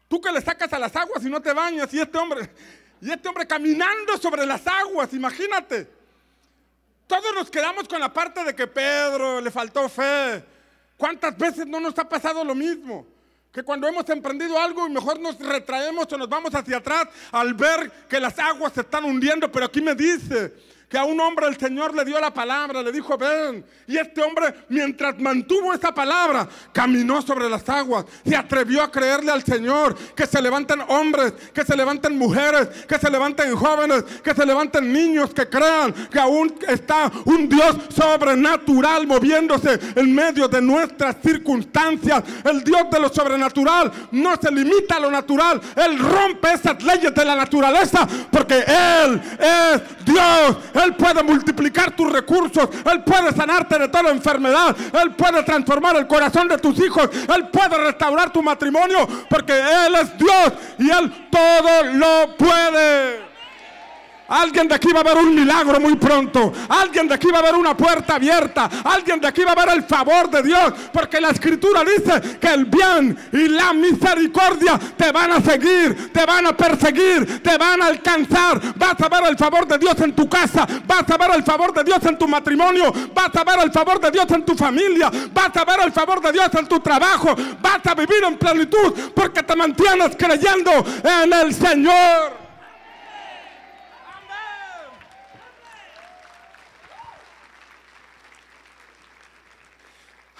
Tú 0.10 0.20
que 0.20 0.32
le 0.32 0.42
sacas 0.42 0.72
a 0.74 0.80
las 0.80 0.94
aguas 0.98 1.24
y 1.24 1.30
no 1.30 1.42
te 1.42 1.54
bañas 1.54 1.94
y 1.94 2.02
este 2.02 2.18
hombre, 2.18 2.50
y 3.00 3.10
este 3.10 3.30
hombre 3.30 3.48
caminando 3.48 4.18
sobre 4.18 4.46
las 4.46 4.68
aguas, 4.68 5.14
imagínate. 5.14 5.88
Todos 7.08 7.34
nos 7.36 7.50
quedamos 7.50 7.88
con 7.88 8.02
la 8.02 8.12
parte 8.12 8.44
de 8.44 8.54
que 8.54 8.68
Pedro 8.68 9.40
le 9.40 9.50
faltó 9.50 9.88
fe. 9.88 10.53
¿Cuántas 10.98 11.38
veces 11.38 11.68
no 11.68 11.80
nos 11.80 11.98
ha 11.98 12.08
pasado 12.08 12.44
lo 12.44 12.56
mismo? 12.56 13.06
Que 13.52 13.64
cuando 13.64 13.88
hemos 13.88 14.08
emprendido 14.10 14.60
algo 14.60 14.88
y 14.88 14.92
mejor 14.92 15.20
nos 15.20 15.38
retraemos 15.40 16.12
o 16.12 16.18
nos 16.18 16.30
vamos 16.30 16.54
hacia 16.56 16.78
atrás 16.78 17.08
al 17.32 17.54
ver 17.54 17.92
que 18.10 18.20
las 18.20 18.38
aguas 18.40 18.74
se 18.74 18.82
están 18.82 19.06
hundiendo, 19.06 19.52
pero 19.52 19.66
aquí 19.66 19.82
me 19.82 19.94
dice, 19.94 20.54
que 20.94 21.00
a 21.00 21.06
un 21.06 21.20
hombre 21.20 21.48
el 21.48 21.58
Señor 21.58 21.96
le 21.96 22.06
dio 22.06 22.20
la 22.20 22.32
palabra, 22.32 22.84
le 22.84 22.92
dijo, 22.92 23.18
ven. 23.18 23.66
Y 23.88 23.98
este 23.98 24.22
hombre, 24.22 24.54
mientras 24.70 25.18
mantuvo 25.18 25.74
esa 25.74 25.92
palabra, 25.92 26.48
caminó 26.72 27.20
sobre 27.24 27.50
las 27.50 27.68
aguas, 27.68 28.06
se 28.24 28.36
atrevió 28.36 28.84
a 28.84 28.92
creerle 28.92 29.32
al 29.32 29.44
Señor, 29.44 29.98
que 30.16 30.28
se 30.28 30.40
levanten 30.40 30.82
hombres, 30.90 31.34
que 31.52 31.66
se 31.66 31.76
levanten 31.76 32.16
mujeres, 32.16 32.68
que 32.88 33.00
se 33.00 33.10
levanten 33.10 33.56
jóvenes, 33.56 34.04
que 34.24 34.36
se 34.36 34.46
levanten 34.46 34.94
niños, 34.94 35.34
que 35.34 35.50
crean 35.50 35.94
que 36.12 36.20
aún 36.20 36.54
está 36.68 37.12
un 37.26 37.50
Dios 37.50 37.76
sobrenatural 37.90 39.08
moviéndose 39.08 39.80
en 39.96 40.14
medio 40.14 40.48
de 40.48 40.62
nuestras 40.62 41.16
circunstancias. 41.24 42.24
El 42.44 42.64
Dios 42.64 42.84
de 42.92 43.00
lo 43.00 43.10
sobrenatural 43.10 43.92
no 44.12 44.36
se 44.40 44.52
limita 44.52 44.98
a 44.98 45.00
lo 45.00 45.10
natural, 45.10 45.60
Él 45.76 45.98
rompe 45.98 46.54
esas 46.54 46.84
leyes 46.84 47.16
de 47.16 47.26
la 47.26 47.36
naturaleza, 47.36 48.08
porque 48.30 48.64
Él 48.68 49.20
es 49.40 50.06
Dios. 50.06 50.58
Él 50.84 50.96
puede 50.96 51.24
multiplicar 51.24 51.96
tus 51.96 52.12
recursos, 52.12 52.69
Él 52.91 53.04
puede 53.04 53.32
sanarte 53.34 53.80
de 53.80 53.88
toda 53.88 54.12
enfermedad, 54.12 54.76
Él 55.02 55.12
puede 55.12 55.43
transformar 55.43 55.96
el 55.96 56.08
corazón 56.08 56.48
de 56.48 56.58
tus 56.58 56.78
hijos, 56.80 57.10
Él 57.13 57.48
puede 57.50 57.78
restaurar 57.78 58.32
tu 58.32 58.41
matrimonio, 58.41 59.08
porque 59.30 59.54
Él 59.54 59.96
es 59.96 60.17
Dios 60.17 60.54
y 60.80 60.89
Él 60.89 61.28
todo 61.30 61.84
lo 61.93 62.36
puede. 62.38 63.33
Alguien 64.34 64.67
de 64.67 64.74
aquí 64.74 64.91
va 64.91 65.02
a 65.02 65.04
ver 65.04 65.17
un 65.17 65.36
milagro 65.36 65.80
muy 65.80 65.96
pronto. 65.96 66.52
Alguien 66.67 67.08
de 67.08 67.13
aquí 67.13 67.28
va 67.32 67.38
a 67.38 67.43
ver 67.43 67.54
una 67.54 67.78
puerta 67.78 68.15
abierta. 68.15 68.67
Alguien 68.84 69.19
de 69.19 69.28
aquí 69.28 69.43
va 69.43 69.52
a 69.52 69.65
ver 69.65 69.76
el 69.76 69.84
favor 69.84 70.28
de 70.30 70.41
Dios. 70.41 70.74
Porque 70.91 71.22
la 71.22 71.30
escritura 71.30 71.84
dice 71.84 72.39
que 72.39 72.48
el 72.48 72.65
bien 72.65 73.15
y 73.32 73.48
la 73.50 73.74
misericordia 73.74 74.80
te 74.98 75.12
van 75.12 75.34
a 75.34 75.41
seguir, 75.41 76.12
te 76.12 76.26
van 76.26 76.48
a 76.48 76.58
perseguir, 76.58 77.43
te 77.43 77.58
van 77.58 77.82
a 77.84 77.88
alcanzar. 77.88 78.60
Vas 78.76 79.00
a 79.00 79.10
ver 79.10 79.30
el 79.30 79.38
favor 79.38 79.67
de 79.67 79.78
Dios 79.78 80.00
en 80.02 80.15
tu 80.15 80.28
casa. 80.28 80.67
Vas 80.88 81.08
a 81.08 81.17
ver 81.17 81.36
el 81.36 81.43
favor 81.43 81.72
de 81.72 81.84
Dios 81.84 82.04
en 82.04 82.17
tu 82.17 82.28
matrimonio. 82.28 82.91
Vas 83.13 83.36
a 83.36 83.43
ver 83.43 83.60
el 83.63 83.72
favor 83.72 84.00
de 84.00 84.10
Dios 84.10 84.26
en 84.32 84.43
tu 84.43 84.56
familia. 84.56 85.12
Vas 85.32 85.56
a 85.56 85.63
ver 85.63 85.80
el 85.86 85.91
favor 85.91 86.19
de 86.22 86.32
Dios 86.32 86.50
en 86.54 86.67
tu 86.67 86.80
trabajo. 86.80 87.36
Vas 87.62 87.86
a 87.86 87.93
vivir 87.93 88.24
en 88.24 88.38
plenitud 88.38 88.93
porque 89.13 89.43
te 89.43 89.56
mantienes 89.56 90.15
creyendo 90.17 90.72
en 91.04 91.34
el 91.34 91.54
Señor. 91.54 92.43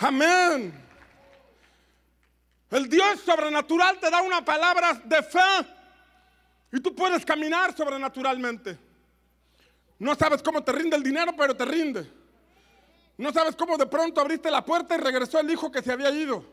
Amén. 0.04 0.74
El 2.70 2.90
Dios 2.90 3.22
sobrenatural 3.22 4.00
te 4.00 4.10
da 4.10 4.22
una 4.22 4.44
palabra 4.44 5.02
de 5.06 5.24
fe 5.24 5.40
y 6.74 6.80
tú 6.82 6.94
puedes 6.94 7.24
caminar 7.24 7.76
sobrenaturalmente. 7.76 8.78
No 10.00 10.14
sabes 10.16 10.42
cómo 10.44 10.62
te 10.62 10.74
rinde 10.74 10.98
el 10.98 11.04
dinero, 11.04 11.34
pero 11.38 11.56
te 11.56 11.64
rinde. 11.64 12.12
No 13.18 13.32
sabes 13.32 13.56
cómo 13.56 13.78
de 13.78 13.86
pronto 13.86 14.20
abriste 14.20 14.52
la 14.52 14.66
puerta 14.66 14.96
y 14.96 14.98
regresó 14.98 15.40
el 15.40 15.50
hijo 15.50 15.72
que 15.72 15.82
se 15.82 15.94
había 15.94 16.10
ido. 16.10 16.44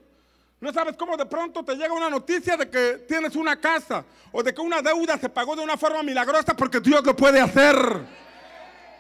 No 0.61 0.73
sabes 0.73 0.97
cómo 0.97 1.17
de 1.17 1.27
pronto 1.27 1.65
te 1.65 1.75
llega 1.75 1.93
una 1.93 2.11
noticia 2.11 2.57
de 2.57 2.71
que 2.71 3.05
tienes 3.09 3.35
una 3.35 3.59
casa 3.59 4.05
o 4.31 4.43
de 4.45 4.55
que 4.55 4.61
una 4.61 4.81
deuda 4.81 5.19
se 5.19 5.29
pagó 5.29 5.57
de 5.57 5.63
una 5.63 5.77
forma 5.77 6.05
milagrosa 6.05 6.55
porque 6.55 6.79
Dios 6.79 7.03
lo 7.03 7.17
puede 7.17 7.41
hacer. 7.41 7.77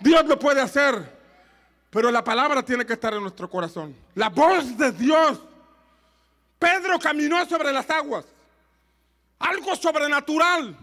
Dios 0.00 0.24
lo 0.24 0.38
puede 0.38 0.60
hacer. 0.60 1.19
Pero 1.90 2.10
la 2.12 2.22
palabra 2.22 2.62
tiene 2.62 2.86
que 2.86 2.92
estar 2.92 3.12
en 3.14 3.22
nuestro 3.22 3.50
corazón. 3.50 3.94
La 4.14 4.28
voz 4.28 4.78
de 4.78 4.92
Dios. 4.92 5.40
Pedro 6.58 6.98
caminó 7.00 7.44
sobre 7.46 7.72
las 7.72 7.90
aguas. 7.90 8.24
Algo 9.40 9.74
sobrenatural. 9.74 10.76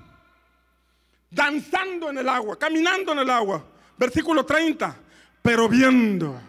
Danzando 1.30 2.10
en 2.10 2.18
el 2.18 2.28
agua, 2.28 2.60
caminando 2.60 3.14
en 3.14 3.20
el 3.20 3.30
agua. 3.30 3.64
Versículo 3.98 4.46
30. 4.46 4.96
Pero 5.42 5.70
viendo 5.70 6.42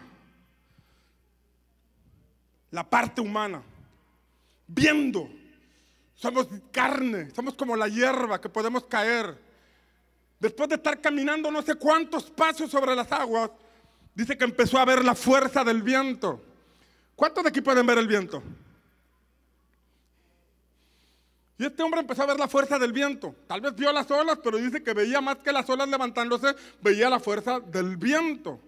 la 2.71 2.83
parte 2.87 3.21
humana. 3.21 3.61
Viendo. 4.67 5.29
Somos 6.15 6.47
carne, 6.71 7.31
somos 7.33 7.53
como 7.53 7.77
la 7.77 7.87
hierba 7.87 8.41
que 8.41 8.49
podemos 8.49 8.83
caer. 8.85 9.37
Después 10.37 10.67
de 10.67 10.75
estar 10.75 10.99
caminando 10.99 11.49
no 11.49 11.61
sé 11.61 11.75
cuántos 11.75 12.29
pasos 12.29 12.69
sobre 12.69 12.93
las 12.93 13.09
aguas, 13.11 13.51
dice 14.15 14.37
que 14.37 14.43
empezó 14.43 14.77
a 14.77 14.85
ver 14.85 15.03
la 15.03 15.15
fuerza 15.15 15.63
del 15.63 15.81
viento. 15.83 16.41
¿Cuántos 17.15 17.43
de 17.43 17.49
aquí 17.49 17.61
pueden 17.61 17.85
ver 17.85 17.97
el 17.97 18.07
viento? 18.07 18.41
Y 21.57 21.65
este 21.65 21.83
hombre 21.83 21.99
empezó 21.99 22.23
a 22.23 22.27
ver 22.27 22.39
la 22.39 22.47
fuerza 22.47 22.79
del 22.79 22.93
viento. 22.93 23.35
Tal 23.45 23.59
vez 23.59 23.75
vio 23.75 23.91
las 23.91 24.09
olas, 24.09 24.39
pero 24.41 24.57
dice 24.57 24.81
que 24.81 24.93
veía 24.93 25.19
más 25.19 25.39
que 25.39 25.51
las 25.51 25.69
olas 25.69 25.89
levantándose, 25.89 26.55
veía 26.81 27.09
la 27.09 27.19
fuerza 27.19 27.59
del 27.59 27.97
viento. 27.97 28.59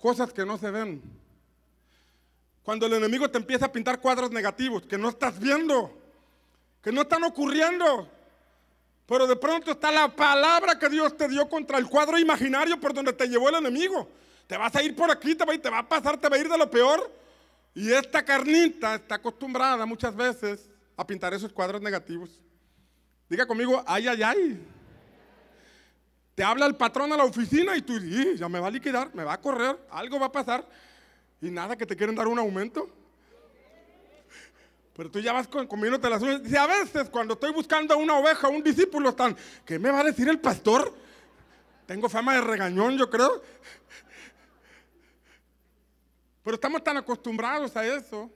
Cosas 0.00 0.32
que 0.32 0.44
no 0.44 0.58
se 0.58 0.72
ven. 0.72 1.00
Cuando 2.64 2.86
el 2.86 2.94
enemigo 2.94 3.30
te 3.30 3.38
empieza 3.38 3.66
a 3.66 3.72
pintar 3.72 4.00
cuadros 4.00 4.32
negativos 4.32 4.82
que 4.86 4.98
no 4.98 5.08
estás 5.08 5.38
viendo, 5.38 5.96
que 6.82 6.90
no 6.90 7.02
están 7.02 7.22
ocurriendo, 7.22 8.08
pero 9.06 9.26
de 9.28 9.36
pronto 9.36 9.70
está 9.70 9.92
la 9.92 10.08
palabra 10.08 10.78
que 10.78 10.88
Dios 10.88 11.16
te 11.16 11.28
dio 11.28 11.48
contra 11.48 11.78
el 11.78 11.86
cuadro 11.86 12.18
imaginario 12.18 12.80
por 12.80 12.92
donde 12.92 13.12
te 13.12 13.28
llevó 13.28 13.48
el 13.50 13.56
enemigo. 13.56 14.08
Te 14.46 14.56
vas 14.56 14.74
a 14.76 14.82
ir 14.82 14.94
por 14.94 15.10
aquí, 15.10 15.34
te 15.34 15.44
va, 15.44 15.56
te 15.56 15.70
va 15.70 15.78
a 15.78 15.88
pasar, 15.88 16.18
te 16.18 16.28
va 16.28 16.36
a 16.36 16.38
ir 16.38 16.48
de 16.48 16.58
lo 16.58 16.70
peor. 16.70 17.10
Y 17.74 17.90
esta 17.92 18.24
carnita 18.24 18.96
está 18.96 19.14
acostumbrada 19.14 19.86
muchas 19.86 20.14
veces 20.14 20.68
a 20.96 21.06
pintar 21.06 21.32
esos 21.32 21.52
cuadros 21.52 21.80
negativos. 21.80 22.40
Diga 23.28 23.46
conmigo, 23.46 23.82
ay, 23.86 24.08
ay, 24.08 24.22
ay. 24.22 24.66
Te 26.34 26.44
habla 26.44 26.66
el 26.66 26.76
patrón 26.76 27.12
a 27.12 27.16
la 27.16 27.24
oficina 27.24 27.76
y 27.76 27.82
tú, 27.82 27.98
ya 28.36 28.48
me 28.48 28.60
va 28.60 28.68
a 28.68 28.70
liquidar, 28.70 29.14
me 29.14 29.24
va 29.24 29.34
a 29.34 29.40
correr, 29.40 29.78
algo 29.90 30.18
va 30.18 30.26
a 30.26 30.32
pasar. 30.32 30.66
Y 31.40 31.50
nada, 31.50 31.76
que 31.76 31.86
te 31.86 31.96
quieren 31.96 32.14
dar 32.14 32.28
un 32.28 32.38
aumento. 32.38 32.88
Pero 34.94 35.10
tú 35.10 35.20
ya 35.20 35.32
vas 35.32 35.48
comiéndote 35.48 36.08
las 36.10 36.22
uñas. 36.22 36.42
Y 36.44 36.56
a 36.56 36.66
veces 36.66 37.08
cuando 37.08 37.34
estoy 37.34 37.52
buscando 37.52 37.94
a 37.94 37.96
una 37.96 38.18
oveja, 38.18 38.48
un 38.48 38.62
discípulo, 38.62 39.10
están, 39.10 39.36
¿qué 39.64 39.78
me 39.78 39.90
va 39.90 40.00
a 40.00 40.04
decir 40.04 40.28
el 40.28 40.38
pastor? 40.38 40.94
Tengo 41.86 42.08
fama 42.08 42.34
de 42.34 42.42
regañón, 42.42 42.96
yo 42.96 43.08
creo. 43.08 43.42
Pero 46.42 46.54
estamos 46.54 46.82
tan 46.82 46.96
acostumbrados 46.96 47.76
a 47.76 47.86
eso. 47.86 48.30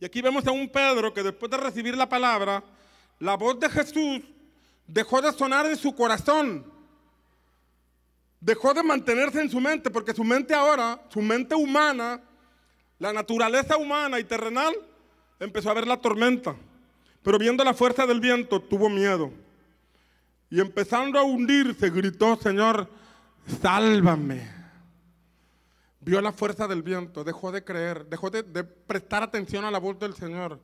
Y 0.00 0.04
aquí 0.04 0.20
vemos 0.20 0.46
a 0.46 0.52
un 0.52 0.68
Pedro 0.68 1.12
que 1.12 1.22
después 1.22 1.50
de 1.50 1.56
recibir 1.56 1.96
la 1.96 2.08
palabra, 2.08 2.62
la 3.18 3.36
voz 3.36 3.58
de 3.58 3.68
Jesús 3.68 4.20
dejó 4.86 5.20
de 5.20 5.32
sonar 5.32 5.66
en 5.66 5.76
su 5.76 5.94
corazón. 5.94 6.64
Dejó 8.40 8.72
de 8.72 8.82
mantenerse 8.82 9.40
en 9.40 9.50
su 9.50 9.60
mente, 9.60 9.90
porque 9.90 10.14
su 10.14 10.22
mente 10.22 10.54
ahora, 10.54 11.00
su 11.08 11.20
mente 11.20 11.54
humana, 11.54 12.22
La 13.00 13.12
naturaleza 13.12 13.76
humana 13.76 14.18
y 14.18 14.24
terrenal 14.24 14.74
empezó 15.38 15.70
a 15.70 15.74
ver 15.74 15.86
la 15.86 15.98
tormenta, 15.98 16.56
pero 17.22 17.38
viendo 17.38 17.62
la 17.62 17.72
fuerza 17.72 18.06
del 18.06 18.18
viento 18.18 18.60
tuvo 18.60 18.88
miedo. 18.88 19.30
Y 20.50 20.60
empezando 20.60 21.18
a 21.18 21.22
hundirse, 21.22 21.90
gritó, 21.90 22.36
Señor, 22.36 22.88
sálvame. 23.62 24.57
Vio 26.08 26.22
la 26.22 26.32
fuerza 26.32 26.66
del 26.66 26.82
viento, 26.82 27.22
dejó 27.22 27.52
de 27.52 27.62
creer, 27.62 28.06
dejó 28.06 28.30
de, 28.30 28.42
prestar 28.42 29.22
atención 29.22 29.66
a 29.66 29.70
la 29.70 29.78
voz 29.78 29.98
del 29.98 30.14
Señor, 30.14 30.58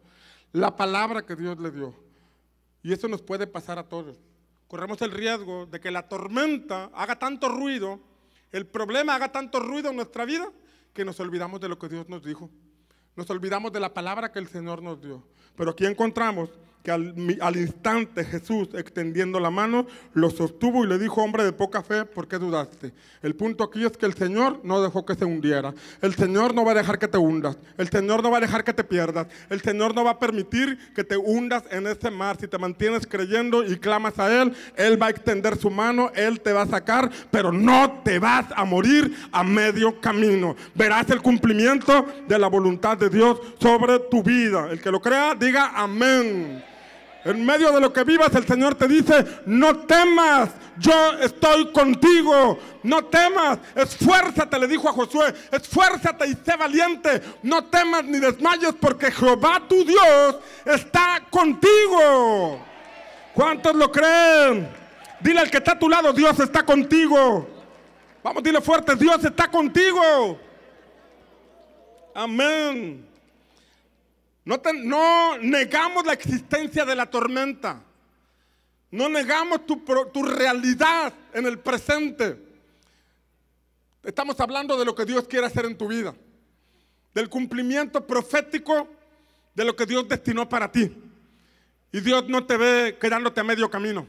la 0.53 0.75
palabra 0.75 1.27
que 1.27 1.37
Dios 1.37 1.59
le 1.59 1.71
dio. 1.71 1.95
Y 2.83 2.95
eso 2.95 3.09
nos 3.09 3.21
puede 3.21 3.47
pasar 3.47 3.79
a 3.79 3.87
todos. 3.87 4.17
Corremos 4.69 5.03
el 5.03 5.11
riesgo 5.11 5.67
de 5.67 5.81
que 5.81 5.91
la 5.91 6.09
tormenta 6.09 6.91
haga 6.95 7.19
tanto 7.19 7.51
ruido, 7.51 8.01
el 8.53 8.67
problema 8.67 9.17
haga 9.17 9.33
tanto 9.33 9.61
ruido 9.61 9.91
en 9.91 9.97
nuestra 9.97 10.25
vida, 10.25 10.51
que 10.95 11.05
nos 11.05 11.21
olvidamos 11.21 11.61
de 11.61 11.69
lo 11.69 11.79
que 11.79 11.91
Dios 11.91 12.09
nos 12.09 12.25
dijo. 12.25 12.49
Nos 13.15 13.29
olvidamos 13.29 13.71
de 13.71 13.81
la 13.81 13.93
palabra 13.93 14.33
que 14.33 14.39
el 14.39 14.49
Señor 14.49 14.83
nos 14.83 15.03
dio. 15.03 15.23
Pero 15.57 15.73
aquí 15.73 15.85
encontramos 15.85 16.49
que 16.85 16.91
al, 16.93 17.57
instante 17.57 18.25
Jesús, 18.27 18.69
extendiendo 18.75 19.41
la 19.41 19.49
mano, 19.49 19.87
lo 20.13 20.29
sostuvo 20.29 20.85
y 20.85 20.87
le 20.87 20.99
dijo, 20.99 21.23
hombre 21.23 21.43
de 21.43 21.53
poca 21.53 21.83
fe, 21.83 22.05
¿por 22.05 22.29
qué 22.29 22.37
dudaste? 22.37 22.93
El 23.23 23.35
punto 23.35 23.65
aquí 23.65 23.87
es 23.87 23.97
que 23.97 24.05
el 24.05 24.13
Señor 24.13 24.61
no 24.65 24.83
dejó 24.83 25.07
que 25.07 25.15
se 25.15 25.25
hundiera. 25.25 25.73
El 26.03 26.15
Señor 26.15 26.55
no 26.55 26.63
va 26.63 26.73
a 26.73 26.75
dejar 26.75 26.99
que 26.99 27.09
te 27.09 27.17
hundas. 27.17 27.57
El 27.79 27.89
Señor 27.89 28.23
no 28.23 28.31
va 28.31 28.37
a 28.37 28.41
dejar 28.43 28.65
que 28.65 28.75
te 28.75 28.85
pierdas. 28.85 29.29
El 29.49 29.63
Señor 29.63 29.95
no 29.95 30.05
va 30.05 30.11
a 30.11 30.19
permitir 30.19 30.79
que 30.95 31.05
te 31.05 31.17
hundas 31.17 31.65
en 31.71 31.87
ese 31.87 32.11
mar. 32.11 32.37
Si 32.39 32.49
te 32.49 32.59
mantienes 32.59 33.07
creyendo 33.07 33.65
y 33.65 33.79
clamas 33.79 34.19
a 34.19 34.43
Él, 34.43 34.53
Él 34.77 35.01
va 35.01 35.07
a 35.07 35.11
extender 35.11 35.57
su 35.57 35.71
mano, 35.71 36.13
Él 36.15 36.43
te 36.43 36.53
va 36.53 36.63
a 36.63 36.67
sacar, 36.67 37.11
pero 37.31 37.51
no 37.51 38.03
te 38.05 38.19
vas 38.19 38.45
a 38.55 38.63
morir 38.67 39.11
a 39.33 39.43
medio 39.43 40.03
camino. 40.03 40.55
Verás 40.75 41.09
el 41.09 41.23
cumplimiento 41.23 42.05
de 42.29 42.39
la 42.39 42.49
voluntad 42.49 42.99
de 42.99 43.09
Dios 43.09 43.41
sobre 43.59 44.01
tu 44.01 44.23
vida. 44.23 44.69
El 44.71 44.83
que 44.83 44.91
lo 44.91 45.01
crea, 45.01 45.35
diga 45.35 45.73
amén. 45.75 46.74
En 47.25 47.45
medio 47.45 47.73
de 47.73 47.81
lo 47.81 47.91
que 47.91 48.05
vivas, 48.05 48.35
el 48.35 48.47
Señor 48.47 48.75
te 48.75 48.87
dice, 48.87 49.25
no 49.47 49.79
temas, 49.79 50.51
yo 50.79 51.13
estoy 51.21 51.73
contigo, 51.73 52.59
no 52.83 53.07
temas, 53.07 53.59
esfuérzate, 53.75 54.59
le 54.59 54.69
dijo 54.69 54.91
a 54.91 54.93
Josué, 54.93 55.35
esfuérzate 55.51 56.27
y 56.27 56.35
sé 56.45 56.55
valiente, 56.57 57.23
no 57.43 57.65
temas 57.65 58.05
ni 58.05 58.19
desmayes 58.19 58.75
porque 58.79 59.11
Jehová 59.11 59.63
tu 59.67 59.85
Dios 59.85 60.37
está 60.67 61.23
contigo. 61.31 62.61
¿Cuántos 63.33 63.75
lo 63.75 63.91
creen? 63.91 64.69
Dile 65.21 65.41
al 65.41 65.51
que 65.51 65.57
está 65.57 65.73
a 65.73 65.79
tu 65.79 65.89
lado, 65.89 66.13
Dios 66.13 66.39
está 66.41 66.63
contigo. 66.63 67.49
Vamos, 68.23 68.43
dile 68.43 68.61
fuerte, 68.61 68.95
Dios 68.97 69.25
está 69.25 69.51
contigo. 69.51 70.39
Amén. 72.15 73.14
No, 74.45 75.39
negamos 75.39 76.05
la 76.05 76.13
existencia 76.13 76.85
de 76.85 76.95
la 76.95 77.07
tormenta. 77.07 77.83
No 78.91 79.09
negamos 79.09 79.65
tu, 79.67 79.83
tu, 80.13 80.23
realidad 80.23 81.13
en 81.33 81.47
el 81.47 81.59
presente. 81.59 82.39
Estamos 84.03 84.39
hablando 84.41 84.79
de 84.79 84.85
lo 84.85 84.95
que 84.95 85.07
Dios 85.07 85.27
quiere 85.27 85.47
hacer 85.47 85.65
en 85.65 85.77
tu 85.77 85.89
vida. 85.89 86.15
Del 87.15 87.29
cumplimiento 87.29 88.07
profético 88.07 88.89
de 89.55 89.65
lo 89.65 89.75
que 89.75 89.87
Dios 89.87 90.07
destinó 90.09 90.49
para 90.49 90.71
ti. 90.71 90.95
Y 91.91 92.01
Dios 92.01 92.29
no 92.29 92.45
te 92.45 92.57
ve 92.57 92.99
quedándote 93.01 93.41
a 93.41 93.45
medio 93.45 93.71
camino. 93.71 94.07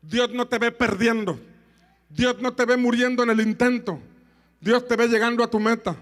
Dios 0.00 0.30
no 0.30 0.48
te 0.48 0.58
ve 0.58 0.72
perdiendo. 0.72 1.38
Dios 2.08 2.40
no 2.40 2.54
te 2.54 2.64
ve 2.64 2.76
muriendo 2.76 3.22
en 3.22 3.30
el 3.30 3.40
intento. 3.40 4.00
Dios 4.60 4.88
te 4.88 4.96
ve 4.96 5.06
llegando 5.06 5.44
a 5.44 5.50
tu 5.50 5.60
meta. 5.60 5.94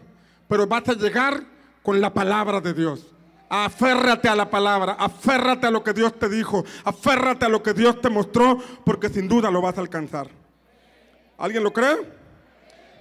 Pero 0.48 0.66
vas 0.66 0.88
a 0.88 0.94
llegar 0.94 1.44
con 1.82 2.00
la 2.00 2.14
palabra 2.14 2.60
de 2.60 2.72
Dios. 2.72 3.06
Aférrate 3.48 4.28
a 4.28 4.36
la 4.36 4.50
palabra, 4.50 4.92
aférrate 4.98 5.66
a 5.66 5.70
lo 5.70 5.82
que 5.82 5.94
Dios 5.94 6.18
te 6.18 6.28
dijo, 6.28 6.64
aférrate 6.84 7.46
a 7.46 7.48
lo 7.48 7.62
que 7.62 7.72
Dios 7.72 8.00
te 8.00 8.10
mostró, 8.10 8.58
porque 8.84 9.08
sin 9.08 9.26
duda 9.26 9.50
lo 9.50 9.62
vas 9.62 9.78
a 9.78 9.80
alcanzar. 9.80 10.28
¿Alguien 11.38 11.64
lo 11.64 11.72
cree? 11.72 11.96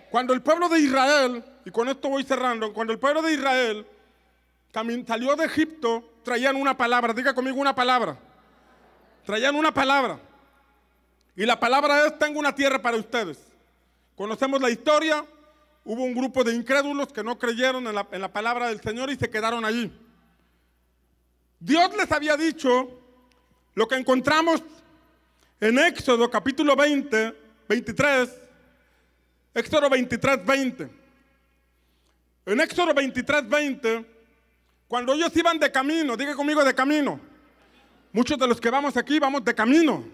Cuando 0.09 0.33
el 0.33 0.41
pueblo 0.41 0.69
de 0.69 0.79
Israel, 0.79 1.43
y 1.65 1.71
con 1.71 1.89
esto 1.89 2.07
voy 2.07 2.23
cerrando, 2.23 2.71
cuando 2.71 2.93
el 2.93 2.99
pueblo 2.99 3.21
de 3.21 3.33
Israel 3.33 3.85
salió 5.05 5.35
de 5.35 5.45
Egipto, 5.45 6.03
traían 6.23 6.55
una 6.55 6.77
palabra, 6.77 7.13
diga 7.13 7.33
conmigo 7.33 7.59
una 7.59 7.75
palabra, 7.75 8.17
traían 9.25 9.55
una 9.55 9.73
palabra. 9.73 10.19
Y 11.35 11.45
la 11.45 11.59
palabra 11.59 12.05
es, 12.05 12.17
tengo 12.17 12.39
una 12.39 12.55
tierra 12.55 12.81
para 12.81 12.97
ustedes. 12.97 13.37
Conocemos 14.15 14.61
la 14.61 14.69
historia, 14.69 15.25
hubo 15.83 16.03
un 16.03 16.15
grupo 16.15 16.43
de 16.43 16.55
incrédulos 16.55 17.11
que 17.11 17.23
no 17.23 17.37
creyeron 17.37 17.85
en 17.85 17.95
la, 17.95 18.07
en 18.11 18.21
la 18.21 18.31
palabra 18.31 18.69
del 18.69 18.81
Señor 18.81 19.09
y 19.09 19.17
se 19.17 19.29
quedaron 19.29 19.65
allí. 19.65 19.91
Dios 21.59 21.95
les 21.97 22.11
había 22.11 22.37
dicho 22.37 22.87
lo 23.73 23.87
que 23.87 23.95
encontramos 23.95 24.61
en 25.59 25.79
Éxodo 25.79 26.29
capítulo 26.29 26.75
20, 26.75 27.35
23, 27.67 28.29
Éxodo 29.55 29.89
23, 29.89 30.45
20. 30.45 30.89
En 32.45 32.59
Éxodo 32.61 32.93
23, 32.93 33.49
20, 33.49 34.05
cuando 34.87 35.13
ellos 35.13 35.35
iban 35.35 35.57
de 35.57 35.71
camino, 35.71 36.15
diga 36.15 36.35
conmigo 36.35 36.63
de 36.63 36.75
camino, 36.75 37.19
muchos 38.13 38.37
de 38.37 38.47
los 38.47 38.61
que 38.61 38.69
vamos 38.69 38.95
aquí 38.95 39.17
vamos 39.17 39.43
de 39.43 39.55
camino, 39.55 40.05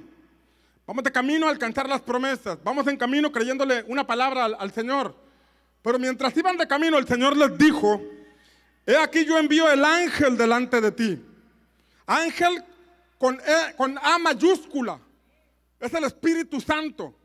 vamos 0.87 1.03
de 1.03 1.11
camino 1.11 1.47
a 1.47 1.51
alcanzar 1.51 1.89
las 1.89 2.01
promesas, 2.01 2.57
vamos 2.63 2.87
en 2.87 2.95
camino 2.95 3.31
creyéndole 3.31 3.83
una 3.87 4.07
palabra 4.07 4.45
al, 4.45 4.71
Señor. 4.71 5.13
Pero 5.81 5.99
mientras 5.99 6.35
iban 6.37 6.55
de 6.55 6.65
camino, 6.65 6.97
el 6.97 7.05
Señor 7.05 7.35
les 7.35 7.57
dijo, 7.57 8.01
he 8.85 8.95
aquí 8.95 9.25
yo 9.25 9.37
envío 9.37 9.69
el 9.69 9.83
ángel 9.83 10.37
delante 10.37 10.79
de 10.79 10.91
ti 10.93 11.21
Ángel 12.05 12.63
con, 13.17 13.39
e, 13.39 13.75
con 13.75 13.97
A 13.97 14.17
mayúscula. 14.17 14.99
Es 15.79 15.93
el 15.93 16.03
Espíritu 16.05 16.59
Santo. 16.61 17.15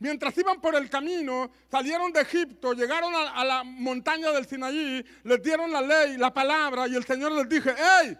Mientras 0.00 0.36
iban 0.38 0.60
por 0.60 0.76
el 0.76 0.88
camino, 0.88 1.50
salieron 1.70 2.12
de 2.12 2.20
Egipto, 2.20 2.72
llegaron 2.72 3.12
a, 3.14 3.30
a, 3.30 3.44
la 3.44 3.64
montaña 3.64 4.30
del 4.30 4.46
Sinaí, 4.46 5.04
les 5.24 5.42
dieron 5.42 5.72
la 5.72 5.82
ley, 5.82 6.16
la 6.16 6.32
palabra, 6.32 6.86
y 6.86 6.94
el 6.94 7.04
Señor 7.04 7.32
les 7.32 7.48
dije, 7.48 7.74
hey, 7.76 8.16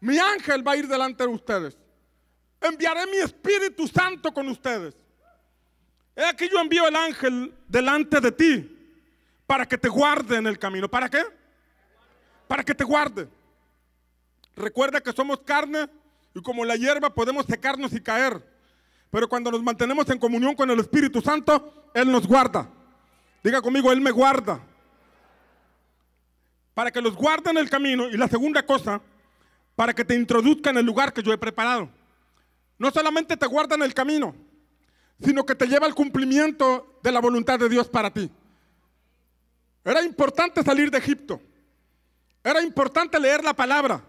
mi 0.00 0.18
ángel 0.18 0.66
va 0.66 0.72
a 0.72 0.76
ir 0.76 0.86
delante 0.86 1.24
de 1.24 1.30
ustedes. 1.30 1.78
Enviaré 2.60 3.06
mi 3.06 3.16
Espíritu 3.16 3.88
Santo 3.88 4.32
con 4.32 4.48
ustedes. 4.48 4.94
He 6.14 6.24
aquí 6.24 6.48
yo 6.50 6.60
envío 6.60 6.86
el 6.86 6.96
ángel 6.96 7.54
delante 7.66 8.20
de 8.20 8.32
ti 8.32 8.76
para 9.46 9.66
que 9.66 9.78
te 9.78 9.88
guarde 9.88 10.36
en 10.36 10.46
el 10.46 10.58
camino. 10.58 10.88
¿Para 10.88 11.08
qué? 11.08 11.22
Para 12.46 12.62
que 12.62 12.74
te 12.74 12.84
guarde. 12.84 13.28
Recuerda 14.60 15.00
que 15.00 15.12
somos 15.12 15.40
carne 15.40 15.88
y 16.34 16.42
como 16.42 16.64
la 16.64 16.76
hierba 16.76 17.14
podemos 17.14 17.46
secarnos 17.46 17.92
y 17.92 18.00
caer. 18.00 18.44
Pero 19.10 19.28
cuando 19.28 19.50
nos 19.50 19.62
mantenemos 19.62 20.08
en 20.10 20.18
comunión 20.18 20.54
con 20.54 20.70
el 20.70 20.78
Espíritu 20.78 21.20
Santo, 21.20 21.90
Él 21.94 22.10
nos 22.10 22.26
guarda. 22.26 22.68
Diga 23.42 23.60
conmigo, 23.60 23.90
Él 23.90 24.00
me 24.00 24.10
guarda. 24.10 24.60
Para 26.74 26.90
que 26.90 27.00
los 27.00 27.16
guarde 27.16 27.50
en 27.50 27.58
el 27.58 27.68
camino. 27.68 28.08
Y 28.08 28.16
la 28.16 28.28
segunda 28.28 28.64
cosa, 28.64 29.00
para 29.74 29.92
que 29.92 30.04
te 30.04 30.14
introduzca 30.14 30.70
en 30.70 30.78
el 30.78 30.86
lugar 30.86 31.12
que 31.12 31.22
yo 31.22 31.32
he 31.32 31.38
preparado. 31.38 31.88
No 32.78 32.90
solamente 32.90 33.36
te 33.36 33.46
guarda 33.46 33.74
en 33.74 33.82
el 33.82 33.92
camino, 33.92 34.34
sino 35.22 35.44
que 35.44 35.54
te 35.54 35.66
lleva 35.66 35.86
al 35.86 35.94
cumplimiento 35.94 36.98
de 37.02 37.12
la 37.12 37.20
voluntad 37.20 37.58
de 37.58 37.68
Dios 37.68 37.88
para 37.88 38.10
ti. 38.10 38.30
Era 39.84 40.02
importante 40.02 40.62
salir 40.62 40.90
de 40.90 40.98
Egipto. 40.98 41.40
Era 42.44 42.62
importante 42.62 43.18
leer 43.18 43.42
la 43.42 43.54
palabra. 43.54 44.02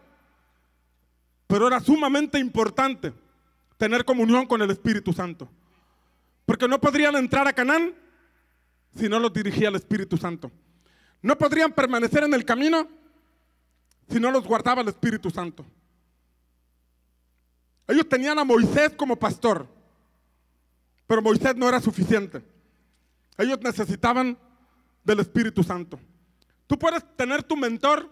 Pero 1.52 1.68
era 1.68 1.82
sumamente 1.82 2.40
importante 2.40 3.14
tener 3.76 4.06
comunión 4.06 4.46
con 4.46 4.62
el 4.62 4.72
Espíritu 4.72 5.12
Santo. 5.12 5.50
Porque 6.46 6.66
no 6.66 6.80
podrían 6.80 7.14
entrar 7.18 7.46
a 7.46 7.52
Canaán 7.52 7.94
si 8.96 9.10
no 9.10 9.20
los 9.20 9.34
dirigía 9.34 9.68
el 9.68 9.76
Espíritu 9.76 10.16
Santo. 10.16 10.50
No 11.22 11.38
podrían 11.38 11.74
permanecer 11.74 12.24
en 12.24 12.34
el 12.34 12.46
camino 12.46 12.88
si 14.10 14.18
no 14.18 14.32
los 14.32 14.46
guardaba 14.46 14.82
el 14.82 14.88
Espíritu 14.88 15.30
Santo. 15.30 15.66
Ellos 17.86 18.08
tenían 18.08 18.40
a 18.40 18.46
Moisés 18.46 18.94
como 18.96 19.18
pastor, 19.18 19.68
pero 21.06 21.22
Moisés 21.22 21.54
no 21.58 21.68
era 21.68 21.82
suficiente. 21.82 22.42
Ellos 23.38 23.60
necesitaban 23.62 24.38
del 25.04 25.20
Espíritu 25.20 25.64
Santo. 25.64 26.00
Tú 26.66 26.80
puedes 26.80 27.04
tener 27.18 27.44
tu 27.44 27.58
mentor 27.58 28.10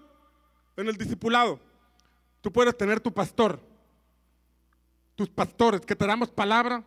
en 0.75 0.89
el 0.89 0.97
discipulado, 0.97 1.68
Tú 2.41 2.51
puedes 2.51 2.77
tener 2.77 2.99
tu 2.99 3.11
pastor, 3.11 3.59
tus 5.15 5.29
pastores, 5.29 5.81
que 5.81 5.95
te 5.95 6.07
damos 6.07 6.29
palabra, 6.29 6.83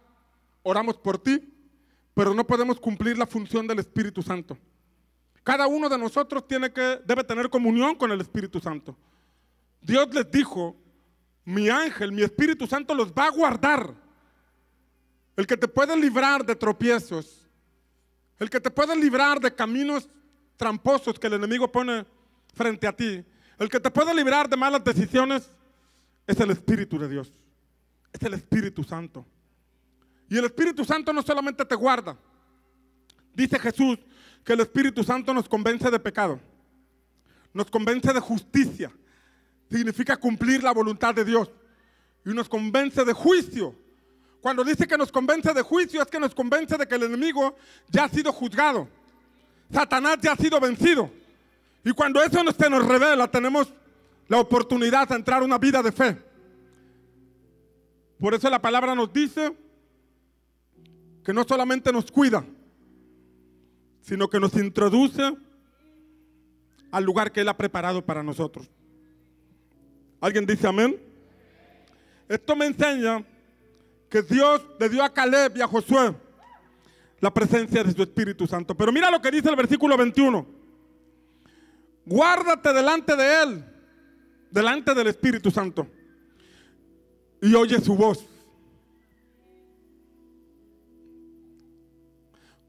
oramos 0.62 0.96
por 0.96 1.18
ti, 1.18 1.52
pero 2.14 2.34
no 2.34 2.46
podemos 2.46 2.80
cumplir 2.80 3.18
la 3.18 3.26
función 3.26 3.66
del 3.66 3.78
Espíritu 3.78 4.22
Santo. 4.22 4.56
Cada 5.44 5.66
uno 5.66 5.88
de 5.88 5.98
nosotros 5.98 6.46
tiene 6.46 6.72
que, 6.72 7.00
debe 7.04 7.24
tener 7.24 7.50
comunión 7.50 7.94
con 7.96 8.12
el 8.12 8.20
Espíritu 8.20 8.60
Santo. 8.60 8.96
Dios 9.80 10.14
les 10.14 10.30
dijo, 10.30 10.76
mi 11.44 11.68
ángel, 11.68 12.12
mi 12.12 12.22
Espíritu 12.22 12.66
Santo 12.66 12.94
los 12.94 13.12
va 13.12 13.26
a 13.26 13.30
guardar. 13.30 13.94
El 15.36 15.46
que 15.46 15.56
te 15.56 15.66
puede 15.66 15.96
librar 15.96 16.44
de 16.44 16.54
tropiezos, 16.54 17.46
el 18.38 18.48
que 18.48 18.60
te 18.60 18.70
puede 18.70 18.94
librar 18.96 19.40
de 19.40 19.54
caminos 19.54 20.08
tramposos 20.56 21.18
que 21.18 21.26
el 21.26 21.34
enemigo 21.34 21.70
pone 21.72 22.06
frente 22.54 22.86
a 22.86 22.92
ti, 22.92 23.24
el 23.62 23.68
que 23.68 23.78
te 23.78 23.90
puede 23.90 24.12
librar 24.12 24.48
de 24.48 24.56
malas 24.56 24.82
decisiones, 24.82 25.48
es 26.26 26.40
el 26.40 26.50
Espíritu 26.50 26.98
de 26.98 27.08
Dios. 27.08 27.32
Es 28.12 28.20
el 28.22 28.34
Espíritu 28.34 28.82
Santo. 28.82 29.24
Y 30.28 30.36
el 30.36 30.44
Espíritu 30.46 30.84
Santo 30.84 31.12
no 31.12 31.22
solamente 31.22 31.64
te 31.64 31.74
guarda. 31.76 32.16
Dice 33.32 33.58
Jesús 33.60 33.98
que 34.44 34.54
el 34.54 34.60
Espíritu 34.60 35.04
Santo 35.04 35.32
nos 35.32 35.48
convence 35.48 35.90
de 35.90 35.98
pecado. 36.00 36.40
Nos 37.54 37.70
convence 37.70 38.12
de 38.12 38.18
justicia. 38.18 38.90
Significa 39.70 40.16
cumplir 40.16 40.62
la 40.64 40.72
voluntad 40.72 41.14
de 41.14 41.24
Dios. 41.24 41.48
Y 42.24 42.30
nos 42.30 42.48
convence 42.48 43.04
de 43.04 43.12
juicio. 43.12 43.76
Cuando 44.40 44.64
dice 44.64 44.88
que 44.88 44.98
nos 44.98 45.12
convence 45.12 45.54
de 45.54 45.62
juicio 45.62 46.02
es 46.02 46.08
que 46.08 46.18
nos 46.18 46.34
convence 46.34 46.76
de 46.76 46.88
que 46.88 46.96
el 46.96 47.04
enemigo 47.04 47.54
ya 47.88 48.04
ha 48.04 48.08
sido 48.08 48.32
juzgado. 48.32 48.88
Satanás 49.72 50.18
ya 50.20 50.32
ha 50.32 50.36
sido 50.36 50.58
vencido. 50.58 51.21
Y 51.84 51.92
cuando 51.92 52.22
eso 52.22 52.38
se 52.56 52.70
nos 52.70 52.86
revela, 52.86 53.30
tenemos 53.30 53.72
la 54.28 54.38
oportunidad 54.38 55.08
de 55.08 55.16
entrar 55.16 55.42
a 55.42 55.44
una 55.44 55.58
vida 55.58 55.82
de 55.82 55.92
fe. 55.92 56.16
Por 58.18 58.34
eso 58.34 58.48
la 58.48 58.62
palabra 58.62 58.94
nos 58.94 59.12
dice 59.12 59.56
que 61.24 61.32
no 61.32 61.44
solamente 61.44 61.92
nos 61.92 62.10
cuida, 62.10 62.44
sino 64.00 64.28
que 64.28 64.38
nos 64.38 64.54
introduce 64.54 65.36
al 66.90 67.04
lugar 67.04 67.32
que 67.32 67.40
Él 67.40 67.48
ha 67.48 67.56
preparado 67.56 68.04
para 68.04 68.22
nosotros. 68.22 68.68
¿Alguien 70.20 70.46
dice 70.46 70.68
amén? 70.68 71.00
Esto 72.28 72.54
me 72.54 72.66
enseña 72.66 73.24
que 74.08 74.22
Dios 74.22 74.62
le 74.78 74.88
dio 74.88 75.02
a 75.02 75.12
Caleb 75.12 75.56
y 75.56 75.62
a 75.62 75.66
Josué 75.66 76.14
la 77.20 77.32
presencia 77.32 77.82
de 77.82 77.92
su 77.92 78.02
Espíritu 78.02 78.46
Santo. 78.46 78.76
Pero 78.76 78.92
mira 78.92 79.10
lo 79.10 79.20
que 79.20 79.30
dice 79.30 79.48
el 79.48 79.56
versículo 79.56 79.96
21. 79.96 80.61
Guárdate 82.04 82.72
delante 82.72 83.16
de 83.16 83.42
Él, 83.42 83.64
delante 84.50 84.94
del 84.94 85.06
Espíritu 85.06 85.50
Santo, 85.50 85.86
y 87.40 87.54
oye 87.54 87.80
su 87.80 87.94
voz. 87.94 88.26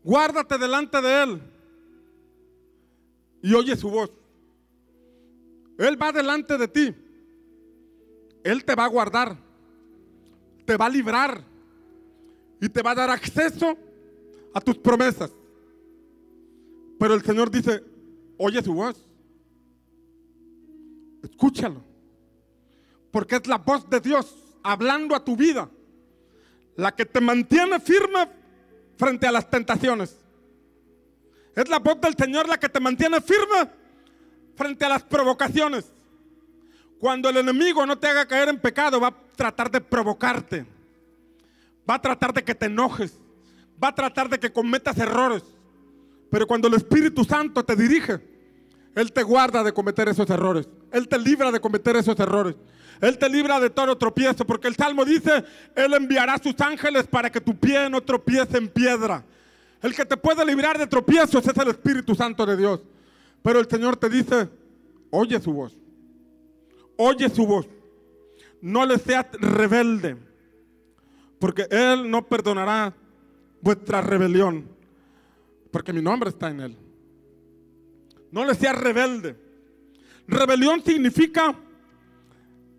Guárdate 0.03 0.57
delante 0.57 1.01
de 1.01 1.23
Él 1.23 1.41
y 3.41 3.53
oye 3.53 3.75
su 3.75 3.89
voz. 3.89 4.11
Él 5.77 6.01
va 6.01 6.11
delante 6.11 6.57
de 6.57 6.67
ti. 6.67 6.95
Él 8.43 8.63
te 8.65 8.75
va 8.75 8.85
a 8.85 8.89
guardar, 8.89 9.37
te 10.65 10.75
va 10.75 10.85
a 10.87 10.89
librar 10.89 11.43
y 12.59 12.69
te 12.69 12.81
va 12.81 12.91
a 12.91 12.95
dar 12.95 13.09
acceso 13.09 13.77
a 14.53 14.61
tus 14.61 14.77
promesas. 14.77 15.31
Pero 16.99 17.13
el 17.13 17.23
Señor 17.23 17.49
dice, 17.49 17.83
oye 18.37 18.61
su 18.61 18.73
voz. 18.73 19.12
Escúchalo. 21.23 21.83
Porque 23.11 23.37
es 23.37 23.47
la 23.47 23.57
voz 23.57 23.89
de 23.89 23.99
Dios 23.99 24.35
hablando 24.61 25.15
a 25.15 25.23
tu 25.23 25.35
vida. 25.35 25.69
La 26.75 26.93
que 26.93 27.05
te 27.05 27.21
mantiene 27.21 27.79
firme 27.79 28.27
frente 28.97 29.27
a 29.27 29.31
las 29.31 29.49
tentaciones. 29.49 30.19
Es 31.55 31.69
la 31.69 31.79
voz 31.79 32.01
del 32.01 32.15
Señor 32.15 32.47
la 32.47 32.57
que 32.57 32.69
te 32.69 32.79
mantiene 32.79 33.21
firme 33.21 33.69
frente 34.55 34.85
a 34.85 34.89
las 34.89 35.03
provocaciones. 35.03 35.91
Cuando 36.99 37.29
el 37.29 37.37
enemigo 37.37 37.85
no 37.85 37.97
te 37.97 38.07
haga 38.07 38.25
caer 38.25 38.49
en 38.49 38.59
pecado, 38.59 38.99
va 38.99 39.09
a 39.09 39.15
tratar 39.35 39.69
de 39.69 39.81
provocarte. 39.81 40.65
Va 41.89 41.95
a 41.95 42.01
tratar 42.01 42.33
de 42.33 42.43
que 42.43 42.55
te 42.55 42.67
enojes. 42.67 43.19
Va 43.81 43.89
a 43.89 43.95
tratar 43.95 44.29
de 44.29 44.39
que 44.39 44.51
cometas 44.51 44.97
errores. 44.97 45.43
Pero 46.31 46.47
cuando 46.47 46.67
el 46.67 46.75
Espíritu 46.75 47.23
Santo 47.23 47.63
te 47.63 47.75
dirige, 47.75 48.19
Él 48.95 49.11
te 49.11 49.21
guarda 49.21 49.63
de 49.63 49.73
cometer 49.73 50.07
esos 50.07 50.29
errores. 50.29 50.67
Él 50.93 51.07
te 51.07 51.17
libra 51.17 51.51
de 51.51 51.59
cometer 51.59 51.95
esos 51.97 52.17
errores. 52.19 52.55
Él 53.01 53.17
te 53.17 53.27
libra 53.27 53.59
de 53.59 53.71
todo 53.71 53.97
tropiezo, 53.97 54.45
porque 54.45 54.67
el 54.67 54.75
Salmo 54.75 55.03
dice, 55.03 55.43
Él 55.75 55.93
enviará 55.93 56.37
sus 56.37 56.53
ángeles 56.61 57.07
para 57.07 57.31
que 57.31 57.41
tu 57.41 57.57
pie 57.57 57.89
no 57.89 57.99
tropiece 58.01 58.57
en 58.57 58.69
piedra. 58.69 59.25
El 59.81 59.95
que 59.95 60.05
te 60.05 60.15
puede 60.15 60.45
librar 60.45 60.77
de 60.77 60.87
tropiezos 60.87 61.45
es 61.45 61.57
el 61.57 61.67
Espíritu 61.69 62.13
Santo 62.15 62.45
de 62.45 62.55
Dios. 62.55 62.79
Pero 63.41 63.59
el 63.59 63.67
Señor 63.67 63.97
te 63.97 64.07
dice, 64.07 64.47
oye 65.09 65.41
su 65.41 65.51
voz. 65.51 65.75
Oye 66.95 67.27
su 67.27 67.45
voz. 67.45 67.67
No 68.61 68.85
le 68.85 68.97
seas 68.99 69.25
rebelde, 69.33 70.15
porque 71.39 71.67
Él 71.69 72.09
no 72.09 72.25
perdonará 72.25 72.93
vuestra 73.59 73.99
rebelión, 73.99 74.69
porque 75.71 75.91
mi 75.91 76.01
nombre 76.01 76.29
está 76.29 76.51
en 76.51 76.61
Él. 76.61 76.77
No 78.31 78.45
le 78.45 78.53
seas 78.53 78.77
rebelde. 78.77 79.42
Rebelión 80.27 80.83
significa 80.83 81.55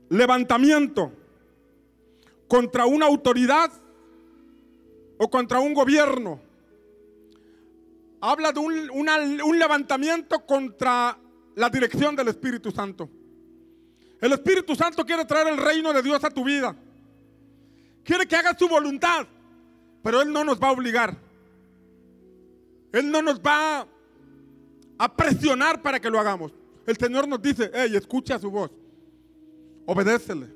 levantamiento 0.08 1.12
contra 2.48 2.86
una 2.86 3.06
autoridad 3.06 3.70
o 5.18 5.30
contra 5.30 5.60
un 5.60 5.74
gobierno. 5.74 6.40
Habla 8.20 8.52
de 8.52 8.60
un, 8.60 8.90
un, 8.90 9.58
levantamiento 9.58 10.46
contra 10.46 11.18
la 11.54 11.68
dirección 11.68 12.16
del 12.16 12.28
Espíritu 12.28 12.70
Santo. 12.70 13.10
El 14.20 14.32
Espíritu 14.32 14.74
Santo 14.74 15.04
quiere 15.04 15.26
traer 15.26 15.48
el 15.48 15.58
reino 15.58 15.92
de 15.92 16.02
Dios 16.02 16.24
a 16.24 16.30
tu 16.30 16.44
vida. 16.44 16.74
Quiere 18.02 18.26
que 18.26 18.36
hagas 18.36 18.56
su 18.58 18.66
voluntad, 18.68 19.26
pero 20.02 20.22
Él 20.22 20.32
no 20.32 20.42
nos 20.42 20.58
va 20.58 20.68
a 20.68 20.72
obligar. 20.72 21.16
Él 22.92 23.10
no 23.10 23.20
nos 23.20 23.40
va 23.40 23.86
a 24.96 25.16
presionar 25.16 25.82
para 25.82 26.00
que 26.00 26.08
lo 26.08 26.18
hagamos. 26.18 26.52
El 26.86 26.96
Señor 26.96 27.26
nos 27.26 27.40
dice, 27.40 27.70
hey, 27.72 27.96
escucha 27.96 28.38
su 28.38 28.50
voz 28.50 28.70
obedécele. 29.86 30.48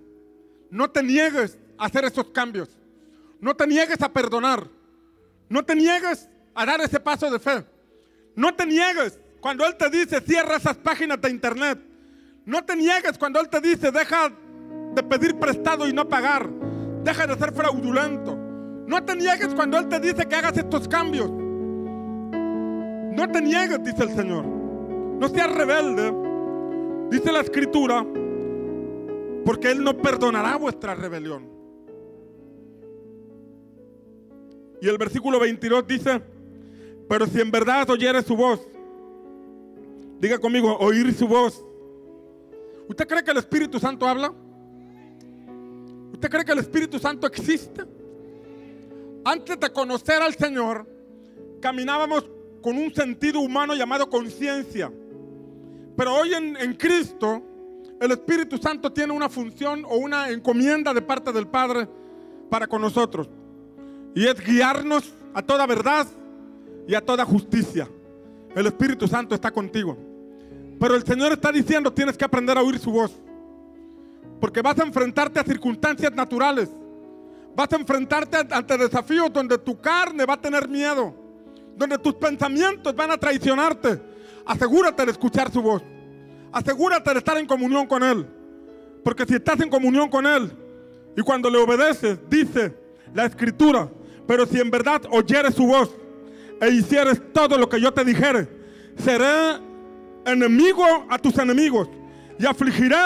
No 0.70 0.90
te 0.90 1.02
niegues 1.02 1.58
a 1.76 1.86
hacer 1.86 2.04
esos 2.04 2.26
cambios. 2.26 2.68
No 3.40 3.54
te 3.54 3.66
niegues 3.66 4.00
a 4.02 4.12
perdonar. 4.12 4.68
No 5.48 5.64
te 5.64 5.74
niegues 5.74 6.28
a 6.54 6.66
dar 6.66 6.80
ese 6.80 7.00
paso 7.00 7.30
de 7.30 7.38
fe. 7.38 7.64
No 8.34 8.54
te 8.54 8.66
niegues 8.66 9.18
cuando 9.40 9.66
Él 9.66 9.76
te 9.76 9.88
dice 9.88 10.20
cierra 10.20 10.56
esas 10.56 10.76
páginas 10.76 11.20
de 11.20 11.30
internet. 11.30 11.78
No 12.44 12.64
te 12.64 12.76
niegues 12.76 13.16
cuando 13.18 13.40
Él 13.40 13.48
te 13.48 13.60
dice 13.60 13.90
deja 13.90 14.32
de 14.94 15.02
pedir 15.02 15.38
prestado 15.38 15.88
y 15.88 15.92
no 15.92 16.08
pagar. 16.08 16.48
Deja 17.04 17.26
de 17.26 17.36
ser 17.36 17.52
fraudulento. 17.52 18.36
No 18.86 19.04
te 19.04 19.14
niegues 19.16 19.54
cuando 19.54 19.78
Él 19.78 19.88
te 19.88 20.00
dice 20.00 20.26
que 20.26 20.34
hagas 20.34 20.56
estos 20.56 20.88
cambios. 20.88 21.30
No 21.30 23.28
te 23.30 23.40
niegues, 23.40 23.82
dice 23.82 24.04
el 24.04 24.14
Señor. 24.14 24.57
No 25.18 25.28
seas 25.28 25.54
rebelde. 25.54 26.12
Dice 27.10 27.32
la 27.32 27.40
escritura 27.40 28.06
porque 29.44 29.70
Él 29.70 29.82
no 29.82 29.96
perdonará 29.96 30.56
vuestra 30.56 30.94
rebelión. 30.94 31.48
Y 34.80 34.88
el 34.88 34.98
versículo 34.98 35.40
22 35.40 35.86
dice, 35.86 36.22
pero 37.08 37.26
si 37.26 37.40
en 37.40 37.50
verdad 37.50 37.88
oyere 37.88 38.22
su 38.22 38.36
voz, 38.36 38.60
diga 40.20 40.38
conmigo, 40.38 40.76
oír 40.78 41.12
su 41.14 41.26
voz. 41.26 41.64
¿Usted 42.88 43.08
cree 43.08 43.24
que 43.24 43.30
el 43.30 43.38
Espíritu 43.38 43.78
Santo 43.78 44.06
habla? 44.06 44.32
¿Usted 46.12 46.28
cree 46.28 46.44
que 46.44 46.52
el 46.52 46.58
Espíritu 46.58 46.98
Santo 46.98 47.26
existe? 47.26 47.84
Antes 49.24 49.58
de 49.58 49.72
conocer 49.72 50.22
al 50.22 50.34
Señor, 50.34 50.86
caminábamos 51.60 52.30
con 52.60 52.76
un 52.76 52.92
sentido 52.94 53.40
humano 53.40 53.74
llamado 53.74 54.08
conciencia. 54.08 54.92
Pero 55.98 56.14
hoy 56.14 56.32
en, 56.32 56.74
Cristo 56.74 57.42
el 58.00 58.12
Espíritu 58.12 58.56
Santo 58.56 58.92
tiene 58.92 59.12
una 59.12 59.28
función 59.28 59.84
o 59.84 59.96
una 59.96 60.30
encomienda 60.30 60.94
de 60.94 61.02
parte 61.02 61.32
del 61.32 61.48
Padre 61.48 61.88
para 62.48 62.68
con 62.68 62.80
nosotros. 62.80 63.28
Y 64.14 64.24
es 64.24 64.40
guiarnos 64.40 65.12
a 65.34 65.42
toda 65.42 65.66
verdad 65.66 66.06
y 66.86 66.94
a 66.94 67.04
toda 67.04 67.24
justicia. 67.24 67.88
El 68.54 68.66
Espíritu 68.66 69.08
Santo 69.08 69.34
está 69.34 69.50
contigo. 69.50 69.98
Pero 70.78 70.94
el 70.94 71.04
Señor 71.04 71.32
está 71.32 71.50
diciendo, 71.50 71.92
tienes 71.92 72.16
que 72.16 72.24
aprender 72.24 72.56
a 72.56 72.62
oír 72.62 72.78
su 72.78 72.92
voz. 72.92 73.20
Porque 74.40 74.62
vas 74.62 74.78
a 74.78 74.84
enfrentarte 74.84 75.40
a 75.40 75.42
circunstancias 75.42 76.12
naturales. 76.12 76.70
Vas 77.56 77.72
a 77.72 77.76
enfrentarte 77.76 78.36
ante 78.54 78.78
desafíos 78.78 79.32
donde 79.32 79.58
tu 79.58 79.80
carne 79.80 80.24
va 80.24 80.34
a 80.34 80.40
tener 80.40 80.68
miedo. 80.68 81.12
Donde 81.76 81.98
tus 81.98 82.14
pensamientos 82.14 82.94
van 82.94 83.10
a 83.10 83.16
traicionarte. 83.16 84.07
Asegúrate 84.48 85.04
de 85.04 85.12
escuchar 85.12 85.52
su 85.52 85.60
voz. 85.60 85.82
Asegúrate 86.50 87.12
de 87.12 87.18
estar 87.18 87.36
en 87.36 87.46
comunión 87.46 87.86
con 87.86 88.02
Él. 88.02 88.26
Porque 89.04 89.26
si 89.26 89.34
estás 89.34 89.60
en 89.60 89.68
comunión 89.68 90.08
con 90.08 90.26
Él 90.26 90.50
y 91.14 91.20
cuando 91.20 91.50
le 91.50 91.58
obedeces, 91.58 92.18
dice 92.30 92.74
la 93.12 93.26
escritura, 93.26 93.90
pero 94.26 94.46
si 94.46 94.58
en 94.58 94.70
verdad 94.70 95.02
oyeres 95.10 95.54
su 95.54 95.66
voz 95.66 95.90
e 96.62 96.70
hicieres 96.70 97.20
todo 97.32 97.58
lo 97.58 97.68
que 97.68 97.78
yo 97.78 97.92
te 97.92 98.04
dijere, 98.04 98.48
seré 98.96 99.58
enemigo 100.24 101.06
a 101.10 101.18
tus 101.18 101.36
enemigos 101.38 101.88
y 102.38 102.46
afligiré 102.46 102.96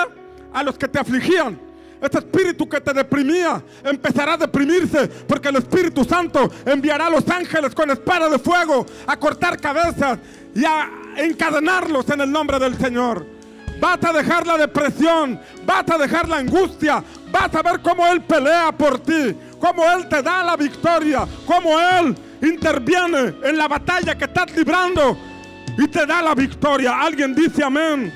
a 0.53 0.62
los 0.62 0.78
que 0.78 0.86
te 0.86 1.01
afligían. 1.01 1.59
Este 2.01 2.18
espíritu 2.18 2.68
que 2.68 2.80
te 2.80 2.93
deprimía 2.93 3.62
empezará 3.84 4.34
a 4.34 4.36
deprimirse 4.36 5.09
porque 5.26 5.49
el 5.49 5.57
Espíritu 5.57 6.05
Santo 6.05 6.51
enviará 6.66 7.07
a 7.07 7.11
los 7.11 7.28
ángeles 7.28 7.74
con 7.74 7.90
espada 7.90 8.28
de 8.28 8.38
fuego 8.38 8.86
a 9.07 9.16
cortar 9.16 9.61
cabezas 9.61 10.18
y 10.55 10.64
a 10.64 11.02
encadenarlos 11.17 12.09
en 12.11 12.21
el 12.21 12.31
nombre 12.31 12.59
del 12.59 12.77
Señor. 12.79 13.27
Vas 13.81 13.99
a 14.05 14.13
dejar 14.13 14.47
la 14.47 14.57
depresión, 14.57 15.41
vas 15.67 15.89
a 15.91 15.99
dejar 15.99 16.29
la 16.29 16.37
angustia, 16.37 17.03
vas 17.33 17.55
a 17.55 17.63
ver 17.63 17.81
cómo 17.81 18.07
Él 18.07 18.23
pelea 18.23 18.71
por 18.71 19.01
ti, 19.01 19.35
cómo 19.59 19.83
Él 19.91 20.09
te 20.09 20.23
da 20.23 20.45
la 20.45 20.57
victoria, 20.57 21.27
cómo 21.47 21.79
Él 21.81 22.17
interviene 22.43 23.35
en 23.43 23.57
la 23.57 23.67
batalla 23.69 24.17
que 24.17 24.25
estás 24.25 24.55
librando 24.57 25.17
y 25.77 25.89
te 25.89 26.07
da 26.07 26.23
la 26.23 26.35
victoria. 26.35 27.01
Alguien 27.01 27.35
dice 27.35 27.65
amén. 27.65 28.13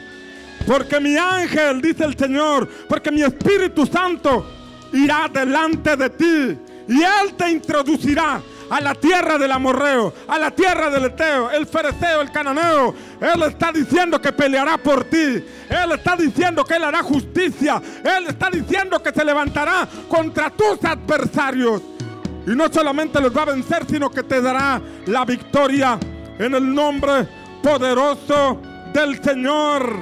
Porque 0.66 0.98
mi 1.00 1.16
ángel, 1.16 1.80
dice 1.80 2.04
el 2.04 2.16
Señor, 2.16 2.68
porque 2.88 3.12
mi 3.12 3.22
Espíritu 3.22 3.86
Santo 3.86 4.46
irá 4.92 5.28
delante 5.32 5.96
de 5.96 6.10
ti 6.10 6.58
y 6.88 7.02
Él 7.02 7.34
te 7.36 7.50
introducirá 7.50 8.40
a 8.70 8.80
la 8.80 8.94
tierra 8.94 9.38
del 9.38 9.52
amorreo, 9.52 10.12
a 10.28 10.38
la 10.38 10.50
tierra 10.50 10.90
del 10.90 11.06
eteo, 11.06 11.50
el 11.50 11.66
fereceo, 11.66 12.20
el 12.20 12.30
cananeo. 12.30 12.94
Él 13.20 13.42
está 13.44 13.72
diciendo 13.72 14.20
que 14.20 14.32
peleará 14.32 14.78
por 14.78 15.04
ti. 15.04 15.16
Él 15.68 15.92
está 15.94 16.16
diciendo 16.16 16.64
que 16.64 16.74
Él 16.74 16.84
hará 16.84 17.02
justicia. 17.02 17.80
Él 18.04 18.26
está 18.28 18.50
diciendo 18.50 19.02
que 19.02 19.12
se 19.12 19.24
levantará 19.24 19.86
contra 20.08 20.50
tus 20.50 20.84
adversarios. 20.84 21.82
Y 22.46 22.50
no 22.50 22.72
solamente 22.72 23.20
los 23.20 23.36
va 23.36 23.42
a 23.42 23.46
vencer, 23.46 23.84
sino 23.88 24.10
que 24.10 24.22
te 24.22 24.40
dará 24.40 24.80
la 25.06 25.24
victoria 25.24 25.98
en 26.38 26.54
el 26.54 26.74
nombre 26.74 27.26
poderoso 27.62 28.60
del 28.92 29.22
Señor. 29.22 29.96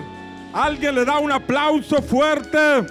Alguien 0.53 0.95
le 0.95 1.05
da 1.05 1.19
un 1.19 1.33
aplauso 1.33 2.03
fuerte 2.03 2.87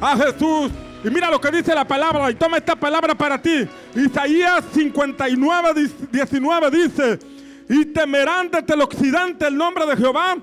a 0.00 0.16
Jesús. 0.16 0.70
Y 1.04 1.10
mira 1.10 1.30
lo 1.30 1.40
que 1.40 1.50
dice 1.50 1.74
la 1.74 1.86
palabra, 1.86 2.30
y 2.30 2.34
toma 2.34 2.58
esta 2.58 2.76
palabra 2.76 3.14
para 3.14 3.40
ti. 3.40 3.66
Isaías 3.96 4.64
59, 4.72 5.90
19 6.12 6.70
dice, 6.70 7.18
y 7.68 7.86
temerán 7.86 8.50
desde 8.50 8.74
el 8.74 8.82
occidente 8.82 9.48
el 9.48 9.56
nombre 9.56 9.84
de 9.86 9.96
Jehová, 9.96 10.36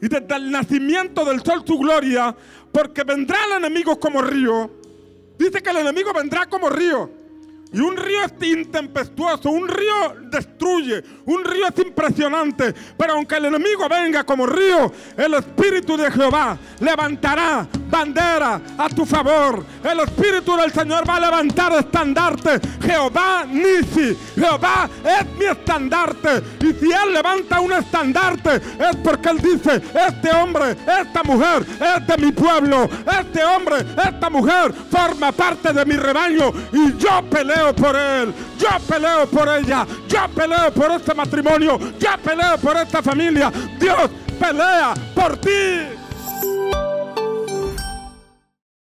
y 0.00 0.08
desde 0.08 0.36
el 0.36 0.50
nacimiento 0.50 1.24
del 1.24 1.42
sol 1.42 1.64
su 1.66 1.78
gloria, 1.78 2.36
porque 2.70 3.02
vendrá 3.02 3.36
el 3.46 3.64
enemigo 3.64 3.98
como 3.98 4.22
río. 4.22 4.70
Dice 5.38 5.62
que 5.62 5.70
el 5.70 5.78
enemigo 5.78 6.12
vendrá 6.12 6.46
como 6.46 6.68
río. 6.68 7.10
Y 7.72 7.80
un 7.80 7.96
río 7.96 8.18
es 8.24 8.48
intempestuoso, 8.48 9.50
un 9.50 9.68
río 9.68 10.14
destruye, 10.30 11.02
un 11.26 11.44
río 11.44 11.66
es 11.66 11.84
impresionante. 11.84 12.74
Pero 12.96 13.14
aunque 13.14 13.36
el 13.36 13.46
enemigo 13.46 13.88
venga 13.88 14.24
como 14.24 14.46
río, 14.46 14.92
el 15.16 15.34
Espíritu 15.34 15.96
de 15.96 16.10
Jehová 16.10 16.56
levantará 16.80 17.66
bandera 17.90 18.60
a 18.78 18.88
tu 18.88 19.04
favor. 19.04 19.64
El 19.82 20.00
Espíritu 20.00 20.56
del 20.56 20.72
Señor 20.72 21.08
va 21.08 21.16
a 21.16 21.20
levantar 21.20 21.72
estandarte. 21.72 22.60
Jehová 22.80 23.44
Nisi, 23.46 24.16
Jehová 24.34 24.88
es 25.04 25.38
mi 25.38 25.46
estandarte. 25.46 26.42
Y 26.60 26.72
si 26.72 26.92
Él 26.92 27.12
levanta 27.12 27.60
un 27.60 27.72
estandarte, 27.72 28.56
es 28.56 28.96
porque 29.02 29.30
Él 29.30 29.38
dice, 29.38 29.82
este 30.08 30.30
hombre, 30.30 30.76
esta 31.00 31.22
mujer 31.24 31.66
es 31.80 32.06
de 32.06 32.16
mi 32.24 32.32
pueblo. 32.32 32.88
Este 33.20 33.44
hombre, 33.44 33.78
esta 34.02 34.30
mujer 34.30 34.72
forma 34.90 35.32
parte 35.32 35.72
de 35.72 35.84
mi 35.84 35.96
rebaño. 35.96 36.52
Y 36.72 36.96
yo 36.96 37.22
peleo 37.56 37.74
por 37.74 37.96
él, 37.96 38.34
yo 38.58 38.68
peleo 38.86 39.26
por 39.26 39.48
ella, 39.48 39.86
yo 40.08 40.28
peleo 40.34 40.72
por 40.72 40.90
este 40.90 41.14
matrimonio, 41.14 41.78
yo 41.98 42.10
peleo 42.22 42.58
por 42.58 42.76
esta 42.76 43.02
familia. 43.02 43.50
Dios 43.78 44.10
pelea 44.38 44.94
por 45.14 45.36
ti. 45.38 46.05